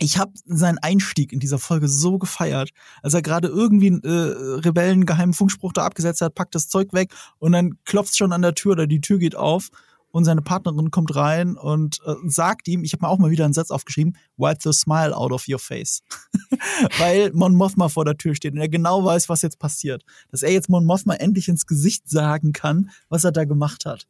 [0.00, 2.70] Ich habe seinen Einstieg in dieser Folge so gefeiert,
[3.02, 6.92] als er gerade irgendwie einen äh, Rebellen geheimen Funkspruch da abgesetzt hat, packt das Zeug
[6.92, 9.70] weg und dann klopft schon an der Tür oder die Tür geht auf
[10.10, 13.44] und seine Partnerin kommt rein und äh, sagt ihm, ich habe mir auch mal wieder
[13.44, 16.02] einen Satz aufgeschrieben, wipe the smile out of your face.
[16.98, 20.04] Weil Mon Mothma vor der Tür steht und er genau weiß, was jetzt passiert.
[20.30, 24.06] Dass er jetzt Mon Mothma endlich ins Gesicht sagen kann, was er da gemacht hat.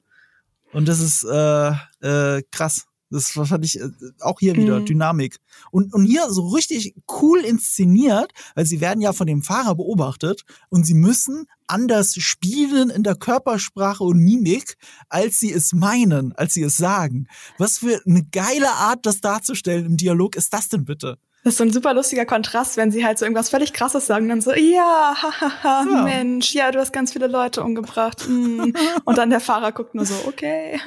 [0.72, 1.70] Und das ist äh,
[2.00, 2.87] äh, krass.
[3.10, 3.88] Das fand ich äh,
[4.20, 4.86] auch hier wieder mhm.
[4.86, 5.38] Dynamik.
[5.70, 10.44] Und, und hier so richtig cool inszeniert, weil sie werden ja von dem Fahrer beobachtet
[10.68, 14.76] und sie müssen anders spielen in der Körpersprache und Mimik,
[15.08, 17.28] als sie es meinen, als sie es sagen.
[17.58, 21.18] Was für eine geile Art, das darzustellen im Dialog ist das denn bitte?
[21.44, 24.28] Das ist so ein super lustiger Kontrast, wenn sie halt so irgendwas völlig krasses sagen,
[24.28, 26.02] dann so, ja, hahaha, ja.
[26.02, 28.28] Mensch, ja, du hast ganz viele Leute umgebracht.
[28.28, 28.72] Mm.
[29.04, 30.80] Und dann der Fahrer guckt nur so, okay.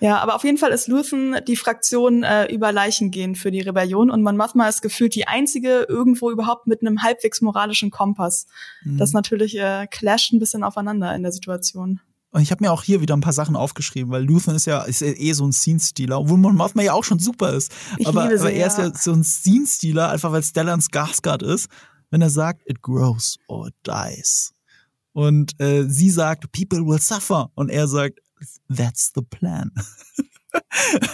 [0.00, 3.60] Ja, aber auf jeden Fall ist Luthen die Fraktion äh, über Leichen gehen für die
[3.60, 8.46] Rebellion und Mon Mothma ist gefühlt die einzige irgendwo überhaupt mit einem halbwegs moralischen Kompass.
[8.84, 8.98] Mhm.
[8.98, 12.00] Das natürlich äh, clasht ein bisschen aufeinander in der Situation.
[12.30, 14.82] Und ich habe mir auch hier wieder ein paar Sachen aufgeschrieben, weil Luthen ist ja
[14.82, 17.72] ist eh so ein Scene-Stealer, obwohl Mon Mothma ja auch schon super ist.
[17.96, 21.68] Ich aber, sie, aber er ist ja so ein Scene-Stealer, einfach weil Stellan Skarsgård ist,
[22.10, 24.52] wenn er sagt, it grows or it dies.
[25.12, 27.50] Und äh, sie sagt, people will suffer.
[27.54, 28.20] Und er sagt,
[28.74, 29.72] That's the plan.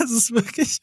[0.00, 0.78] Es ist wirklich,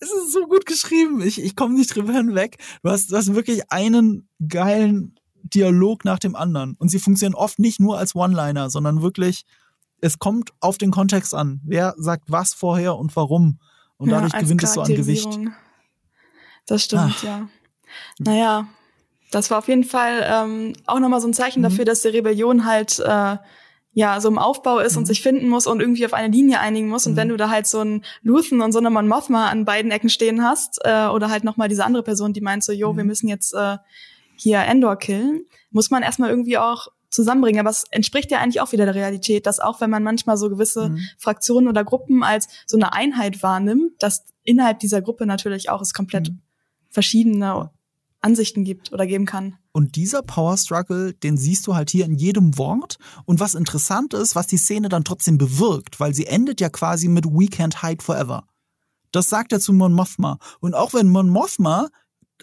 [0.00, 1.20] es ist so gut geschrieben.
[1.20, 2.56] Ich, ich komme nicht drüber hinweg.
[2.82, 6.74] Du hast, du hast wirklich einen geilen Dialog nach dem anderen.
[6.78, 9.44] Und sie funktionieren oft nicht nur als One-Liner, sondern wirklich,
[10.00, 11.60] es kommt auf den Kontext an.
[11.64, 13.58] Wer sagt was vorher und warum?
[13.98, 15.38] Und Ja, dadurch als gewinnt es so an Gewicht.
[16.66, 17.22] Das stimmt, Ach.
[17.22, 17.48] ja.
[18.18, 18.68] Naja,
[19.30, 21.64] das war auf jeden Fall ähm, auch nochmal so ein Zeichen Mhm.
[21.64, 23.36] dafür, dass die Rebellion halt äh,
[23.94, 25.06] ja so im Aufbau ist und Mhm.
[25.06, 27.06] sich finden muss und irgendwie auf eine Linie einigen muss.
[27.06, 27.16] Und Mhm.
[27.16, 30.08] wenn du da halt so einen Luthen und so eine Mon Mothma an beiden Ecken
[30.08, 33.08] stehen hast, äh, oder halt nochmal diese andere Person, die meint so, jo, wir Mhm.
[33.08, 33.76] müssen jetzt äh,
[34.36, 37.60] hier Endor killen, muss man erstmal irgendwie auch zusammenbringen.
[37.60, 40.48] Aber es entspricht ja eigentlich auch wieder der Realität, dass auch wenn man manchmal so
[40.48, 40.98] gewisse Mhm.
[41.18, 45.92] Fraktionen oder Gruppen als so eine Einheit wahrnimmt, dass innerhalb dieser Gruppe natürlich auch es
[45.92, 46.38] komplett Mhm.
[46.88, 47.70] verschiedene
[48.22, 49.56] Ansichten gibt oder geben kann.
[49.72, 52.98] Und dieser Power Struggle, den siehst du halt hier in jedem Wort.
[53.24, 57.08] Und was interessant ist, was die Szene dann trotzdem bewirkt, weil sie endet ja quasi
[57.08, 58.46] mit We can't hide forever.
[59.10, 60.38] Das sagt er zu Mon Mothma.
[60.60, 61.88] Und auch wenn Mon Mothma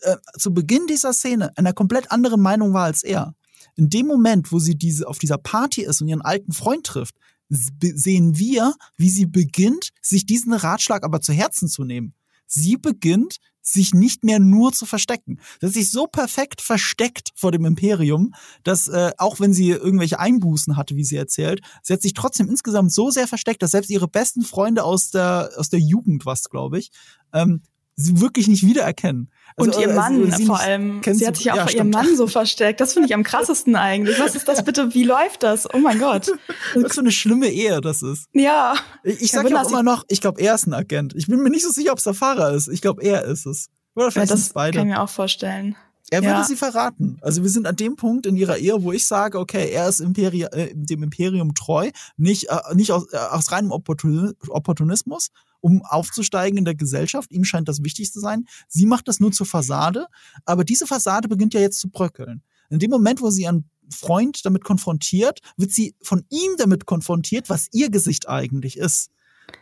[0.01, 3.33] äh, zu Beginn dieser Szene einer komplett anderen Meinung war als er,
[3.75, 7.15] in dem Moment, wo sie diese auf dieser Party ist und ihren alten Freund trifft,
[7.49, 12.13] sehen wir, wie sie beginnt, sich diesen Ratschlag aber zu Herzen zu nehmen.
[12.45, 13.37] Sie beginnt,
[13.73, 15.39] sich nicht mehr nur zu verstecken.
[15.59, 20.77] Dass sich so perfekt versteckt vor dem Imperium, dass äh, auch wenn sie irgendwelche Einbußen
[20.77, 24.07] hatte, wie sie erzählt, sie hat sich trotzdem insgesamt so sehr versteckt, dass selbst ihre
[24.07, 26.91] besten Freunde aus der aus der Jugend, was glaube ich,
[27.33, 27.61] ähm,
[27.95, 29.29] sie wirklich nicht wiedererkennen.
[29.59, 31.01] Also, und ihr äh, Mann sie vor allem.
[31.03, 31.89] Sie hat sich ja auch ja, vor ihrem.
[31.89, 32.79] Mann so versteckt.
[32.79, 34.19] Das finde ich am krassesten eigentlich.
[34.19, 34.93] Was ist das bitte?
[34.93, 35.71] Wie läuft das?
[35.73, 36.31] Oh mein Gott.
[36.75, 38.27] Was für eine schlimme Ehe das ist.
[38.33, 38.75] Ja.
[39.03, 41.13] Ich, ich Kein sag Wunder, ja auch immer noch, ich glaube, er ist ein Agent.
[41.15, 42.67] Ich bin mir nicht so sicher, ob es der Fahrer ist.
[42.67, 43.69] Ich glaube, er ist es.
[43.95, 44.77] Oder ja vielleicht sind das es beide.
[44.77, 45.75] kann ich mir auch vorstellen.
[46.11, 46.43] Er würde Ja.
[46.43, 47.17] sie verraten.
[47.21, 49.99] Also wir sind an dem Punkt in ihrer Ehe, wo ich sage, okay, er ist
[49.99, 55.29] Imperi äh, dem Imperium treu, nicht, äh, nicht aus, äh, aus reinem Opportun Opportunismus,
[55.61, 57.31] um aufzusteigen in der Gesellschaft.
[57.31, 58.45] Ihm scheint das wichtig zu sein.
[58.67, 60.07] Sie macht das nur zur Fassade,
[60.45, 62.43] aber diese Fassade beginnt ja jetzt zu bröckeln.
[62.69, 67.49] In dem Moment, wo sie ihren Freund damit konfrontiert, wird sie von ihm damit konfrontiert,
[67.49, 69.09] was ihr Gesicht eigentlich ist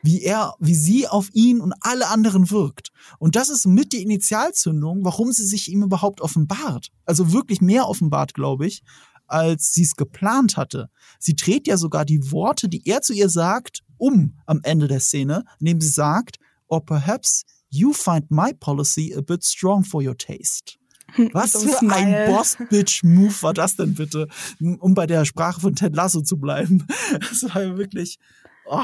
[0.04, 2.92] wie er, wie sie auf ihn und alle anderen wirkt.
[3.20, 6.90] Und das ist mit die Initialzündung, warum sie sich ihm überhaupt offenbart.
[7.06, 8.84] Also wirklich mehr offenbart, glaube ich,
[9.28, 10.90] als sie es geplant hatte.
[11.20, 15.00] Sie dreht ja sogar die Worte, die er zu ihr sagt, um am Ende der
[15.00, 16.38] Szene, indem sie sagt,
[16.68, 20.78] or perhaps you find my policy a bit strong for your taste.
[21.34, 22.32] Was So ein für ein.
[22.34, 24.28] Boss-Bitch-Move war das denn bitte,
[24.60, 26.86] um bei der Sprache von Ted Lasso zu bleiben?
[27.20, 28.20] Das war ja wirklich,
[28.66, 28.84] oh,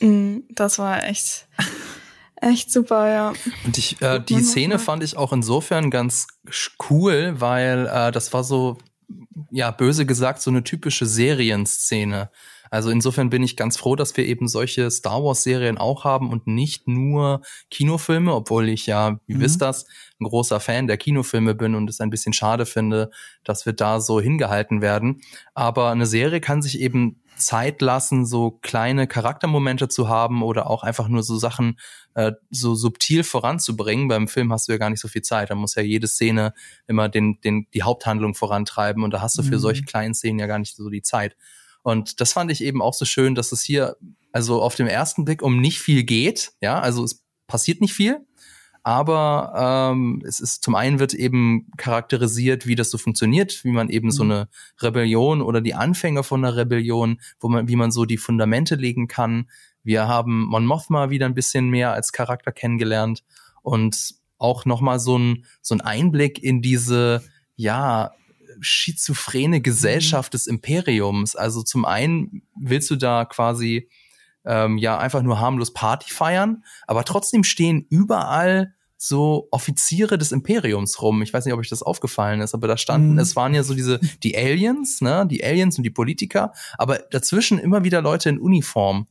[0.00, 1.46] Mm, Das war echt,
[2.36, 3.32] echt super, ja.
[3.64, 6.26] Und ich, äh, die Szene fand ich auch insofern ganz
[6.90, 8.78] cool, weil äh, das war so,
[9.50, 12.30] ja, böse gesagt, so eine typische Serienszene.
[12.74, 16.48] Also insofern bin ich ganz froh, dass wir eben solche Star Wars-Serien auch haben und
[16.48, 19.40] nicht nur Kinofilme, obwohl ich ja, wie Mhm.
[19.40, 19.86] wisst das,
[20.20, 23.10] ein großer Fan der Kinofilme bin und es ein bisschen schade finde,
[23.44, 25.20] dass wir da so hingehalten werden.
[25.54, 30.82] Aber eine Serie kann sich eben Zeit lassen, so kleine Charaktermomente zu haben oder auch
[30.82, 31.78] einfach nur so Sachen
[32.14, 34.08] äh, so subtil voranzubringen.
[34.08, 35.50] Beim Film hast du ja gar nicht so viel Zeit.
[35.50, 36.54] Da muss ja jede Szene
[36.88, 39.60] immer den, den, die Haupthandlung vorantreiben und da hast du für Mhm.
[39.60, 41.36] solche kleinen Szenen ja gar nicht so die Zeit.
[41.84, 43.96] Und das fand ich eben auch so schön, dass es hier
[44.32, 46.52] also auf dem ersten Blick um nicht viel geht.
[46.60, 48.26] Ja, also es passiert nicht viel.
[48.82, 53.88] Aber ähm, es ist zum einen wird eben charakterisiert, wie das so funktioniert, wie man
[53.90, 54.30] eben so Mhm.
[54.30, 54.48] eine
[54.80, 59.06] Rebellion oder die Anfänge von einer Rebellion, wo man, wie man so die Fundamente legen
[59.06, 59.48] kann.
[59.82, 63.24] Wir haben Mon Mothma wieder ein bisschen mehr als Charakter kennengelernt
[63.62, 67.22] und auch noch mal so ein so ein Einblick in diese
[67.56, 68.12] ja
[68.60, 71.36] schizophrene Gesellschaft des Imperiums.
[71.36, 73.88] Also zum einen willst du da quasi
[74.44, 81.02] ähm, ja einfach nur harmlos Party feiern, aber trotzdem stehen überall so Offiziere des Imperiums
[81.02, 81.20] rum.
[81.22, 83.18] Ich weiß nicht, ob euch das aufgefallen ist, aber da standen, Mhm.
[83.18, 87.58] es waren ja so diese, die Aliens, ne, die Aliens und die Politiker, aber dazwischen
[87.58, 89.06] immer wieder Leute in Uniform.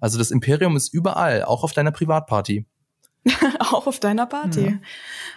[0.00, 2.66] Also das Imperium ist überall, auch auf deiner Privatparty.
[3.60, 4.78] auch auf deiner Party.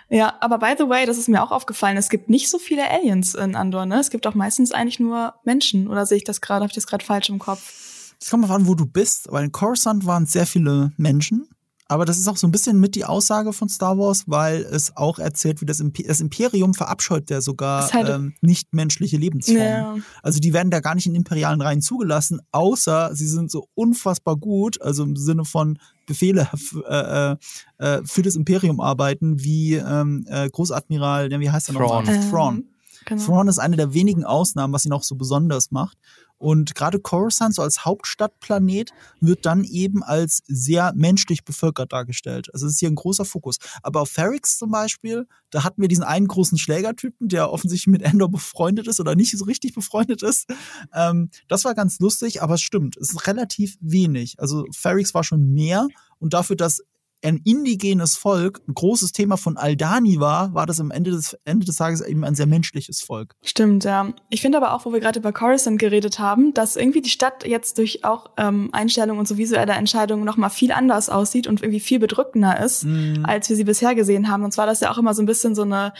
[0.09, 0.35] Ja.
[0.39, 3.35] aber by the way, das ist mir auch aufgefallen, es gibt nicht so viele Aliens
[3.35, 3.99] in Andor, ne?
[3.99, 5.87] Es gibt auch meistens eigentlich nur Menschen.
[5.87, 8.15] Oder sehe ich das gerade, habe ich das gerade falsch im Kopf?
[8.21, 11.47] Es kommt mal an, wo du bist, weil in Coruscant waren sehr viele Menschen.
[11.87, 14.95] Aber das ist auch so ein bisschen mit die Aussage von Star Wars, weil es
[14.95, 19.61] auch erzählt, wie das, Imper das Imperium verabscheut ja sogar halt- ähm, nichtmenschliche Lebensformen.
[19.63, 19.95] Ja.
[20.23, 24.37] Also die werden da gar nicht in imperialen Reihen zugelassen, außer sie sind so unfassbar
[24.37, 26.49] gut, also im Sinne von Befehle
[26.87, 27.35] äh, äh,
[27.77, 32.05] äh, für das Imperium arbeiten, wie ähm, äh, Großadmiral, wie heißt er Thrawn.
[32.05, 32.15] nochmal?
[32.15, 32.63] Ähm, Thrawn.
[33.05, 33.23] Genau.
[33.23, 35.97] Thrawn ist eine der wenigen Ausnahmen, was ihn auch so besonders macht.
[36.43, 38.91] Und gerade Coruscant, so als Hauptstadtplanet,
[39.21, 42.53] wird dann eben als sehr menschlich bevölkert dargestellt.
[42.53, 43.59] Also es ist hier ein großer Fokus.
[43.81, 48.01] Aber auf Ferrix zum Beispiel, da hatten wir diesen einen großen Schlägertypen, der offensichtlich mit
[48.01, 50.49] Endor befreundet ist oder nicht so richtig befreundet ist.
[50.93, 54.35] Ähm, das war ganz lustig, aber es stimmt, es ist relativ wenig.
[54.37, 55.87] Also Ferrix war schon mehr
[56.19, 56.83] und dafür, dass
[57.23, 61.65] ein indigenes Volk ein großes Thema von Aldani war, war das am Ende des, Ende
[61.65, 63.35] des Tages eben ein sehr menschliches Volk.
[63.43, 64.13] Stimmt, ja.
[64.29, 67.45] Ich finde aber auch, wo wir gerade über Coruscant geredet haben, dass irgendwie die Stadt
[67.45, 71.79] jetzt durch auch ähm, Einstellungen und so visuelle Entscheidungen nochmal viel anders aussieht und irgendwie
[71.79, 73.23] viel bedrückender ist, mm.
[73.25, 74.43] als wir sie bisher gesehen haben.
[74.43, 75.93] Und zwar, dass ja auch immer so ein bisschen so eine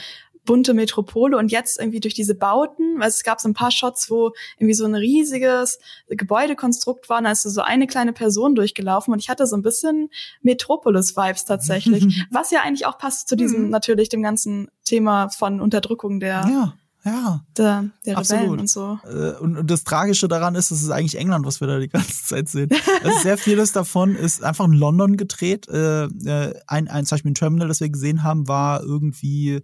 [0.44, 4.10] bunte Metropole und jetzt irgendwie durch diese Bauten, weil es gab so ein paar Shots,
[4.10, 9.12] wo irgendwie so ein riesiges Gebäudekonstrukt war, und da ist so eine kleine Person durchgelaufen
[9.12, 10.10] und ich hatte so ein bisschen
[10.42, 13.70] Metropolis-Vibes tatsächlich, was ja eigentlich auch passt zu diesem, mhm.
[13.70, 16.74] natürlich dem ganzen Thema von Unterdrückung der ja.
[17.06, 18.60] Ja, der, der Absolut.
[18.60, 18.98] und so.
[19.04, 21.88] Äh, und, und das Tragische daran ist, es ist eigentlich England, was wir da die
[21.88, 22.70] ganze Zeit sehen.
[23.02, 25.68] Also sehr vieles davon ist einfach in London gedreht.
[25.68, 29.60] Äh, äh, ein, ein, zum Beispiel ein Terminal, das wir gesehen haben, war irgendwie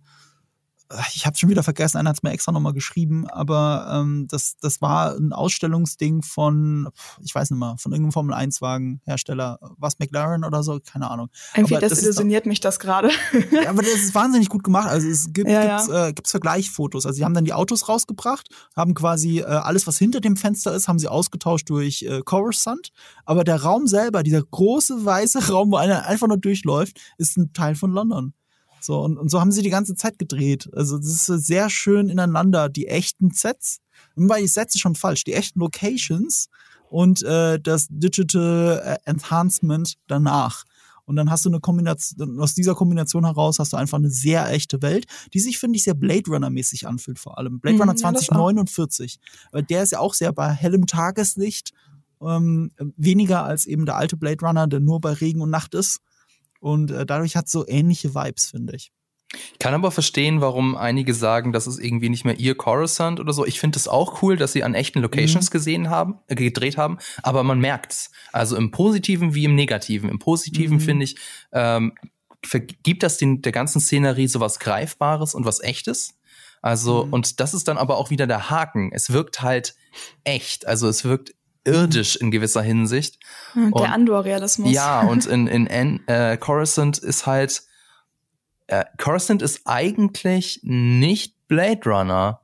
[1.14, 4.56] ich habe schon wieder vergessen, einer hat es mir extra nochmal geschrieben, aber ähm, das,
[4.60, 6.88] das war ein Ausstellungsding von,
[7.22, 11.28] ich weiß nicht mal, von irgendeinem Formel-1-Wagen-Hersteller, was McLaren oder so, keine Ahnung.
[11.54, 13.10] Irgendwie aber desillusioniert mich das gerade.
[13.52, 14.88] ja, aber das ist wahnsinnig gut gemacht.
[14.88, 16.08] Also es gibt ja, gibt's, ja.
[16.08, 17.06] Äh, gibt's Vergleichsfotos.
[17.06, 20.74] Also sie haben dann die Autos rausgebracht, haben quasi äh, alles, was hinter dem Fenster
[20.74, 22.90] ist, haben sie ausgetauscht durch äh, Coruscant.
[23.24, 27.52] Aber der Raum selber, dieser große weiße Raum, wo einer einfach nur durchläuft, ist ein
[27.52, 28.34] Teil von London.
[28.80, 30.68] So, und, und so haben sie die ganze Zeit gedreht.
[30.72, 33.80] Also das ist sehr schön ineinander, die echten Sets.
[34.16, 36.48] Wobei ich setze schon falsch, die echten Locations
[36.88, 40.64] und äh, das Digital äh, Enhancement danach.
[41.04, 44.48] Und dann hast du eine Kombination, aus dieser Kombination heraus hast du einfach eine sehr
[44.50, 47.58] echte Welt, die sich, finde ich, sehr Blade Runner-mäßig anfühlt, vor allem.
[47.58, 49.18] Blade mhm, Runner 2049.
[49.50, 51.72] Weil der ist ja auch sehr bei hellem Tageslicht,
[52.22, 56.00] ähm, weniger als eben der alte Blade Runner, der nur bei Regen und Nacht ist.
[56.60, 58.92] Und äh, dadurch hat so ähnliche Vibes, finde ich.
[59.32, 63.32] Ich kann aber verstehen, warum einige sagen, das ist irgendwie nicht mehr ihr Coruscant oder
[63.32, 63.46] so.
[63.46, 65.52] Ich finde es auch cool, dass sie an echten Locations mhm.
[65.52, 68.10] gesehen haben, äh, gedreht haben, aber man merkt's.
[68.32, 70.10] Also im Positiven wie im Negativen.
[70.10, 70.80] Im Positiven mhm.
[70.80, 71.16] finde ich,
[71.52, 71.92] ähm,
[72.82, 76.14] gibt das den, der ganzen Szenerie so was Greifbares und was Echtes.
[76.62, 77.12] Also, mhm.
[77.12, 78.90] und das ist dann aber auch wieder der Haken.
[78.92, 79.76] Es wirkt halt
[80.24, 80.66] echt.
[80.66, 81.34] Also es wirkt
[81.64, 83.18] irdisch in gewisser Hinsicht.
[83.54, 84.72] Der Andor-Realismus.
[84.72, 87.62] Ja, und in, in, in äh, Coruscant ist halt,
[88.66, 92.40] äh, Coruscant ist eigentlich nicht Blade Runner.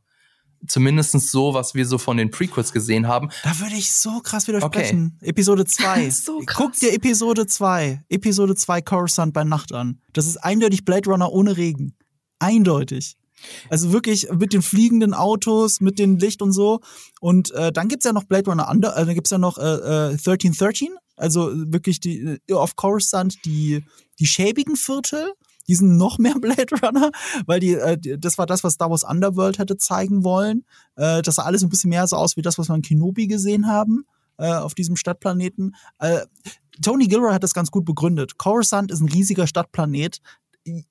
[0.67, 3.29] Zumindest so, was wir so von den Prequels gesehen haben.
[3.45, 5.17] Da würde ich so krass widersprechen.
[5.21, 5.31] Okay.
[5.31, 6.11] Episode 2.
[6.11, 10.01] so Guck dir Episode 2, Episode 2 Coruscant bei Nacht an.
[10.13, 11.95] Das ist eindeutig Blade Runner ohne Regen.
[12.39, 13.17] Eindeutig.
[13.69, 16.81] Also wirklich mit den fliegenden Autos, mit dem Licht und so.
[17.21, 19.63] Und äh, dann gibt's ja noch Blade Runner Under, äh, dann gibt's ja noch äh,
[19.63, 23.85] äh, 1313, also wirklich die äh, auf Coruscant die
[24.19, 25.33] die schäbigen Viertel,
[25.69, 27.11] die sind noch mehr Blade Runner,
[27.47, 30.65] weil die, äh, das war das, was Star Wars Underworld hätte zeigen wollen.
[30.97, 33.27] Äh, das sah alles ein bisschen mehr so aus wie das, was wir in Kenobi
[33.27, 34.05] gesehen haben
[34.39, 35.75] äh, auf diesem Stadtplaneten.
[35.99, 36.21] Äh,
[36.83, 38.39] Tony Gilroy hat das ganz gut begründet.
[38.39, 40.21] Coruscant ist ein riesiger Stadtplanet,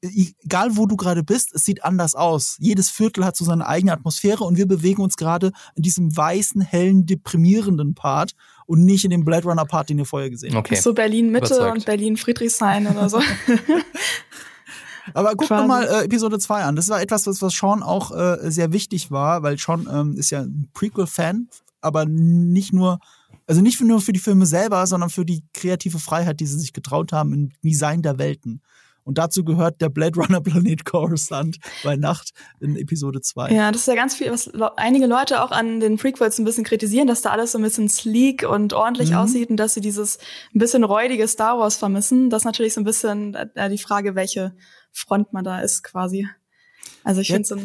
[0.02, 2.58] egal wo du gerade bist, es sieht anders aus.
[2.60, 6.62] Jedes Viertel hat so seine eigene Atmosphäre und wir bewegen uns gerade in diesem weißen,
[6.62, 8.34] hellen, deprimierenden Part
[8.66, 10.68] und nicht in dem Blade Runner Part, den ihr vorher gesehen habt.
[10.68, 10.80] Okay.
[10.80, 13.20] So Berlin Mitte und Berlin Friedrichshain oder so.
[15.14, 15.68] Aber guck Quasi.
[15.68, 16.76] mal äh, Episode 2 an.
[16.76, 20.32] Das war etwas, was, was Sean auch äh, sehr wichtig war, weil Sean ähm, ist
[20.32, 21.48] ja ein Prequel-Fan,
[21.82, 23.00] aber nicht nur,
[23.46, 26.74] also nicht nur für die Filme selber, sondern für die kreative Freiheit, die sie sich
[26.74, 28.62] getraut haben im Design der Welten.
[29.06, 33.52] Und dazu gehört der Blade Runner Planet Coruscant bei Nacht in Episode 2.
[33.52, 36.64] Ja, das ist ja ganz viel, was einige Leute auch an den Prequels ein bisschen
[36.64, 39.18] kritisieren, dass da alles so ein bisschen sleek und ordentlich mhm.
[39.18, 40.18] aussieht und dass sie dieses
[40.54, 42.30] ein bisschen räudige Star Wars vermissen.
[42.30, 44.56] Das ist natürlich so ein bisschen äh, die Frage, welche
[44.92, 46.28] Front man da ist quasi.
[47.04, 47.58] Also ich finde so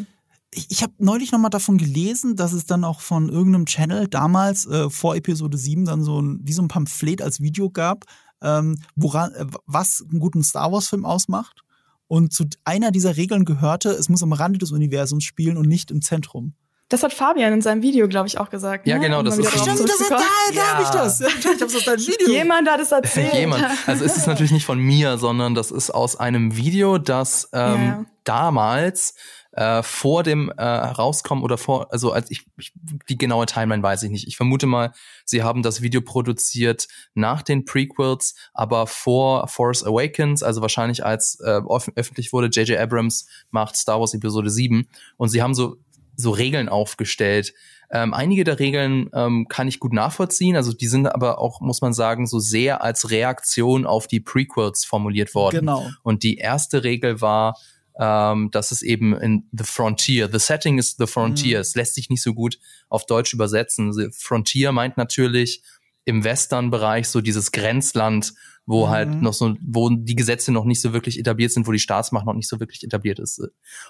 [0.53, 4.09] ich, ich habe neulich noch mal davon gelesen, dass es dann auch von irgendeinem Channel
[4.09, 8.05] damals äh, vor Episode 7 dann so ein wie so ein Pamphlet als Video gab,
[8.43, 11.63] ähm, woran, äh, was einen guten Star Wars-Film ausmacht.
[12.09, 15.91] Und zu einer dieser Regeln gehörte, es muss am Rande des Universums spielen und nicht
[15.91, 16.55] im Zentrum.
[16.91, 18.89] Das hat Fabian in seinem Video, glaube ich, auch gesagt.
[18.89, 19.05] Ja, ne?
[19.05, 20.73] genau, das ist Stimmt, das hat, da, da ja.
[20.73, 21.21] habe ich das.
[21.21, 22.31] Ich hab's aus deinem Video.
[22.31, 23.35] Jemand hat es erzählt.
[23.35, 23.65] Jemand.
[23.87, 27.85] Also ist es natürlich nicht von mir, sondern das ist aus einem Video, das ähm,
[27.85, 28.05] ja.
[28.25, 29.15] damals
[29.53, 32.73] äh, vor dem äh, Rauskommen oder vor, also als ich, ich,
[33.09, 34.29] die genaue Timeline weiß ich nicht.
[34.29, 34.93] Ich vermute mal,
[35.25, 41.41] sie haben das Video produziert nach den Prequels, aber vor Force Awakens, also wahrscheinlich als
[41.41, 41.61] äh,
[41.97, 42.79] öffentlich wurde, J.J.
[42.79, 44.87] Abrams macht Star Wars Episode 7
[45.17, 45.77] und sie haben so
[46.21, 47.55] so Regeln aufgestellt.
[47.93, 51.81] Ähm, einige der Regeln ähm, kann ich gut nachvollziehen, also die sind aber auch, muss
[51.81, 55.61] man sagen, so sehr als Reaktion auf die Prequels formuliert worden.
[55.61, 55.89] Genau.
[56.03, 57.57] Und die erste Regel war,
[58.03, 61.61] ähm, dass es eben in The Frontier, the setting is the frontier, Mhm.
[61.61, 62.59] es lässt sich nicht so gut
[62.89, 63.93] auf Deutsch übersetzen.
[63.93, 65.63] The Frontier meint natürlich
[66.07, 68.33] im Western-Bereich so dieses Grenzland,
[68.65, 68.91] wo Mhm.
[68.91, 72.25] halt noch so, wo die Gesetze noch nicht so wirklich etabliert sind, wo die Staatsmacht
[72.25, 73.39] noch nicht so wirklich etabliert ist.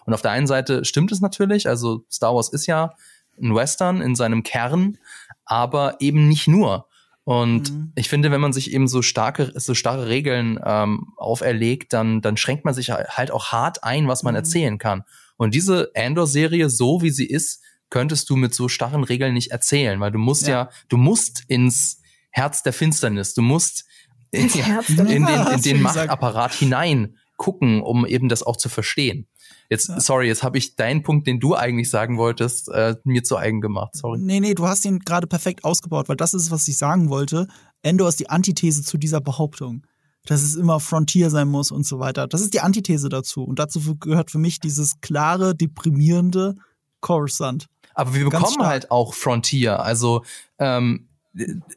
[0.04, 2.94] Und auf der einen Seite stimmt es natürlich, also Star Wars ist ja
[3.40, 4.98] ein Western in seinem Kern,
[5.44, 6.88] aber eben nicht nur.
[7.30, 7.92] Und Mhm.
[7.94, 12.36] ich finde, wenn man sich eben so starke, so starre Regeln ähm, auferlegt, dann, dann
[12.36, 14.38] schränkt man sich halt auch hart ein, was man Mhm.
[14.38, 15.04] erzählen kann.
[15.36, 20.00] Und diese Andor-Serie, so wie sie ist, könntest du mit so starren Regeln nicht erzählen,
[20.00, 20.70] weil du musst ja, Ja.
[20.88, 22.00] du musst ins
[22.32, 23.84] Herz der Finsternis, du musst
[24.32, 25.82] in in Hast du den.
[25.82, 29.28] Machtapparat hinein gucken, um eben das auch zu verstehen.
[29.70, 30.00] Jetzt, Ja.
[30.00, 33.60] sorry, jetzt habe ich deinen Punkt, den du eigentlich sagen wolltest, äh, mir zu eigen
[33.60, 33.96] gemacht.
[33.96, 34.18] Sorry.
[34.20, 37.46] Nee, nee, du hast ihn gerade perfekt ausgebaut, weil das ist, was ich sagen wollte.
[37.82, 39.86] Endor ist die Antithese zu dieser Behauptung.
[40.26, 42.26] Dass es immer Frontier sein muss und so weiter.
[42.26, 43.42] Das ist die Antithese dazu.
[43.42, 46.56] Und dazu gehört für mich dieses klare, deprimierende
[47.00, 47.68] Coruscant.
[47.94, 49.80] Aber wir bekommen halt auch Frontier.
[49.80, 50.22] Also
[50.58, 51.08] ähm,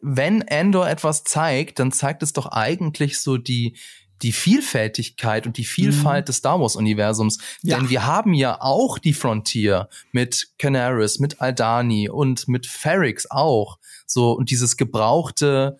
[0.01, 3.77] wenn Endor etwas zeigt, dann zeigt es doch eigentlich so die
[4.23, 7.37] die Vielfältigkeit und die Vielfalt des Star Wars Universums.
[7.61, 7.69] Mhm.
[7.69, 7.77] Ja.
[7.77, 13.77] Denn wir haben ja auch die Frontier mit Canaris, mit Aldani und mit Ferrix auch.
[14.05, 15.77] So und dieses gebrauchte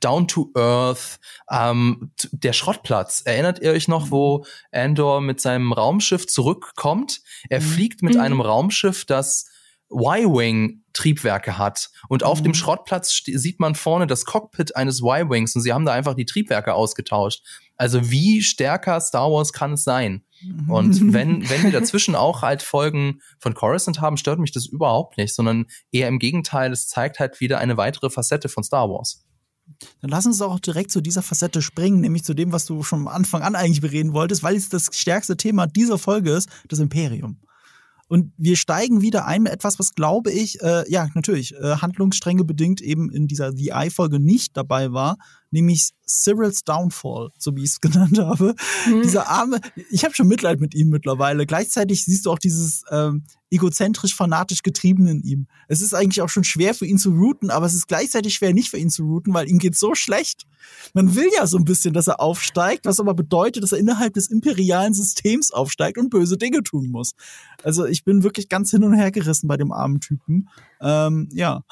[0.00, 1.18] Down to Earth,
[1.50, 3.22] ähm, der Schrottplatz.
[3.24, 7.20] Erinnert ihr euch noch, wo Andor mit seinem Raumschiff zurückkommt?
[7.48, 7.64] Er Mhm.
[7.64, 8.20] fliegt mit Mhm.
[8.20, 9.46] einem Raumschiff, das
[9.94, 11.90] Y-Wing Triebwerke hat.
[12.08, 12.44] Und auf Mhm.
[12.44, 16.14] dem Schrottplatz st- sieht man vorne das Cockpit eines Y-Wings und sie haben da einfach
[16.14, 17.42] die Triebwerke ausgetauscht.
[17.76, 20.22] Also wie stärker Star Wars kann es sein?
[20.68, 25.16] Und wenn, wenn wir dazwischen auch halt Folgen von Coruscant haben, stört mich das überhaupt
[25.16, 29.24] nicht, sondern eher im Gegenteil, es zeigt halt wieder eine weitere Facette von Star Wars.
[30.02, 33.00] Dann lass uns auch direkt zu dieser Facette springen, nämlich zu dem, was du schon
[33.00, 36.78] am Anfang an eigentlich bereden wolltest, weil es das stärkste Thema dieser Folge ist, das
[36.78, 37.38] Imperium.
[38.08, 42.44] Und wir steigen wieder ein mit etwas, was glaube ich, äh, ja, natürlich, äh, Handlungsstränge
[42.44, 45.16] bedingt eben in dieser The Eye-Folge nicht dabei war,
[45.50, 48.54] nämlich Cyril's Downfall, so wie ich es genannt habe.
[48.86, 49.02] Mhm.
[49.02, 49.60] Dieser arme,
[49.90, 51.46] ich habe schon Mitleid mit ihm mittlerweile.
[51.46, 53.24] Gleichzeitig siehst du auch dieses ähm,
[53.54, 55.46] egozentrisch, fanatisch getrieben in ihm.
[55.68, 58.52] Es ist eigentlich auch schon schwer für ihn zu routen, aber es ist gleichzeitig schwer
[58.52, 60.46] nicht für ihn zu routen, weil ihm geht so schlecht.
[60.92, 64.14] Man will ja so ein bisschen, dass er aufsteigt, was aber bedeutet, dass er innerhalb
[64.14, 67.14] des imperialen Systems aufsteigt und böse Dinge tun muss.
[67.62, 70.48] Also ich bin wirklich ganz hin und her gerissen bei dem armen Typen.
[70.80, 71.62] Ähm, ja.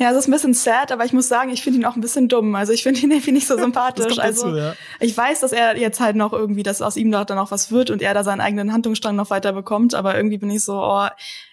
[0.00, 2.00] Ja, es ist ein bisschen sad, aber ich muss sagen, ich finde ihn auch ein
[2.00, 2.54] bisschen dumm.
[2.54, 4.18] Also ich finde ihn irgendwie nicht so sympathisch.
[4.18, 4.74] Also dazu, ja.
[4.98, 7.70] ich weiß, dass er jetzt halt noch irgendwie, dass aus ihm doch dann auch was
[7.70, 9.94] wird und er da seinen eigenen Handlungsstrang noch weiter bekommt.
[9.94, 11.06] Aber irgendwie bin ich so, oh,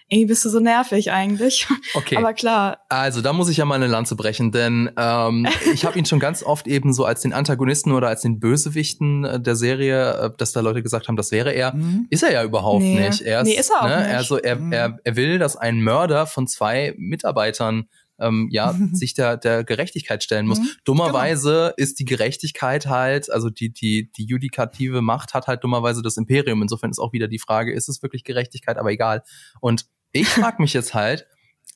[0.08, 1.66] irgendwie bist du so nervig eigentlich.
[1.94, 2.16] Okay.
[2.16, 5.98] Aber klar, Also da muss ich ja mal eine Lanze brechen, denn ähm, ich habe
[5.98, 9.56] ihn schon ganz oft eben so als den Antagonisten oder als den Bösewichten äh, der
[9.56, 11.74] Serie, äh, dass da Leute gesagt haben, das wäre er.
[11.74, 12.06] Mhm.
[12.10, 13.08] Ist er ja überhaupt Nee.
[13.08, 13.20] nicht.
[13.22, 14.14] Er Nee, ist er auch ne, nicht.
[14.14, 14.72] Also er, Mhm.
[14.72, 17.88] er, er will, dass ein Mörder von zwei Mitarbeitern
[18.20, 20.60] ähm, ja sich der, der Gerechtigkeit stellen muss.
[20.60, 20.68] Mhm.
[20.84, 26.16] Dummerweise ist die Gerechtigkeit halt, also die, die, die judikative Macht hat halt dummerweise das
[26.16, 26.62] Imperium.
[26.62, 29.22] Insofern ist auch wieder die Frage, ist es wirklich Gerechtigkeit, aber egal.
[29.60, 31.26] Und ich frage mich jetzt halt,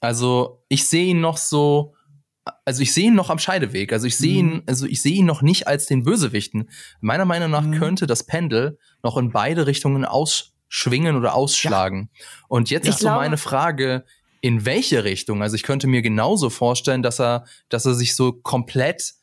[0.01, 1.95] also ich sehe ihn noch so,
[2.65, 3.93] also ich sehe ihn noch am Scheideweg.
[3.93, 4.51] Also ich sehe Mhm.
[4.51, 6.71] ihn, also ich sehe ihn noch nicht als den Bösewichten.
[7.01, 7.75] Meiner Meinung nach Mhm.
[7.79, 12.11] könnte das Pendel noch in beide Richtungen ausschwingen oder ausschlagen.
[12.49, 14.05] Und jetzt Ich ist so meine Frage,
[14.43, 15.41] in welche Richtung?
[15.41, 19.15] Also ich könnte mir genauso vorstellen, dass er, dass er sich so komplett,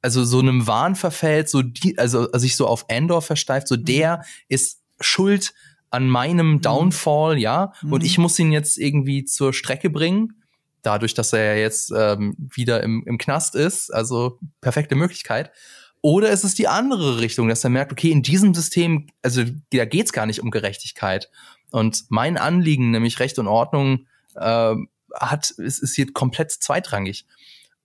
[0.00, 3.84] also so einem Wahn verfällt, so die, also sich so auf Endor versteift, so Mhm.
[3.84, 5.54] der ist schuld
[5.90, 8.06] an meinem Downfall, ja, und Mhm.
[8.06, 10.42] ich muss ihn jetzt irgendwie zur Strecke bringen
[10.80, 15.52] dadurch, dass er ja jetzt ähm, wieder im, im Knast ist, also perfekte Möglichkeit.
[16.00, 19.84] Oder ist es die andere Richtung, dass er merkt, okay, in diesem System, also da
[19.84, 21.30] geht's gar nicht um Gerechtigkeit.
[21.70, 24.06] Und mein Anliegen, nämlich Recht und Ordnung,
[24.38, 27.26] ähm, hat, ist, ist hier komplett zweitrangig.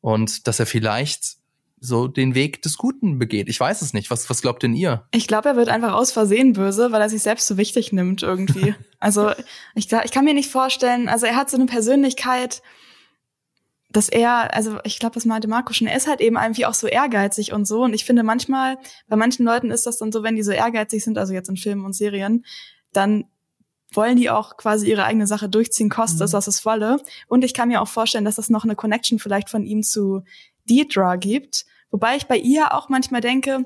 [0.02, 1.38] Und dass er vielleicht
[1.80, 3.50] so den Weg des Guten begeht.
[3.50, 4.10] Ich weiß es nicht.
[4.10, 5.08] Was, was glaubt denn ihr?
[5.12, 8.24] ich glaube, er wird einfach aus Versehen böse, weil er sich selbst so wichtig nimmt
[8.24, 8.74] irgendwie.
[9.00, 9.32] also
[9.76, 12.64] ich, ich kann mir nicht vorstellen, also er hat so eine Persönlichkeit,
[13.90, 16.74] dass er, also ich glaube, das meinte Marco schon, er ist halt eben irgendwie auch
[16.74, 17.84] so ehrgeizig und so.
[17.84, 21.04] Und ich finde manchmal, bei manchen Leuten ist das dann so, wenn die so ehrgeizig
[21.04, 22.44] sind, also jetzt in Filmen und Serien,
[22.92, 23.26] dann
[23.94, 26.38] wollen die auch quasi ihre eigene Sache durchziehen, kostet es, Mhm.
[26.38, 26.98] was es wolle.
[27.28, 30.24] Und ich kann mir auch vorstellen, dass es noch eine Connection vielleicht von ihm zu
[30.70, 31.66] Deidra gibt.
[31.92, 33.64] Wobei ich bei ihr auch manchmal denke,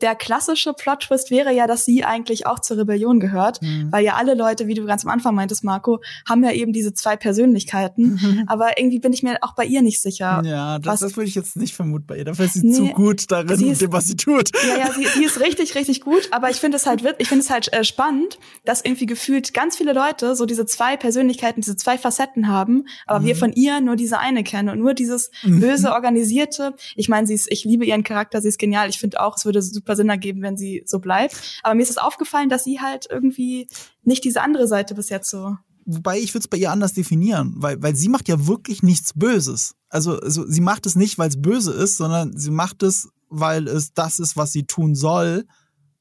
[0.00, 3.90] der klassische Plot-Twist wäre ja, dass sie eigentlich auch zur Rebellion gehört, mhm.
[3.90, 6.94] weil ja alle Leute, wie du ganz am Anfang meintest, Marco, haben ja eben diese
[6.94, 8.18] zwei Persönlichkeiten.
[8.20, 8.44] Mhm.
[8.46, 10.42] Aber irgendwie bin ich mir auch bei ihr nicht sicher.
[10.44, 12.24] Ja, das, das würde ich jetzt nicht vermuten bei ihr.
[12.24, 14.50] Dafür ist sie nee, zu gut darin, sie ist, dem, was sie tut.
[14.66, 16.28] Ja, ja, sie, sie ist richtig, richtig gut.
[16.30, 19.76] Aber ich finde es halt, ich finde es halt äh, spannend, dass irgendwie gefühlt ganz
[19.76, 23.24] viele Leute so diese zwei Persönlichkeiten, diese zwei Facetten haben, aber mhm.
[23.24, 25.60] wir von ihr nur diese eine kennen und nur dieses mhm.
[25.60, 26.74] böse, organisierte.
[26.96, 28.88] Ich meine, sie ist, ich liebe ihren Charakter, sie ist genial.
[28.88, 31.60] Ich finde auch, es würde super Sinn ergeben, wenn sie so bleibt.
[31.62, 33.68] Aber mir ist es aufgefallen, dass sie halt irgendwie
[34.02, 37.54] nicht diese andere Seite bis jetzt so wobei ich würde es bei ihr anders definieren,
[37.56, 39.74] weil, weil sie macht ja wirklich nichts Böses.
[39.88, 43.66] Also, also sie macht es nicht, weil es böse ist, sondern sie macht es, weil
[43.66, 45.46] es das ist, was sie tun soll,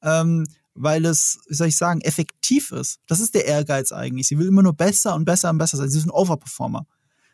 [0.03, 0.45] ähm,
[0.76, 2.99] weil es, wie soll ich sagen, effektiv ist.
[3.07, 4.28] Das ist der Ehrgeiz eigentlich.
[4.28, 5.90] Sie will immer nur besser und besser und besser sein.
[5.90, 6.86] Sie ist ein Overperformer.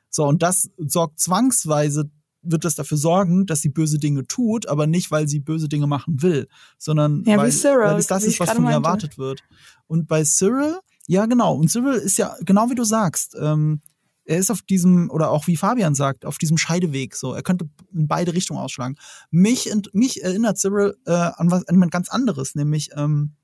[0.09, 2.09] So, und das sorgt zwangsweise,
[2.45, 5.87] wird das dafür sorgen, dass sie böse Dinge tut, aber nicht, weil sie böse Dinge
[5.87, 6.47] machen will,
[6.77, 9.41] sondern ja, weil, Cyril, weil es das ist, was von ihr erwartet wird.
[9.87, 10.77] Und bei Cyril,
[11.07, 11.55] ja, genau.
[11.55, 13.81] Und Cyril ist ja, genau wie du sagst, ähm,
[14.25, 17.15] er ist auf diesem, oder auch wie Fabian sagt, auf diesem Scheideweg.
[17.15, 18.95] So, er könnte in beide Richtungen ausschlagen.
[19.29, 23.35] Mich, mich erinnert Cyril äh, an was an jemand ganz anderes, nämlich ähm,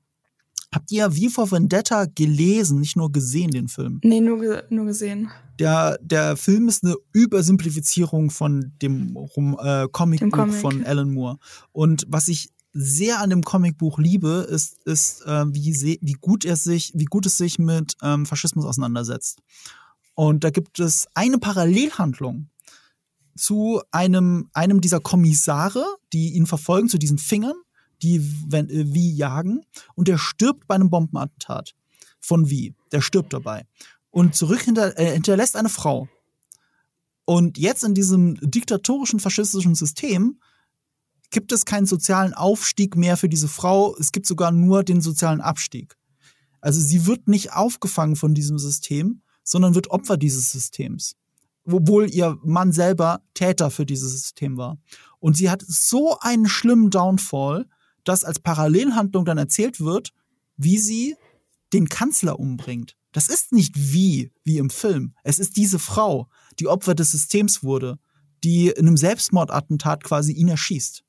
[0.72, 4.00] habt ihr wie vor Vendetta gelesen, nicht nur gesehen, den Film?
[4.02, 5.30] Nee, nur, nur gesehen.
[5.58, 10.60] Der, der Film ist eine Übersimplifizierung von dem äh, Comicbuch Comic.
[10.60, 11.38] von Alan Moore.
[11.72, 16.56] Und was ich sehr an dem Comicbuch liebe, ist, ist äh, wie, wie gut er
[16.56, 19.40] sich, wie gut es sich mit ähm, Faschismus auseinandersetzt.
[20.14, 22.48] Und da gibt es eine Parallelhandlung
[23.36, 27.56] zu einem, einem dieser Kommissare, die ihn verfolgen, zu diesen Fingern,
[28.02, 29.64] die wenn, äh, wie jagen.
[29.94, 31.74] Und der stirbt bei einem Bombenattentat.
[32.20, 32.74] Von wie?
[32.92, 33.64] Der stirbt dabei.
[34.10, 36.08] Und zurück hinter, äh, hinterlässt eine Frau.
[37.24, 40.40] Und jetzt in diesem diktatorischen, faschistischen System
[41.30, 43.96] gibt es keinen sozialen Aufstieg mehr für diese Frau.
[43.98, 45.96] Es gibt sogar nur den sozialen Abstieg.
[46.60, 51.16] Also sie wird nicht aufgefangen von diesem System, sondern wird Opfer dieses Systems.
[51.64, 54.78] Obwohl ihr Mann selber Täter für dieses System war.
[55.20, 57.66] Und sie hat so einen schlimmen Downfall,
[58.04, 60.12] dass als Parallelhandlung dann erzählt wird,
[60.56, 61.16] wie sie
[61.72, 62.96] den Kanzler umbringt.
[63.12, 65.14] Das ist nicht wie, wie im Film.
[65.22, 67.98] Es ist diese Frau, die Opfer des Systems wurde,
[68.42, 71.04] die in einem Selbstmordattentat quasi ihn erschießt.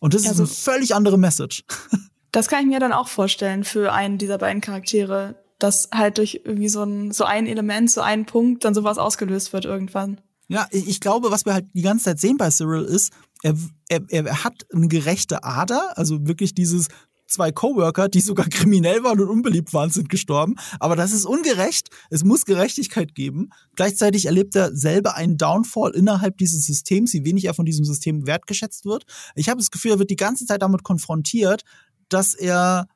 [0.00, 1.64] Und das also, ist eine völlig andere Message.
[2.32, 6.42] Das kann ich mir dann auch vorstellen für einen dieser beiden Charaktere, dass halt durch
[6.44, 10.20] irgendwie so ein, so ein Element, so ein Punkt dann sowas ausgelöst wird irgendwann.
[10.48, 13.10] Ja, ich glaube, was wir halt die ganze Zeit sehen bei Cyril ist,
[13.42, 13.54] er,
[13.88, 16.88] er, er hat eine gerechte Ader, also wirklich dieses
[17.28, 20.54] zwei Coworker, die sogar kriminell waren und unbeliebt waren, sind gestorben.
[20.78, 21.90] Aber das ist ungerecht.
[22.10, 23.50] Es muss Gerechtigkeit geben.
[23.74, 28.26] Gleichzeitig erlebt er selber einen Downfall innerhalb dieses Systems, wie wenig er von diesem System
[28.26, 29.04] wertgeschätzt wird.
[29.34, 31.62] Ich habe das Gefühl, er wird die ganze Zeit damit konfrontiert,
[32.08, 32.86] dass er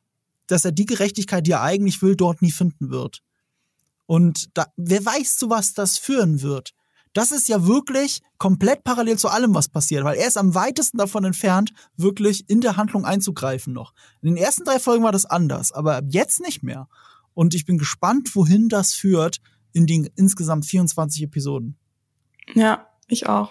[0.50, 3.22] dass er die Gerechtigkeit, die er eigentlich will, dort nie finden wird.
[4.06, 6.74] Und da, wer weiß, zu was das führen wird.
[7.12, 10.98] Das ist ja wirklich komplett parallel zu allem, was passiert, weil er ist am weitesten
[10.98, 13.92] davon entfernt, wirklich in der Handlung einzugreifen noch.
[14.22, 16.88] In den ersten drei Folgen war das anders, aber jetzt nicht mehr.
[17.34, 19.40] Und ich bin gespannt, wohin das führt
[19.72, 21.76] in den insgesamt 24 Episoden.
[22.54, 23.50] Ja, ich auch.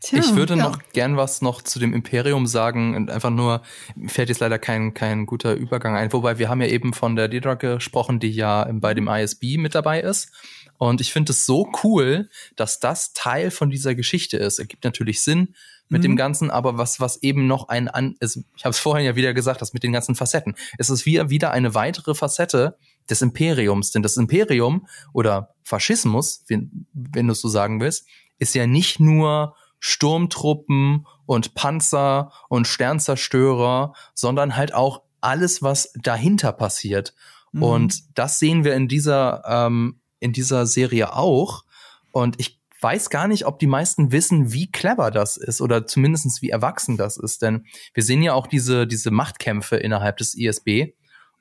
[0.00, 0.68] Tja, ich würde ja.
[0.68, 3.62] noch gern was noch zu dem Imperium sagen und einfach nur,
[4.06, 6.12] fällt jetzt leider kein, kein guter Übergang ein.
[6.12, 9.74] Wobei wir haben ja eben von der Dedra gesprochen, die ja bei dem ISB mit
[9.74, 10.30] dabei ist.
[10.78, 14.58] Und ich finde es so cool, dass das Teil von dieser Geschichte ist.
[14.58, 15.54] Es gibt natürlich Sinn
[15.88, 16.02] mit mhm.
[16.02, 19.16] dem Ganzen, aber was, was eben noch ein, an, ist, ich habe es vorhin ja
[19.16, 20.54] wieder gesagt, das mit den ganzen Facetten.
[20.78, 22.76] Es ist wieder, wieder eine weitere Facette
[23.08, 23.92] des Imperiums.
[23.92, 28.06] Denn das Imperium oder Faschismus, wenn, wenn du es so sagen willst,
[28.38, 36.52] ist ja nicht nur Sturmtruppen und Panzer und Sternzerstörer, sondern halt auch alles, was dahinter
[36.52, 37.14] passiert.
[37.52, 37.62] Mhm.
[37.62, 41.64] Und das sehen wir in dieser, ähm, in dieser Serie auch.
[42.12, 46.42] Und ich weiß gar nicht, ob die meisten wissen, wie clever das ist oder zumindestens
[46.42, 47.42] wie erwachsen das ist.
[47.42, 50.92] Denn wir sehen ja auch diese, diese Machtkämpfe innerhalb des ISB.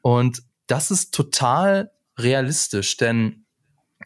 [0.02, 3.46] Und das ist total realistisch, denn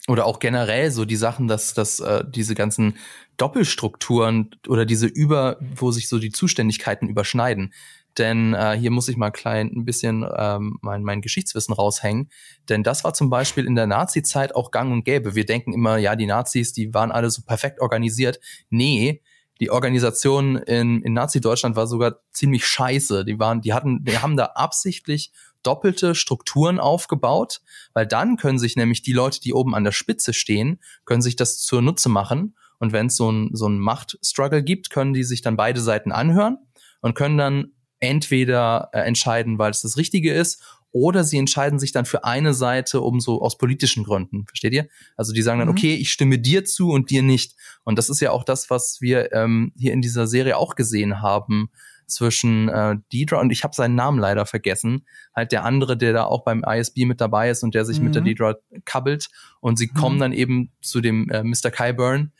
[0.08, 2.98] oder auch generell so die Sachen, dass, dass äh, diese ganzen
[3.38, 7.74] Doppelstrukturen oder diese über, wo sich so die Zuständigkeiten überschneiden.
[8.18, 12.30] Denn äh, hier muss ich mal klein ein bisschen ähm, mein, mein Geschichtswissen raushängen.
[12.68, 15.36] Denn das war zum Beispiel in der Nazi-Zeit auch gang und gäbe.
[15.36, 18.40] Wir denken immer, ja, die Nazis, die waren alle so perfekt organisiert.
[18.69, 19.22] Nee,
[19.60, 23.26] die Organisation in, in Nazi-Deutschland war sogar ziemlich scheiße.
[23.26, 25.31] Die waren, die hatten, die haben da absichtlich
[25.64, 27.61] doppelte Strukturen aufgebaut,
[27.94, 31.36] weil dann können sich nämlich die Leute, die oben an der Spitze stehen, können sich
[31.36, 32.56] das zur Nutze machen.
[32.80, 36.14] Und wenn es so ein, so ein Machtstruggle gibt, können die sich dann beide Seiten
[36.14, 36.57] anhören
[37.02, 40.62] und können dann entweder äh, entscheiden, weil es das Richtige ist,
[40.92, 44.88] oder sie entscheiden sich dann für eine Seite, um so aus politischen Gründen, versteht ihr?
[45.16, 45.76] Also die sagen dann, mhm.
[45.76, 47.56] okay, ich stimme dir zu und dir nicht.
[47.84, 51.22] Und das ist ja auch das, was wir ähm, hier in dieser Serie auch gesehen
[51.22, 51.70] haben
[52.08, 55.06] zwischen äh, Deidre und ich habe seinen Namen leider vergessen,
[55.36, 58.06] halt der andere, der da auch beim ISB mit dabei ist und der sich mhm.
[58.06, 58.26] mit der mhm.
[58.26, 60.00] Deidre kabbelt und sie mhm.
[60.00, 61.70] kommen dann eben zu dem äh, Mr.
[61.70, 62.32] Kyburn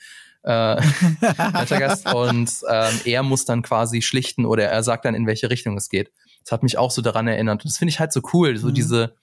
[0.44, 0.82] äh,
[2.14, 5.90] und ähm, er muss dann quasi schlichten oder er sagt dann, in welche Richtung es
[5.90, 6.12] geht.
[6.44, 7.64] Das hat mich auch so daran erinnert.
[7.64, 8.74] Und das finde ich halt so cool, so mhm.
[8.74, 9.16] diese,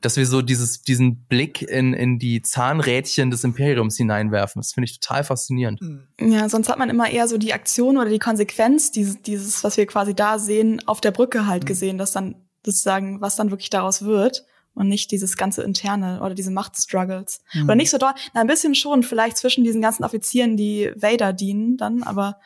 [0.00, 4.60] dass wir so dieses, diesen Blick in, in die Zahnrädchen des Imperiums hineinwerfen.
[4.60, 5.80] Das finde ich total faszinierend.
[5.80, 6.08] Mhm.
[6.20, 9.76] Ja, sonst hat man immer eher so die Aktion oder die Konsequenz dieses, dieses was
[9.76, 11.68] wir quasi da sehen, auf der Brücke halt mhm.
[11.68, 14.44] gesehen, dass dann sozusagen, was dann wirklich daraus wird
[14.74, 17.40] und nicht dieses ganze interne oder diese Machtstruggles.
[17.54, 17.64] Mhm.
[17.64, 21.32] Oder nicht so dort, na, ein bisschen schon, vielleicht zwischen diesen ganzen Offizieren, die Vader
[21.32, 22.38] dienen dann, aber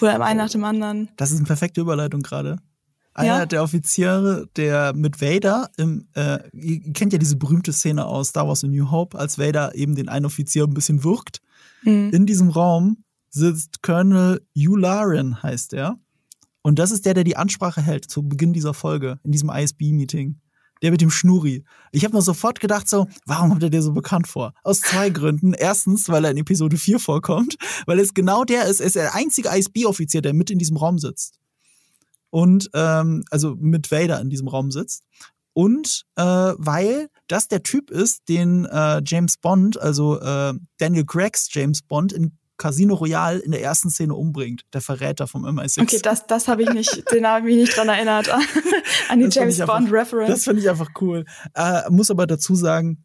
[0.00, 1.08] oder im einen nach dem anderen.
[1.16, 2.58] Das ist eine perfekte Überleitung gerade.
[3.14, 3.46] Einer ja?
[3.46, 8.46] der Offiziere, der mit Vader im, äh, ihr kennt ja diese berühmte Szene aus Star
[8.46, 11.40] Wars A New Hope, als Vader eben den einen Offizier ein bisschen wirkt.
[11.82, 12.10] Mhm.
[12.12, 15.98] In diesem Raum sitzt Colonel Yularen, heißt er.
[16.62, 20.40] Und das ist der, der die Ansprache hält zu Beginn dieser Folge, in diesem ISB-Meeting.
[20.82, 21.64] Der mit dem Schnuri.
[21.92, 24.54] Ich habe mir sofort gedacht so, warum kommt er dir so bekannt vor?
[24.62, 25.54] Aus zwei Gründen.
[25.54, 27.56] Erstens, weil er in Episode 4 vorkommt,
[27.86, 30.98] weil es genau der ist, er ist der einzige ISB-Offizier, der mit in diesem Raum
[30.98, 31.38] sitzt
[32.30, 35.04] und ähm, also mit Vader in diesem Raum sitzt.
[35.54, 41.48] Und äh, weil das der Typ ist, den äh, James Bond, also äh, Daniel Craigs
[41.50, 45.82] James Bond in Casino Royale in der ersten Szene umbringt, der Verräter vom MI6.
[45.82, 48.28] Okay, das, das habe ich nicht, den habe ich mich nicht dran erinnert,
[49.08, 50.30] an die das James Bond Reference.
[50.30, 51.24] Das finde ich einfach cool.
[51.54, 53.04] Äh, muss aber dazu sagen,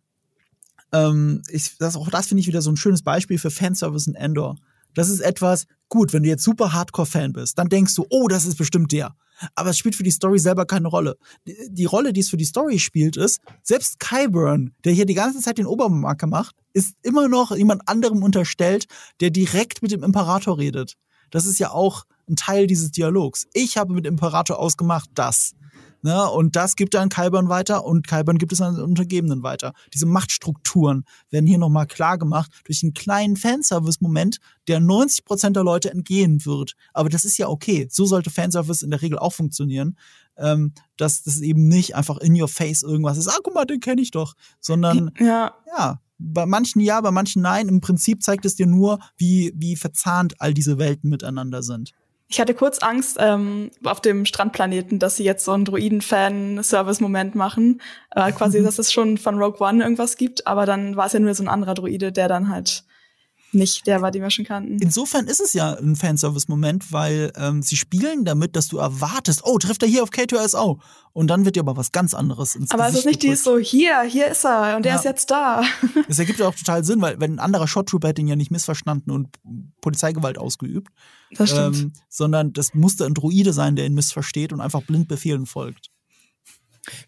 [0.92, 4.16] ähm, ich, das, auch das finde ich wieder so ein schönes Beispiel für Fanservice in
[4.16, 4.58] Endor.
[4.96, 8.46] Das ist etwas, gut, wenn du jetzt super Hardcore-Fan bist, dann denkst du, oh, das
[8.46, 9.16] ist bestimmt der.
[9.56, 11.18] Aber es spielt für die Story selber keine Rolle.
[11.46, 15.40] Die, Rolle, die es für die Story spielt, ist, selbst Kyburn, der hier die ganze
[15.40, 18.86] Zeit den Obermarker macht, ist immer noch jemand anderem unterstellt,
[19.20, 20.96] der direkt mit dem Imperator redet.
[21.30, 23.48] Das ist ja auch ein Teil dieses Dialogs.
[23.54, 25.54] Ich habe mit Imperator ausgemacht, das.
[26.04, 26.30] Ne?
[26.30, 29.74] Und das gibt dann Kalbern weiter und Kalbern gibt es an den Untergebenen weiter.
[29.94, 35.64] Diese Machtstrukturen werden hier nochmal klar gemacht durch einen kleinen Fanservice-Moment, der 90 Prozent der
[35.64, 36.76] Leute entgehen wird.
[36.94, 37.88] Aber das ist ja okay.
[37.90, 39.98] So sollte Fanservice in der Regel auch funktionieren.
[40.36, 43.80] Ähm, dass das eben nicht einfach in your face irgendwas ist, ah, guck mal, den
[43.80, 45.54] kenne ich doch, sondern ja.
[45.68, 47.68] ja, bei manchen ja, bei manchen nein.
[47.68, 51.94] Im Prinzip zeigt es dir nur, wie, wie verzahnt all diese Welten miteinander sind.
[52.34, 57.80] Ich hatte kurz Angst ähm, auf dem Strandplaneten, dass sie jetzt so einen Druiden-Fan-Service-Moment machen.
[58.10, 61.20] Äh, quasi, dass es schon von Rogue One irgendwas gibt, aber dann war es ja
[61.20, 62.86] nur so ein anderer Druide, der dann halt
[63.54, 64.78] nicht der war, den wir schon kannten.
[64.80, 69.58] Insofern ist es ja ein Fanservice-Moment, weil ähm, sie spielen damit, dass du erwartest, oh,
[69.58, 70.80] trifft er hier auf K2SO.
[71.14, 73.44] Und dann wird dir aber was ganz anderes ins Aber Gesicht es ist nicht dieses
[73.44, 74.98] so, hier, hier ist er und der ja.
[74.98, 75.64] ist jetzt da.
[76.08, 78.36] Das ergibt ja auch total Sinn, weil wenn ein anderer Shot Trooper hätte ihn ja
[78.36, 79.30] nicht missverstanden und
[79.82, 80.92] Polizeigewalt ausgeübt.
[81.32, 81.78] Das stimmt.
[81.78, 85.93] Ähm, sondern das musste ein Druide sein, der ihn missversteht und einfach blind Befehlen folgt.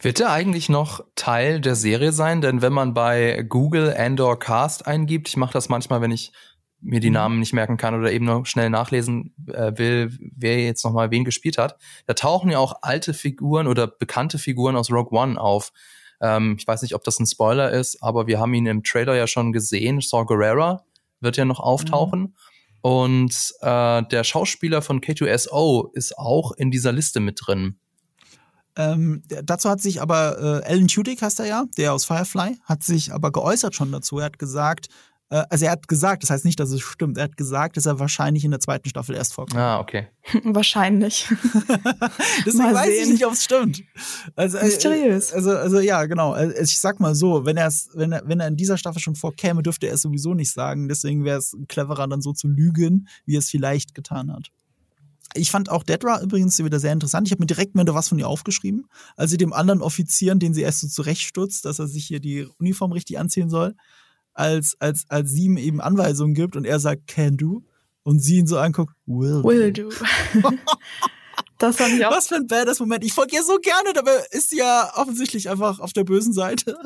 [0.01, 2.41] Wird er eigentlich noch Teil der Serie sein?
[2.41, 6.31] Denn wenn man bei Google Andor Cast eingibt, ich mache das manchmal, wenn ich
[6.81, 7.15] mir die mhm.
[7.15, 11.11] Namen nicht merken kann oder eben noch schnell nachlesen äh, will, wer jetzt noch mal
[11.11, 15.39] wen gespielt hat, da tauchen ja auch alte Figuren oder bekannte Figuren aus Rogue One
[15.39, 15.71] auf.
[16.21, 19.15] Ähm, ich weiß nicht, ob das ein Spoiler ist, aber wir haben ihn im Trailer
[19.15, 19.99] ja schon gesehen.
[19.99, 20.85] Saw Gerrera
[21.19, 22.21] wird ja noch auftauchen.
[22.21, 22.33] Mhm.
[22.81, 27.79] Und äh, der Schauspieler von K2SO ist auch in dieser Liste mit drin.
[28.77, 32.83] Ähm, dazu hat sich aber äh, Alan Tudyk heißt er ja, der aus Firefly, hat
[32.83, 34.19] sich aber geäußert schon dazu.
[34.19, 34.89] Er hat gesagt,
[35.29, 37.85] äh, also er hat gesagt, das heißt nicht, dass es stimmt, er hat gesagt, dass
[37.85, 39.59] er wahrscheinlich in der zweiten Staffel erst vorkommt.
[39.59, 40.07] Ah, okay.
[40.43, 41.27] wahrscheinlich.
[42.45, 43.81] Deswegen weiß ich nicht, ob es stimmt.
[44.35, 45.33] Also, äh, Mysteriös.
[45.33, 46.33] Also, also ja, genau.
[46.33, 49.63] Also, ich sag mal so, wenn, wenn, er, wenn er in dieser Staffel schon vorkäme,
[49.63, 50.87] dürfte er es sowieso nicht sagen.
[50.87, 54.51] Deswegen wäre es cleverer, dann so zu lügen, wie er es vielleicht getan hat.
[55.33, 57.27] Ich fand auch Dedra übrigens wieder sehr interessant.
[57.27, 58.87] Ich habe mir direkt mal was von ihr aufgeschrieben.
[59.17, 62.47] als sie dem anderen Offizieren, den sie erst so zurechtstutzt, dass er sich hier die
[62.59, 63.75] Uniform richtig anziehen soll,
[64.33, 67.63] als, als, als sie ihm eben Anweisungen gibt und er sagt, can do.
[68.03, 69.89] Und sie ihn so anguckt, will, will do.
[71.57, 72.11] das fand ich auch.
[72.11, 73.03] Was für ein badass Moment.
[73.03, 76.77] Ich folge ihr so gerne, dabei ist sie ja offensichtlich einfach auf der bösen Seite.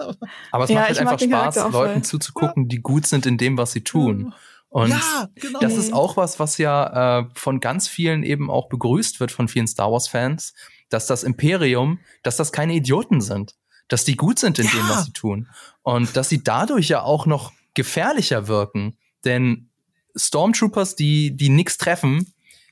[0.52, 3.74] Aber es ja, macht halt einfach Spaß, Leuten zuzugucken, die gut sind in dem, was
[3.74, 4.34] sie tun.
[4.70, 5.60] Und ja, genau.
[5.60, 9.48] das ist auch was, was ja äh, von ganz vielen eben auch begrüßt wird von
[9.48, 10.54] vielen Star Wars-Fans,
[10.90, 13.56] dass das Imperium, dass das keine Idioten sind,
[13.88, 14.72] dass die gut sind in ja.
[14.72, 15.48] dem, was sie tun.
[15.82, 18.98] Und dass sie dadurch ja auch noch gefährlicher wirken.
[19.26, 19.70] Denn
[20.16, 22.32] Stormtroopers, die, die nix treffen,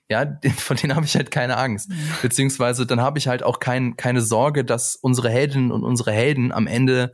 [0.09, 1.91] Ja, von denen habe ich halt keine Angst.
[2.21, 6.51] Beziehungsweise dann habe ich halt auch kein, keine Sorge, dass unsere Heldinnen und unsere Helden
[6.51, 7.13] am Ende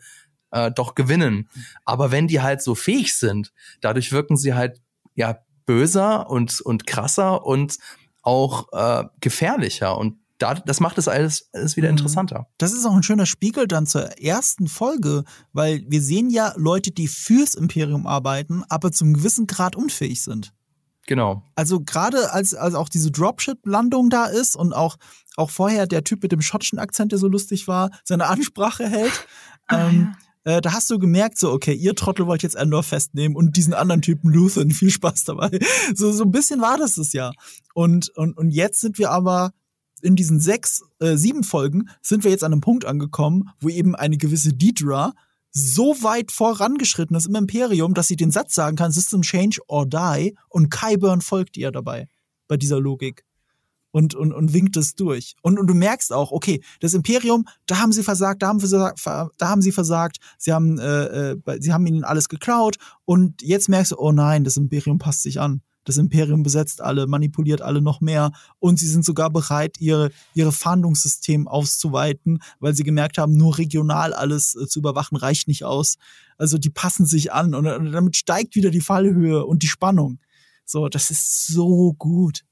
[0.54, 1.50] äh, doch gewinnen.
[1.84, 3.52] Aber wenn die halt so fähig sind,
[3.82, 4.82] dadurch wirken sie halt
[5.16, 7.78] ja böser und, und krasser und
[8.22, 9.98] auch äh, gefährlicher.
[9.98, 11.98] Und da, das macht es alles, alles wieder mhm.
[11.98, 12.48] interessanter.
[12.58, 16.92] Das ist auch ein schöner Spiegel dann zur ersten Folge, weil wir sehen ja Leute,
[16.92, 20.54] die fürs Imperium arbeiten, aber zum gewissen Grad unfähig sind.
[21.06, 21.44] Genau.
[21.56, 24.96] Also gerade als, als auch diese Dropship-Landung da ist und auch,
[25.36, 29.28] auch vorher der Typ mit dem schottischen Akzent, der so lustig war, seine Ansprache hält.
[29.68, 30.18] Ah, ähm, ja.
[30.44, 33.74] Äh, da hast du gemerkt, so, okay, ihr Trottel wollt jetzt Endor festnehmen und diesen
[33.74, 35.60] anderen Typen Luthen, viel Spaß dabei.
[35.96, 37.32] So, so ein bisschen war das das ja.
[37.74, 39.54] Und, und, und jetzt sind wir aber
[40.02, 43.96] in diesen sechs, äh, sieben Folgen sind wir jetzt an einem Punkt angekommen, wo eben
[43.96, 45.14] eine gewisse Deidra
[45.52, 49.86] so weit vorangeschritten ist im Imperium, dass sie den Satz sagen kann, System Change or
[49.86, 52.08] Die und Kyburn folgt ihr dabei
[52.48, 53.24] bei dieser Logik
[53.94, 55.36] und, und, und winkt es durch.
[55.44, 59.00] Und, und du merkst auch, okay, das Imperium, da haben sie versagt, da haben, versagt,
[59.06, 63.70] da haben sie versagt, sie haben, äh, äh, sie haben ihnen alles geklaut und jetzt
[63.70, 65.62] merkst du, oh nein, das Imperium passt sich an.
[65.86, 70.54] Das Imperium besetzt alle, manipuliert alle noch mehr und sie sind sogar bereit, ihre, ihre
[70.54, 75.98] Fahndungssystem auszuweiten, weil sie gemerkt haben, nur regional alles äh, zu überwachen reicht nicht aus.
[76.38, 80.20] Also die passen sich an und, und damit steigt wieder die Fallhöhe und die Spannung.
[80.66, 82.44] So, das ist so gut.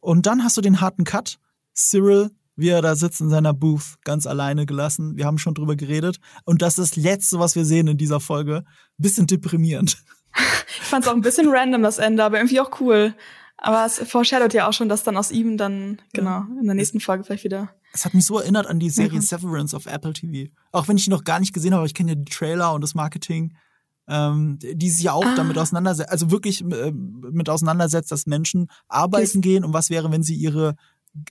[0.00, 1.38] Und dann hast du den harten Cut.
[1.74, 5.16] Cyril, wie er da sitzt in seiner Booth, ganz alleine gelassen.
[5.16, 6.18] Wir haben schon drüber geredet.
[6.44, 8.64] Und das ist das Letzte, was wir sehen in dieser Folge.
[8.98, 9.98] Bisschen deprimierend.
[10.82, 13.14] Ich fand es auch ein bisschen random, das Ende, aber irgendwie auch cool.
[13.56, 17.00] Aber es foreshadowt ja auch schon, dass dann aus ihm dann, genau, in der nächsten
[17.00, 17.74] Folge vielleicht wieder.
[17.92, 19.24] Es hat mich so erinnert an die Serie mhm.
[19.24, 20.50] Severance auf Apple TV.
[20.72, 22.80] Auch wenn ich die noch gar nicht gesehen habe, ich kenne ja die Trailer und
[22.80, 23.54] das Marketing,
[24.10, 25.34] ähm, die sich ja auch ah.
[25.36, 30.24] damit auseinandersetzt, also wirklich äh, mit auseinandersetzt, dass Menschen arbeiten gehen und was wäre, wenn
[30.24, 30.74] sie ihre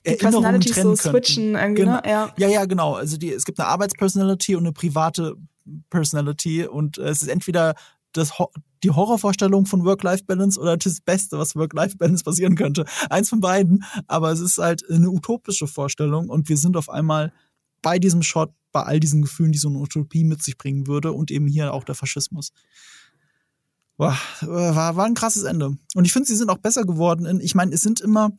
[0.02, 1.96] Erinnerungen trennen so switchen irgendwie, genau.
[1.96, 2.02] ne?
[2.06, 2.32] ja.
[2.36, 2.94] ja, ja, genau.
[2.94, 5.36] Also die, es gibt eine Arbeitspersonality und eine private
[5.90, 7.74] Personality und äh, es ist entweder
[8.12, 8.32] das,
[8.82, 12.84] die Horrorvorstellung von Work-Life-Balance oder das Beste, was Work-Life-Balance passieren könnte.
[13.08, 17.32] Eins von beiden, aber es ist halt eine utopische Vorstellung und wir sind auf einmal
[17.82, 21.12] bei diesem Shot, bei all diesen Gefühlen, die so eine Utopie mit sich bringen würde
[21.12, 22.52] und eben hier auch der Faschismus.
[23.96, 25.76] Boah, war, war ein krasses Ende.
[25.94, 27.40] Und ich finde, sie sind auch besser geworden.
[27.40, 28.30] Ich meine, es sind immer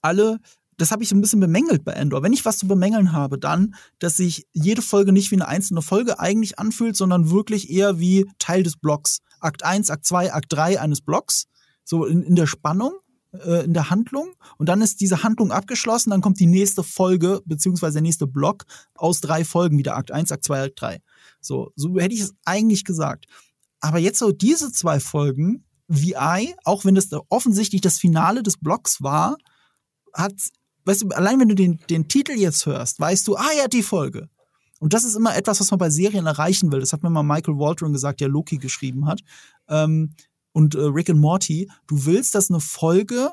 [0.00, 0.40] alle
[0.80, 2.22] das habe ich so ein bisschen bemängelt bei Endor.
[2.22, 5.82] Wenn ich was zu bemängeln habe, dann, dass sich jede Folge nicht wie eine einzelne
[5.82, 9.20] Folge eigentlich anfühlt, sondern wirklich eher wie Teil des Blocks.
[9.40, 11.46] Akt 1, Akt 2, Akt 3 eines Blocks.
[11.84, 12.92] So in, in der Spannung,
[13.32, 14.34] äh, in der Handlung.
[14.58, 18.64] Und dann ist diese Handlung abgeschlossen, dann kommt die nächste Folge, beziehungsweise der nächste Block
[18.94, 19.96] aus drei Folgen wieder.
[19.96, 21.00] Akt 1, Akt 2, Akt 3.
[21.40, 23.26] So, so hätte ich es eigentlich gesagt.
[23.80, 29.02] Aber jetzt so diese zwei Folgen, VI, auch wenn das offensichtlich das Finale des Blocks
[29.02, 29.36] war,
[30.12, 30.34] hat
[30.84, 33.82] weißt du, allein wenn du den, den Titel jetzt hörst, weißt du, ah ja, die
[33.82, 34.28] Folge.
[34.78, 36.80] Und das ist immer etwas, was man bei Serien erreichen will.
[36.80, 39.20] Das hat mir mal Michael Waldron gesagt, der Loki geschrieben hat.
[39.68, 40.14] Ähm,
[40.52, 43.30] und äh, Rick and Morty, du willst, dass eine Folge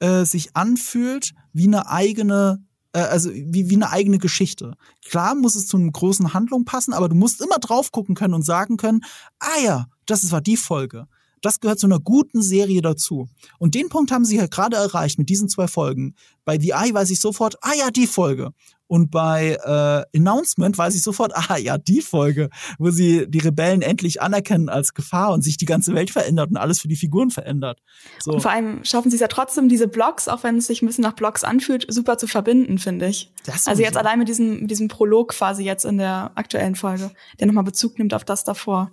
[0.00, 4.74] äh, sich anfühlt wie eine eigene, äh, also wie, wie eine eigene Geschichte.
[5.04, 8.34] Klar muss es zu einer großen Handlung passen, aber du musst immer drauf gucken können
[8.34, 9.02] und sagen können,
[9.38, 11.06] ah ja, das war die Folge.
[11.40, 13.28] Das gehört zu einer guten Serie dazu.
[13.58, 16.14] Und den Punkt haben sie ja gerade erreicht mit diesen zwei Folgen.
[16.44, 18.50] Bei The Eye weiß ich sofort, ah ja, die Folge.
[18.88, 22.48] Und bei äh, Announcement weiß ich sofort, ah ja, die Folge,
[22.78, 26.56] wo sie die Rebellen endlich anerkennen als Gefahr und sich die ganze Welt verändert und
[26.56, 27.80] alles für die Figuren verändert.
[28.18, 28.32] So.
[28.32, 30.86] Und vor allem schaffen sie es ja trotzdem, diese Blogs, auch wenn es sich ein
[30.86, 33.32] bisschen nach Blogs anfühlt, super zu verbinden, finde ich.
[33.66, 37.46] also jetzt allein mit diesem, mit diesem Prolog quasi jetzt in der aktuellen Folge, der
[37.46, 38.90] nochmal Bezug nimmt auf das davor.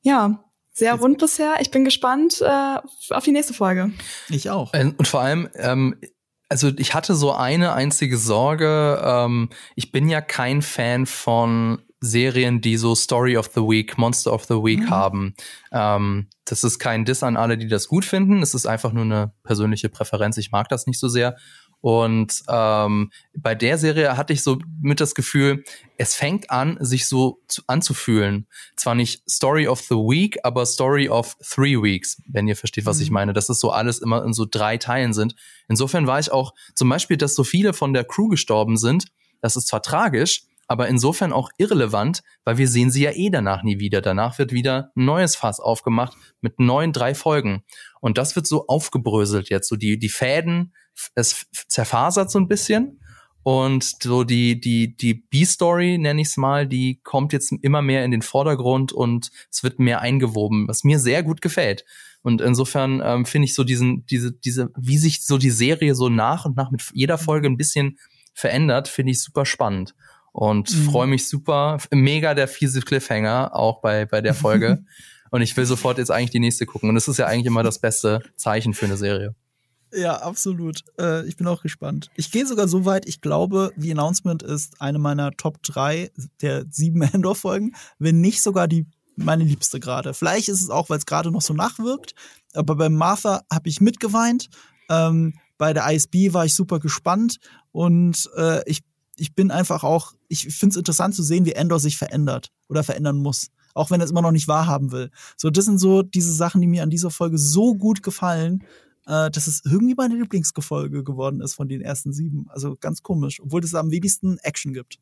[0.00, 0.42] Ja,
[0.72, 1.54] sehr rund bisher.
[1.60, 2.76] Ich bin gespannt äh,
[3.10, 3.92] auf die nächste Folge.
[4.28, 4.74] Ich auch.
[4.74, 5.96] Äh, und vor allem, ähm,
[6.48, 9.02] also ich hatte so eine einzige Sorge.
[9.04, 14.32] Ähm, ich bin ja kein Fan von Serien, die so Story of the Week, Monster
[14.32, 14.90] of the Week mhm.
[14.90, 15.34] haben.
[15.72, 18.42] Ähm, das ist kein Diss an alle, die das gut finden.
[18.42, 20.36] Es ist einfach nur eine persönliche Präferenz.
[20.36, 21.36] Ich mag das nicht so sehr.
[21.80, 25.62] Und ähm, bei der Serie hatte ich so mit das Gefühl,
[25.98, 28.46] es fängt an, sich so zu, anzufühlen.
[28.76, 32.96] Zwar nicht Story of the Week, aber Story of Three Weeks, wenn ihr versteht, was
[32.96, 33.02] mhm.
[33.02, 33.32] ich meine.
[33.32, 35.36] Dass es so alles immer in so drei Teilen sind.
[35.68, 39.06] Insofern war ich auch zum Beispiel, dass so viele von der Crew gestorben sind.
[39.40, 43.62] Das ist zwar tragisch, aber insofern auch irrelevant, weil wir sehen sie ja eh danach
[43.62, 44.00] nie wieder.
[44.00, 47.62] Danach wird wieder ein neues Fass aufgemacht mit neuen drei Folgen.
[48.00, 49.68] Und das wird so aufgebröselt jetzt.
[49.68, 50.72] So die, die Fäden,
[51.14, 53.00] es zerfasert so ein bisschen.
[53.42, 58.04] Und so die, die, die B-Story, nenne ich es mal, die kommt jetzt immer mehr
[58.04, 61.84] in den Vordergrund und es wird mehr eingewoben, was mir sehr gut gefällt.
[62.22, 66.08] Und insofern ähm, finde ich so diesen, diese, diese, wie sich so die Serie so
[66.08, 67.98] nach und nach mit jeder Folge ein bisschen
[68.34, 69.94] verändert, finde ich super spannend.
[70.32, 70.90] Und mhm.
[70.90, 74.84] freue mich super, mega der fiese Cliffhanger, auch bei, bei der Folge.
[75.30, 76.88] und ich will sofort jetzt eigentlich die nächste gucken.
[76.88, 79.36] Und das ist ja eigentlich immer das beste Zeichen für eine Serie.
[79.96, 80.84] Ja, absolut.
[80.98, 82.10] Äh, ich bin auch gespannt.
[82.16, 86.10] Ich gehe sogar so weit, ich glaube, The Announcement ist eine meiner Top 3
[86.42, 88.86] der sieben Endor-Folgen, wenn nicht sogar die
[89.16, 90.12] meine liebste gerade.
[90.12, 92.14] Vielleicht ist es auch, weil es gerade noch so nachwirkt,
[92.52, 94.50] aber bei Martha habe ich mitgeweint.
[94.90, 97.38] Ähm, bei der ISB war ich super gespannt
[97.72, 98.82] und äh, ich,
[99.16, 102.82] ich bin einfach auch, ich finde es interessant zu sehen, wie Endor sich verändert oder
[102.82, 103.48] verändern muss.
[103.72, 105.10] Auch wenn er es immer noch nicht wahrhaben will.
[105.38, 108.62] So, das sind so diese Sachen, die mir an dieser Folge so gut gefallen
[109.06, 112.46] äh, dass es irgendwie meine Lieblingsgefolge geworden ist von den ersten sieben.
[112.48, 114.98] Also ganz komisch, obwohl es am wenigsten Action gibt.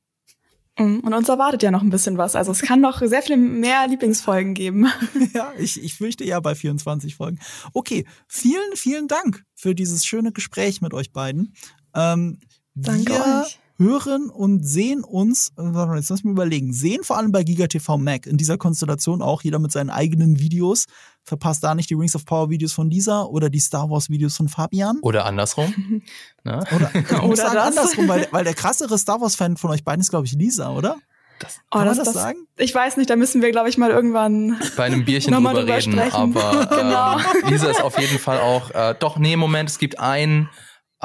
[0.78, 2.34] Mhm, und uns erwartet ja noch ein bisschen was.
[2.34, 4.86] Also es kann noch sehr viel mehr Lieblingsfolgen geben.
[5.34, 7.38] ja, ich, ich fürchte ja bei 24 Folgen.
[7.72, 11.54] Okay, vielen, vielen Dank für dieses schöne Gespräch mit euch beiden.
[11.94, 12.40] Ähm,
[12.74, 17.42] Danke wir euch hören und sehen uns, jetzt lass mich überlegen, sehen vor allem bei
[17.42, 20.84] GigaTV Mac in dieser Konstellation auch jeder mit seinen eigenen Videos.
[21.22, 24.36] Verpasst da nicht die Rings of Power Videos von Lisa oder die Star Wars Videos
[24.36, 24.98] von Fabian.
[25.02, 26.02] Oder andersrum.
[26.46, 26.62] Ne?
[26.76, 30.10] Oder, oder sagen, andersrum, weil, weil der krassere Star Wars Fan von euch beiden ist,
[30.10, 30.98] glaube ich, Lisa, oder?
[31.38, 32.46] Das, oh, kann das, man das, das, sagen?
[32.56, 35.76] Ich weiß nicht, da müssen wir, glaube ich, mal irgendwann bei einem Bierchen drüber, drüber
[35.76, 35.92] reden.
[35.92, 36.14] Sprechen.
[36.14, 37.18] Aber genau.
[37.18, 38.70] äh, Lisa ist auf jeden Fall auch.
[38.70, 40.48] Äh, doch, nee, Moment, es gibt einen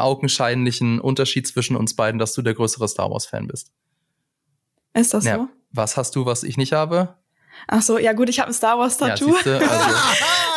[0.01, 3.71] augenscheinlichen Unterschied zwischen uns beiden, dass du der größere Star Wars-Fan bist.
[4.93, 5.37] Ist das ja.
[5.37, 5.47] so?
[5.71, 7.15] Was hast du, was ich nicht habe?
[7.67, 9.35] Ach so, ja gut, ich habe ein Star Wars Tattoo.
[9.45, 9.65] Ja, also.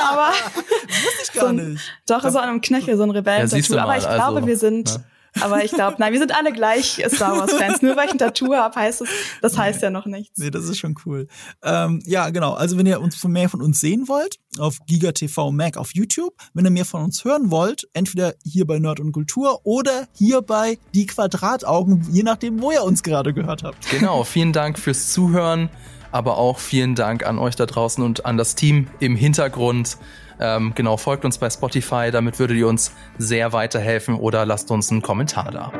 [0.08, 0.32] aber
[0.88, 1.82] das wusste ich gar so nicht.
[2.06, 3.74] Doch, so an einem Knöchel, so ein Rebellen Tattoo.
[3.74, 5.00] Ja, aber ich glaube, also, wir sind ja.
[5.40, 7.82] Aber ich glaube, nein, wir sind alle gleich Star Wars-Fans.
[7.82, 9.08] Nur weil ich ein Tattoo habe, heißt es,
[9.40, 9.86] das heißt nee.
[9.86, 10.38] ja noch nichts.
[10.38, 11.26] Nee, das ist schon cool.
[11.62, 12.52] Ähm, ja, genau.
[12.52, 16.34] Also wenn ihr uns von mehr von uns sehen wollt, auf GigaTV Mac auf YouTube.
[16.54, 20.42] Wenn ihr mehr von uns hören wollt, entweder hier bei Nerd und Kultur oder hier
[20.42, 23.88] bei Die Quadrataugen, je nachdem, wo ihr uns gerade gehört habt.
[23.90, 25.70] Genau, vielen Dank fürs Zuhören,
[26.10, 29.96] aber auch vielen Dank an euch da draußen und an das Team im Hintergrund.
[30.44, 34.90] Ähm, genau, folgt uns bei Spotify, damit würdet ihr uns sehr weiterhelfen oder lasst uns
[34.90, 35.72] einen Kommentar da.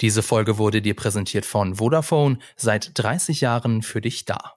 [0.00, 4.54] Diese Folge wurde dir präsentiert von Vodafone, seit 30 Jahren für dich da.